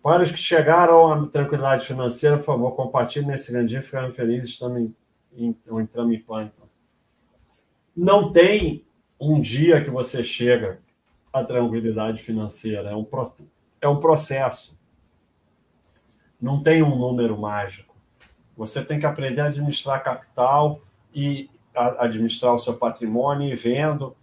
[0.04, 3.82] Para os que chegaram à tranquilidade financeira, por favor, compartilhem nesse grande dia.
[3.82, 4.94] Ficaram felizes, estamos em,
[5.34, 6.68] em, entrando em pânico.
[7.96, 8.84] Não tem
[9.18, 10.78] um dia que você chega
[11.32, 12.90] à tranquilidade financeira.
[12.90, 13.06] É um,
[13.80, 14.78] é um processo.
[16.38, 17.96] Não tem um número mágico.
[18.58, 20.82] Você tem que aprender a administrar capital
[21.14, 24.14] e administrar o seu patrimônio e vendo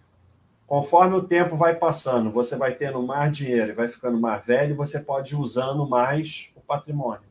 [0.72, 4.74] Conforme o tempo vai passando, você vai tendo mais dinheiro e vai ficando mais velho,
[4.74, 7.28] você pode ir usando mais o patrimônio.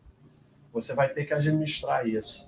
[0.71, 2.47] Você vai ter que administrar isso.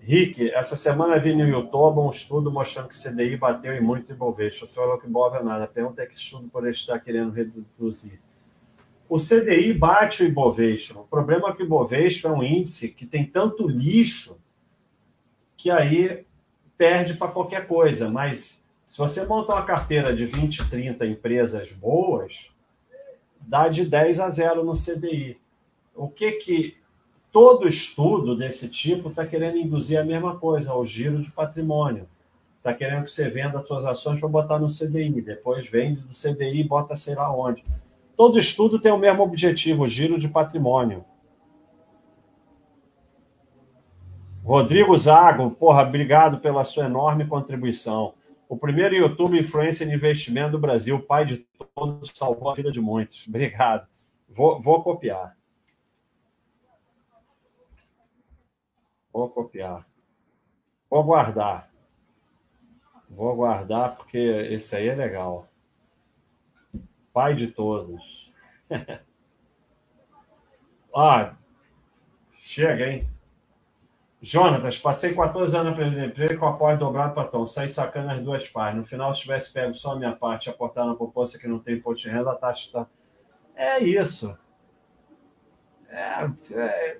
[0.00, 4.66] Rick, essa semana vi no YouTube um estudo mostrando que CDI bateu em muito Ibovespa.
[4.66, 5.64] Você falou que Ibov é nada.
[5.64, 8.18] A pergunta é que estudo por estar querendo reduzir.
[9.10, 11.00] O CDI bate o Ibovespa.
[11.00, 14.42] O problema é que o Ibovespa é um índice que tem tanto lixo
[15.54, 16.24] que aí
[16.78, 18.08] perde para qualquer coisa.
[18.08, 18.61] Mas
[18.92, 22.50] Se você monta uma carteira de 20, 30 empresas boas,
[23.40, 25.40] dá de 10 a 0 no CDI.
[25.96, 26.76] O que que
[27.32, 32.06] todo estudo desse tipo está querendo induzir a mesma coisa, o giro de patrimônio.
[32.58, 36.12] Está querendo que você venda as suas ações para botar no CDI, depois vende do
[36.12, 37.64] CDI e bota sei lá onde.
[38.14, 41.02] Todo estudo tem o mesmo objetivo, o giro de patrimônio.
[44.44, 48.12] Rodrigo Zago, porra, obrigado pela sua enorme contribuição.
[48.52, 51.38] O primeiro YouTube influencer em investimento do Brasil, pai de
[51.74, 53.24] todos, salvou a vida de muitos.
[53.26, 53.88] Obrigado.
[54.28, 55.34] Vou, vou copiar.
[59.10, 59.88] Vou copiar.
[60.90, 61.72] Vou guardar.
[63.08, 65.48] Vou guardar porque esse aí é legal.
[67.10, 68.30] Pai de todos.
[70.94, 71.36] ah,
[72.38, 73.11] chega, hein?
[74.24, 77.44] Jonatas, passei 14 anos aprendendo emprego com apoio dobrado patrão.
[77.44, 78.78] Saí sacando as duas partes.
[78.78, 81.58] No final, se tivesse pego só a minha parte e aportar na poupança que não
[81.58, 82.86] tem imposto de renda, a taxa está.
[83.56, 84.38] É isso.
[85.88, 86.98] É, é,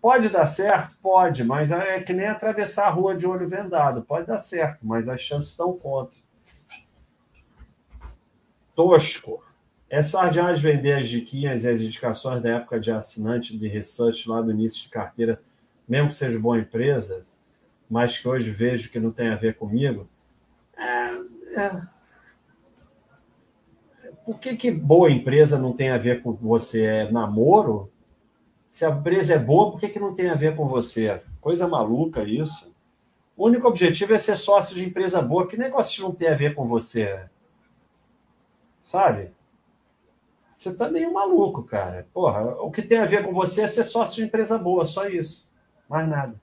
[0.00, 0.96] pode dar certo?
[1.00, 4.02] Pode, mas é que nem atravessar a rua de olho vendado.
[4.02, 6.18] Pode dar certo, mas as chances estão contra.
[8.74, 9.44] Tosco.
[9.88, 14.40] É sardinhas vender as diquinhas e as indicações da época de assinante de research lá
[14.40, 15.40] do início de carteira
[15.88, 17.26] mesmo que seja boa empresa,
[17.88, 20.08] mas que hoje vejo que não tem a ver comigo,
[20.76, 21.14] é,
[21.60, 21.82] é...
[24.24, 26.84] por que, que boa empresa não tem a ver com você?
[26.84, 27.92] É namoro?
[28.70, 31.22] Se a empresa é boa, por que, que não tem a ver com você?
[31.40, 32.74] Coisa maluca isso.
[33.36, 35.46] O único objetivo é ser sócio de empresa boa.
[35.46, 37.28] Que negócio não tem a ver com você?
[38.80, 39.32] Sabe?
[40.56, 42.06] Você tá meio maluco, cara.
[42.14, 45.08] Porra, o que tem a ver com você é ser sócio de empresa boa, só
[45.08, 45.46] isso.
[45.92, 46.40] Mais nada.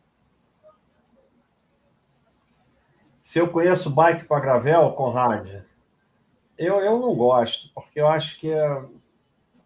[3.20, 5.64] Se eu conheço bike para gravel, Conrad,
[6.56, 8.86] eu, eu não gosto, porque eu acho que é...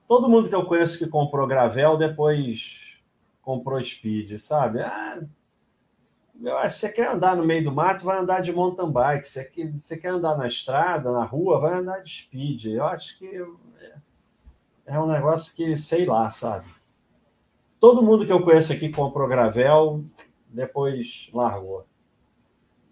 [0.08, 2.98] todo mundo que eu conheço que comprou gravel depois
[3.42, 4.80] comprou speed, sabe?
[4.80, 5.20] Ah,
[6.64, 9.28] você quer andar no meio do mato, vai andar de mountain bike.
[9.28, 12.68] Você quer, você quer andar na estrada, na rua, vai andar de speed.
[12.68, 13.96] Eu acho que é,
[14.86, 16.68] é um negócio que, sei lá, sabe?
[17.84, 20.06] Todo mundo que eu conheço aqui comprou gravel,
[20.48, 21.86] depois largou.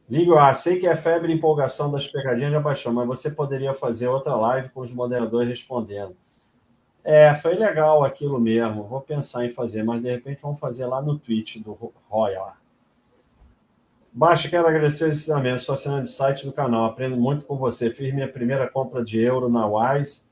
[0.10, 3.74] Ligo, ah, sei que a febre e empolgação das pegadinhas já baixou, mas você poderia
[3.74, 6.14] fazer outra live com os moderadores respondendo.
[7.06, 8.84] É, foi legal aquilo mesmo.
[8.84, 12.58] Vou pensar em fazer, mas de repente vamos fazer lá no Twitch do Royal.
[14.12, 15.64] Baixa, quero agradecer os ensinamentos.
[15.64, 16.84] Sou assinante de site do canal.
[16.84, 17.92] Aprendo muito com você.
[17.92, 20.30] Fiz minha primeira compra de euro na Wise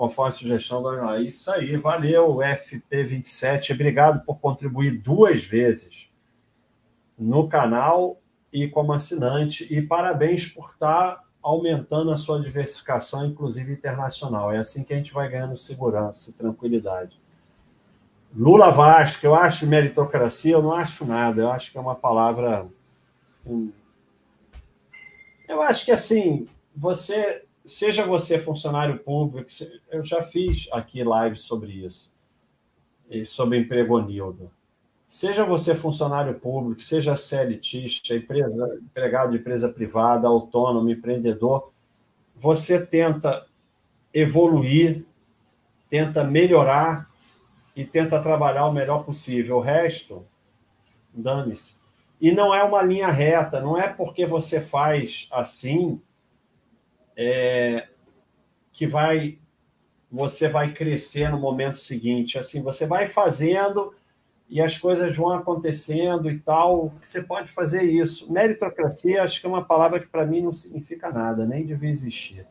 [0.00, 3.74] conforme a sugestão da Isso aí, valeu, FP27.
[3.74, 6.10] Obrigado por contribuir duas vezes
[7.18, 8.18] no canal
[8.50, 9.66] e como assinante.
[9.70, 14.50] E parabéns por estar aumentando a sua diversificação, inclusive internacional.
[14.50, 17.20] É assim que a gente vai ganhando segurança e tranquilidade.
[18.34, 21.42] Lula Vasco, eu acho meritocracia, eu não acho nada.
[21.42, 22.66] Eu acho que é uma palavra.
[23.46, 23.70] Hum,
[25.46, 29.48] eu acho que assim, você seja você funcionário público,
[29.90, 32.12] eu já fiz aqui live sobre isso,
[33.26, 34.50] sobre emprego Nildo.
[35.08, 41.70] Seja você funcionário público, seja CLTista, empresa, empregado de empresa privada, autônomo, empreendedor,
[42.34, 43.46] você tenta
[44.12, 45.04] evoluir,
[45.88, 47.08] tenta melhorar
[47.76, 49.58] e tenta trabalhar o melhor possível.
[49.58, 50.26] O resto,
[51.12, 51.76] dane-se.
[52.20, 56.00] E não é uma linha reta, não é porque você faz assim
[57.22, 57.86] é,
[58.72, 59.38] que vai
[60.10, 62.36] você vai crescer no momento seguinte.
[62.36, 63.94] Assim, você vai fazendo
[64.48, 66.92] e as coisas vão acontecendo e tal.
[67.00, 68.32] Você pode fazer isso.
[68.32, 72.44] Meritocracia, acho que é uma palavra que para mim não significa nada, nem devia existir.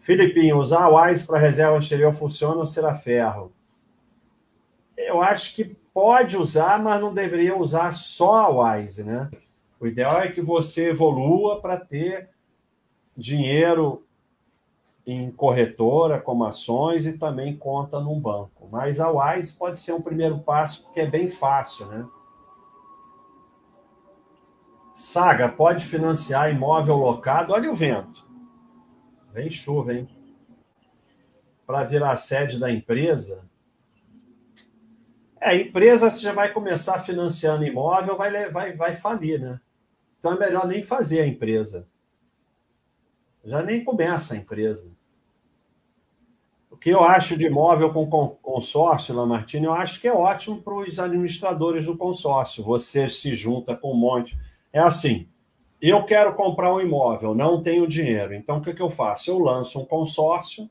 [0.00, 3.52] Filipinho, usar a WISE para reserva anterior funciona ou será ferro?
[4.98, 9.30] Eu acho que pode usar, mas não deveria usar só a WISE, né?
[9.80, 12.28] O ideal é que você evolua para ter
[13.16, 14.04] dinheiro
[15.06, 18.68] em corretora, como ações, e também conta num banco.
[18.70, 22.06] Mas a Wise pode ser um primeiro passo, porque é bem fácil, né?
[24.94, 27.52] Saga, pode financiar imóvel locado.
[27.52, 28.24] Olha o vento.
[29.32, 30.08] Vem chuva, hein?
[31.66, 33.44] Para virar sede da empresa.
[35.40, 39.60] É, a empresa, você já vai começar financiando imóvel, vai, vai, vai falir, né?
[40.20, 41.88] Então é melhor nem fazer a empresa
[43.44, 44.90] já nem começa a empresa.
[46.70, 48.08] O que eu acho de imóvel com
[48.42, 52.64] consórcio, Lamartine, eu acho que é ótimo para os administradores do consórcio.
[52.64, 54.36] Você se junta com um monte.
[54.72, 55.28] É assim,
[55.80, 58.32] eu quero comprar um imóvel, não tenho dinheiro.
[58.34, 59.30] Então, o que, que eu faço?
[59.30, 60.70] Eu lanço um consórcio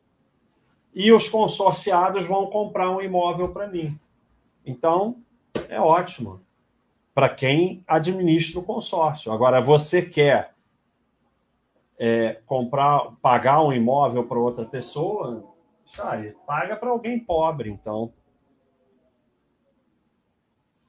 [0.94, 4.00] e os consorciados vão comprar um imóvel para mim.
[4.66, 5.18] Então,
[5.68, 6.42] é ótimo
[7.14, 9.32] para quem administra o consórcio.
[9.32, 10.51] Agora, você quer
[12.04, 15.48] é, comprar, pagar um imóvel para outra pessoa,
[15.86, 16.36] sabe?
[16.48, 18.12] Paga para alguém pobre, então.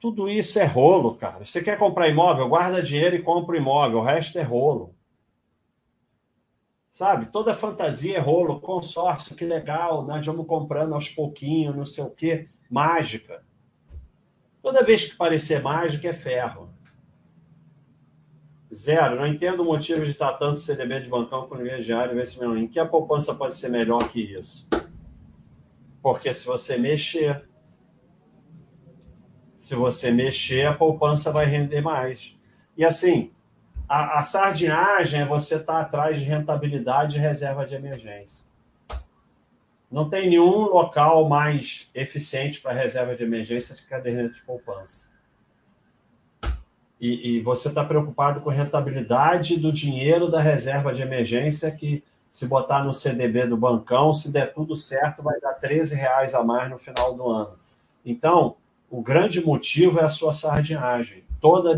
[0.01, 1.45] Tudo isso é rolo, cara.
[1.45, 2.49] Você quer comprar imóvel?
[2.49, 3.99] Guarda dinheiro e compra o imóvel.
[3.99, 4.95] O resto é rolo.
[6.91, 7.27] Sabe?
[7.27, 8.59] Toda fantasia é rolo.
[8.59, 10.07] Consórcio, que legal.
[10.07, 12.49] Nós vamos comprando aos pouquinhos, não sei o quê.
[12.71, 13.45] Mágica.
[14.63, 16.72] Toda vez que parecer mágica é ferro.
[18.73, 19.17] Zero.
[19.17, 22.57] Não entendo o motivo de estar tanto CDB de bancão com linha diário vencimento.
[22.57, 24.69] Em que a poupança pode ser melhor que isso?
[26.01, 27.45] Porque se você mexer
[29.63, 32.37] se você mexer, a poupança vai render mais.
[32.77, 33.31] E assim,
[33.89, 38.45] a, a sardinhagem é você estar tá atrás de rentabilidade e reserva de emergência.
[39.89, 45.12] Não tem nenhum local mais eficiente para reserva de emergência que caderneta de poupança.
[47.03, 52.05] E, e você está preocupado com a rentabilidade do dinheiro da reserva de emergência que
[52.31, 56.45] se botar no CDB do bancão, se der tudo certo, vai dar 13 reais a
[56.45, 57.59] mais no final do ano.
[58.07, 58.55] Então,
[58.89, 61.25] o grande motivo é a sua sardinhagem.
[61.41, 61.77] Toda,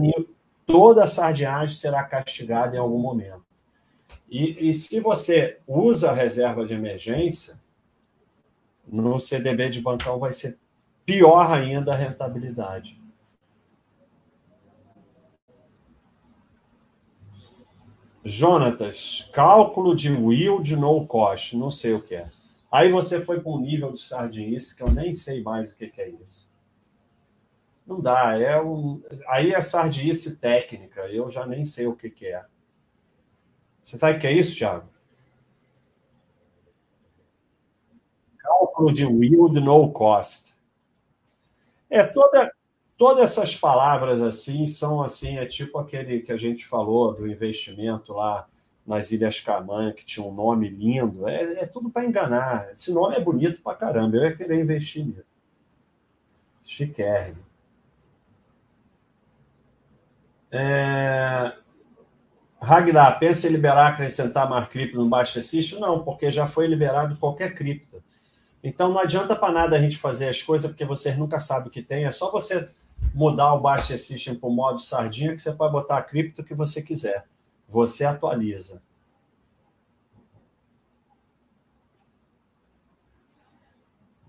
[0.67, 3.47] toda sardinhagem será castigada em algum momento.
[4.29, 7.59] E, e se você usa a reserva de emergência,
[8.87, 10.59] no CDB de bancão vai ser
[11.07, 13.03] pior ainda a rentabilidade.
[18.25, 22.31] Jonatas, cálculo de yield no cost, não sei o que é.
[22.73, 25.93] Aí você foi para um nível de sardinice que eu nem sei mais o que
[25.97, 26.49] é isso.
[27.87, 28.37] Não dá.
[28.39, 29.01] É um...
[29.29, 31.03] Aí é sardice técnica.
[31.03, 32.45] Eu já nem sei o que, que é.
[33.85, 34.89] Você sabe o que é isso, Thiago?
[38.39, 40.55] Cálculo de yield no cost.
[41.91, 42.53] É toda
[42.97, 48.12] todas essas palavras assim são assim é tipo aquele que a gente falou do investimento
[48.12, 48.47] lá
[48.87, 53.16] nas Ilhas Camanha que tinha um nome lindo é, é tudo para enganar esse nome
[53.16, 55.25] é bonito para caramba eu ia querer investir nisso
[56.65, 57.45] chiquérrimo
[60.57, 61.53] É...
[62.61, 65.81] Ragnar, pensa em liberar, acrescentar mais cripto no Baixa System?
[65.81, 68.03] Não, porque já foi liberado qualquer cripto.
[68.62, 71.71] Então não adianta para nada a gente fazer as coisas, porque vocês nunca sabem o
[71.71, 72.05] que tem.
[72.05, 72.71] É só você
[73.15, 76.53] mudar o Baixa System para o modo sardinha que você pode botar a cripto que
[76.53, 77.27] você quiser.
[77.69, 78.82] Você atualiza.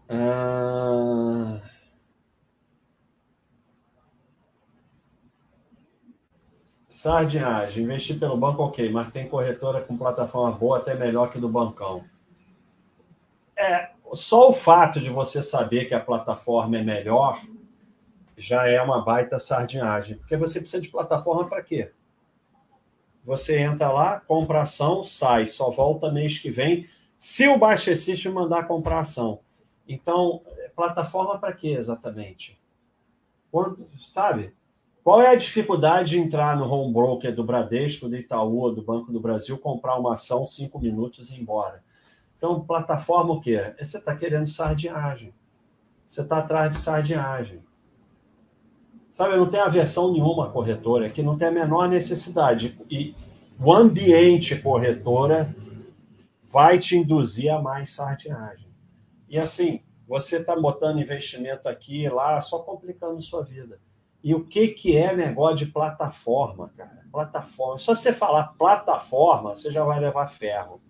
[0.07, 1.61] Ah...
[6.87, 11.49] Sardinhagem, investir pelo banco, ok, mas tem corretora com plataforma boa, até melhor que do
[11.49, 12.05] bancão.
[13.57, 17.39] É, só o fato de você saber que a plataforma é melhor
[18.37, 20.17] já é uma baita sardinhagem.
[20.17, 21.91] Porque você precisa de plataforma para quê?
[23.23, 26.87] Você entra lá, compra ação, sai, só volta mês que vem,
[27.17, 29.39] se o Baixa System mandar comprar ação.
[29.87, 30.41] Então,
[30.75, 32.59] plataforma para quê exatamente?
[33.51, 34.53] Quando, sabe?
[35.03, 39.11] Qual é a dificuldade de entrar no home broker do Bradesco, do Itaú, do Banco
[39.11, 41.83] do Brasil, comprar uma ação cinco minutos e ir embora?
[42.37, 43.73] Então, plataforma o quê?
[43.79, 45.33] Você está querendo sardinhagem.
[46.07, 47.63] Você está atrás de sardinhagem.
[49.15, 52.77] Sabe, não tem aversão nenhuma à corretora, aqui não tem a menor necessidade.
[52.91, 53.15] E
[53.57, 55.55] o ambiente corretora
[56.43, 58.67] vai te induzir a mais sardinhagem.
[59.29, 63.79] E assim, você está botando investimento aqui e lá, só complicando sua vida.
[64.21, 67.05] E o que, que é negócio de plataforma, cara?
[67.09, 67.77] Plataforma.
[67.77, 70.81] Só você falar plataforma, você já vai levar ferro.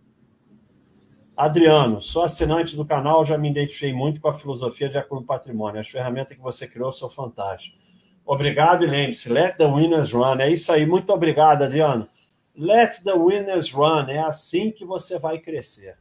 [1.37, 5.79] Adriano, sou assinante do canal, já me identifiquei muito com a filosofia de Acúmulo Patrimônio.
[5.79, 7.84] As ferramentas que você criou são fantásticas.
[8.25, 10.39] Obrigado e lembre-se, let the winners run.
[10.39, 10.85] É isso aí.
[10.85, 12.09] Muito obrigado, Adriano.
[12.55, 14.07] Let the winners run.
[14.09, 15.97] É assim que você vai crescer.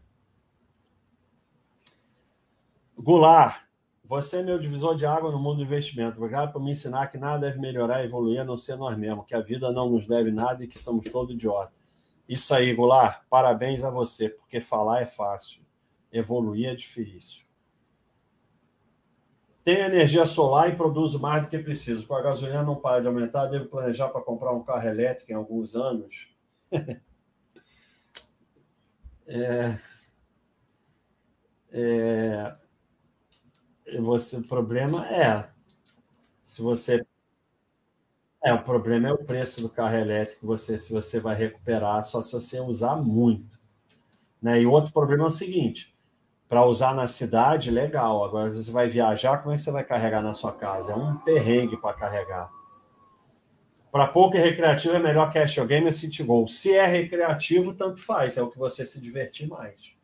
[2.96, 3.64] Goulart,
[4.02, 6.16] você é meu divisor de água no mundo do investimento.
[6.16, 9.26] Obrigado por me ensinar que nada deve melhorar e evoluir a não ser nós mesmos,
[9.26, 11.74] que a vida não nos deve nada e que somos todos idiotas.
[12.26, 15.60] Isso aí, Goulart, parabéns a você, porque falar é fácil,
[16.10, 17.43] evoluir é difícil.
[19.64, 22.06] Tenho energia solar e produzo mais do que preciso.
[22.06, 25.34] Com a gasolina não para de aumentar, devo planejar para comprar um carro elétrico em
[25.34, 26.28] alguns anos.
[29.26, 29.78] é...
[31.72, 32.54] É
[34.00, 35.48] você, o problema é
[36.42, 37.06] se você
[38.44, 42.22] É, o problema é o preço do carro elétrico, você, se você vai recuperar só
[42.22, 43.58] se você usar muito.
[44.42, 44.62] Né?
[44.62, 45.93] E outro problema é o seguinte:
[46.48, 48.24] para usar na cidade, legal.
[48.24, 50.92] Agora, você vai viajar, como é que você vai carregar na sua casa?
[50.92, 52.50] É um perrengue para carregar.
[53.90, 56.48] Para poker recreativo é melhor cash game ou city goal.
[56.48, 59.94] Se é recreativo, tanto faz, é o que você se divertir mais.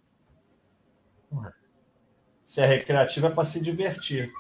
[2.45, 4.33] Se é recreativo, é para se divertir.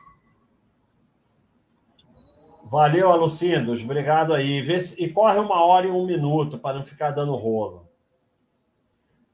[2.64, 3.82] Valeu, Alucindos.
[3.82, 4.60] Obrigado aí.
[4.98, 7.88] E corre uma hora e um minuto para não ficar dando rolo.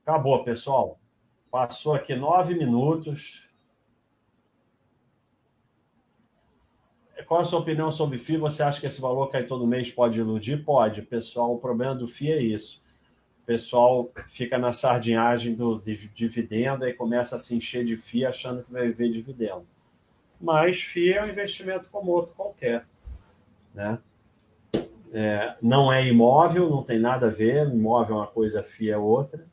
[0.03, 0.99] Acabou, pessoal.
[1.57, 3.49] Passou aqui nove minutos.
[7.27, 8.37] Qual a sua opinião sobre FII?
[8.37, 10.63] Você acha que esse valor cair todo mês pode iludir?
[10.63, 11.55] Pode, pessoal.
[11.55, 12.83] O problema do FII é isso.
[13.43, 15.83] O pessoal fica na sardinhagem do
[16.15, 19.67] dividendo e começa a se encher de FII achando que vai ver dividendo.
[20.39, 22.85] Mas FII é um investimento como outro qualquer.
[23.73, 23.99] Né?
[25.11, 28.99] É, não é imóvel, não tem nada a ver, imóvel é uma coisa, FII é
[28.99, 29.47] outra,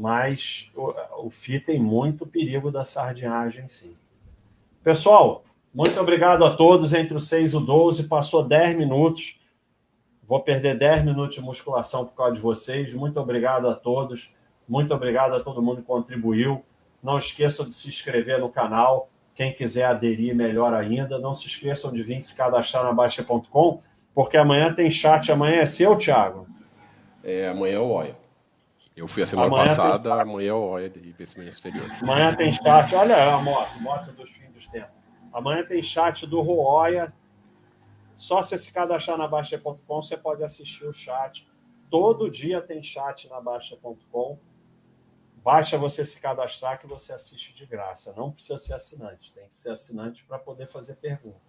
[0.00, 3.92] mas o, o FII tem muito perigo da sardinhagem, sim.
[4.82, 5.44] Pessoal,
[5.74, 6.94] muito obrigado a todos.
[6.94, 9.38] Entre o 6 e o 12, passou 10 minutos.
[10.26, 12.94] Vou perder 10 minutos de musculação por causa de vocês.
[12.94, 14.34] Muito obrigado a todos.
[14.66, 16.64] Muito obrigado a todo mundo que contribuiu.
[17.02, 19.10] Não esqueçam de se inscrever no canal.
[19.34, 21.18] Quem quiser aderir, melhor ainda.
[21.18, 23.82] Não se esqueçam de vir se cadastrar na Baixa.com,
[24.14, 25.30] porque amanhã tem chat.
[25.30, 26.46] Amanhã é seu, Thiago?
[27.22, 28.19] É, amanhã é o OIA.
[29.00, 30.20] Eu fui a semana amanhã passada, tem...
[30.20, 31.90] amanhã é o OIA de investimento exterior.
[32.02, 32.94] Amanhã tem chat.
[32.94, 34.94] Olha a moto, moto dos fins dos tempos.
[35.32, 37.10] Amanhã tem chat do Rooia.
[38.14, 41.48] Só se se cadastrar na Baixa.com, você pode assistir o chat.
[41.88, 44.38] Todo dia tem chat na Baixa.com.
[45.42, 48.12] Baixa você se cadastrar que você assiste de graça.
[48.14, 49.32] Não precisa ser assinante.
[49.32, 51.40] Tem que ser assinante para poder fazer pergunta.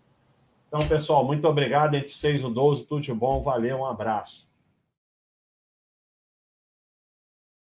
[0.70, 1.96] Então, pessoal, muito obrigado.
[1.96, 3.44] Entre 6 e 12, tudo de bom.
[3.44, 4.50] Valeu, um abraço.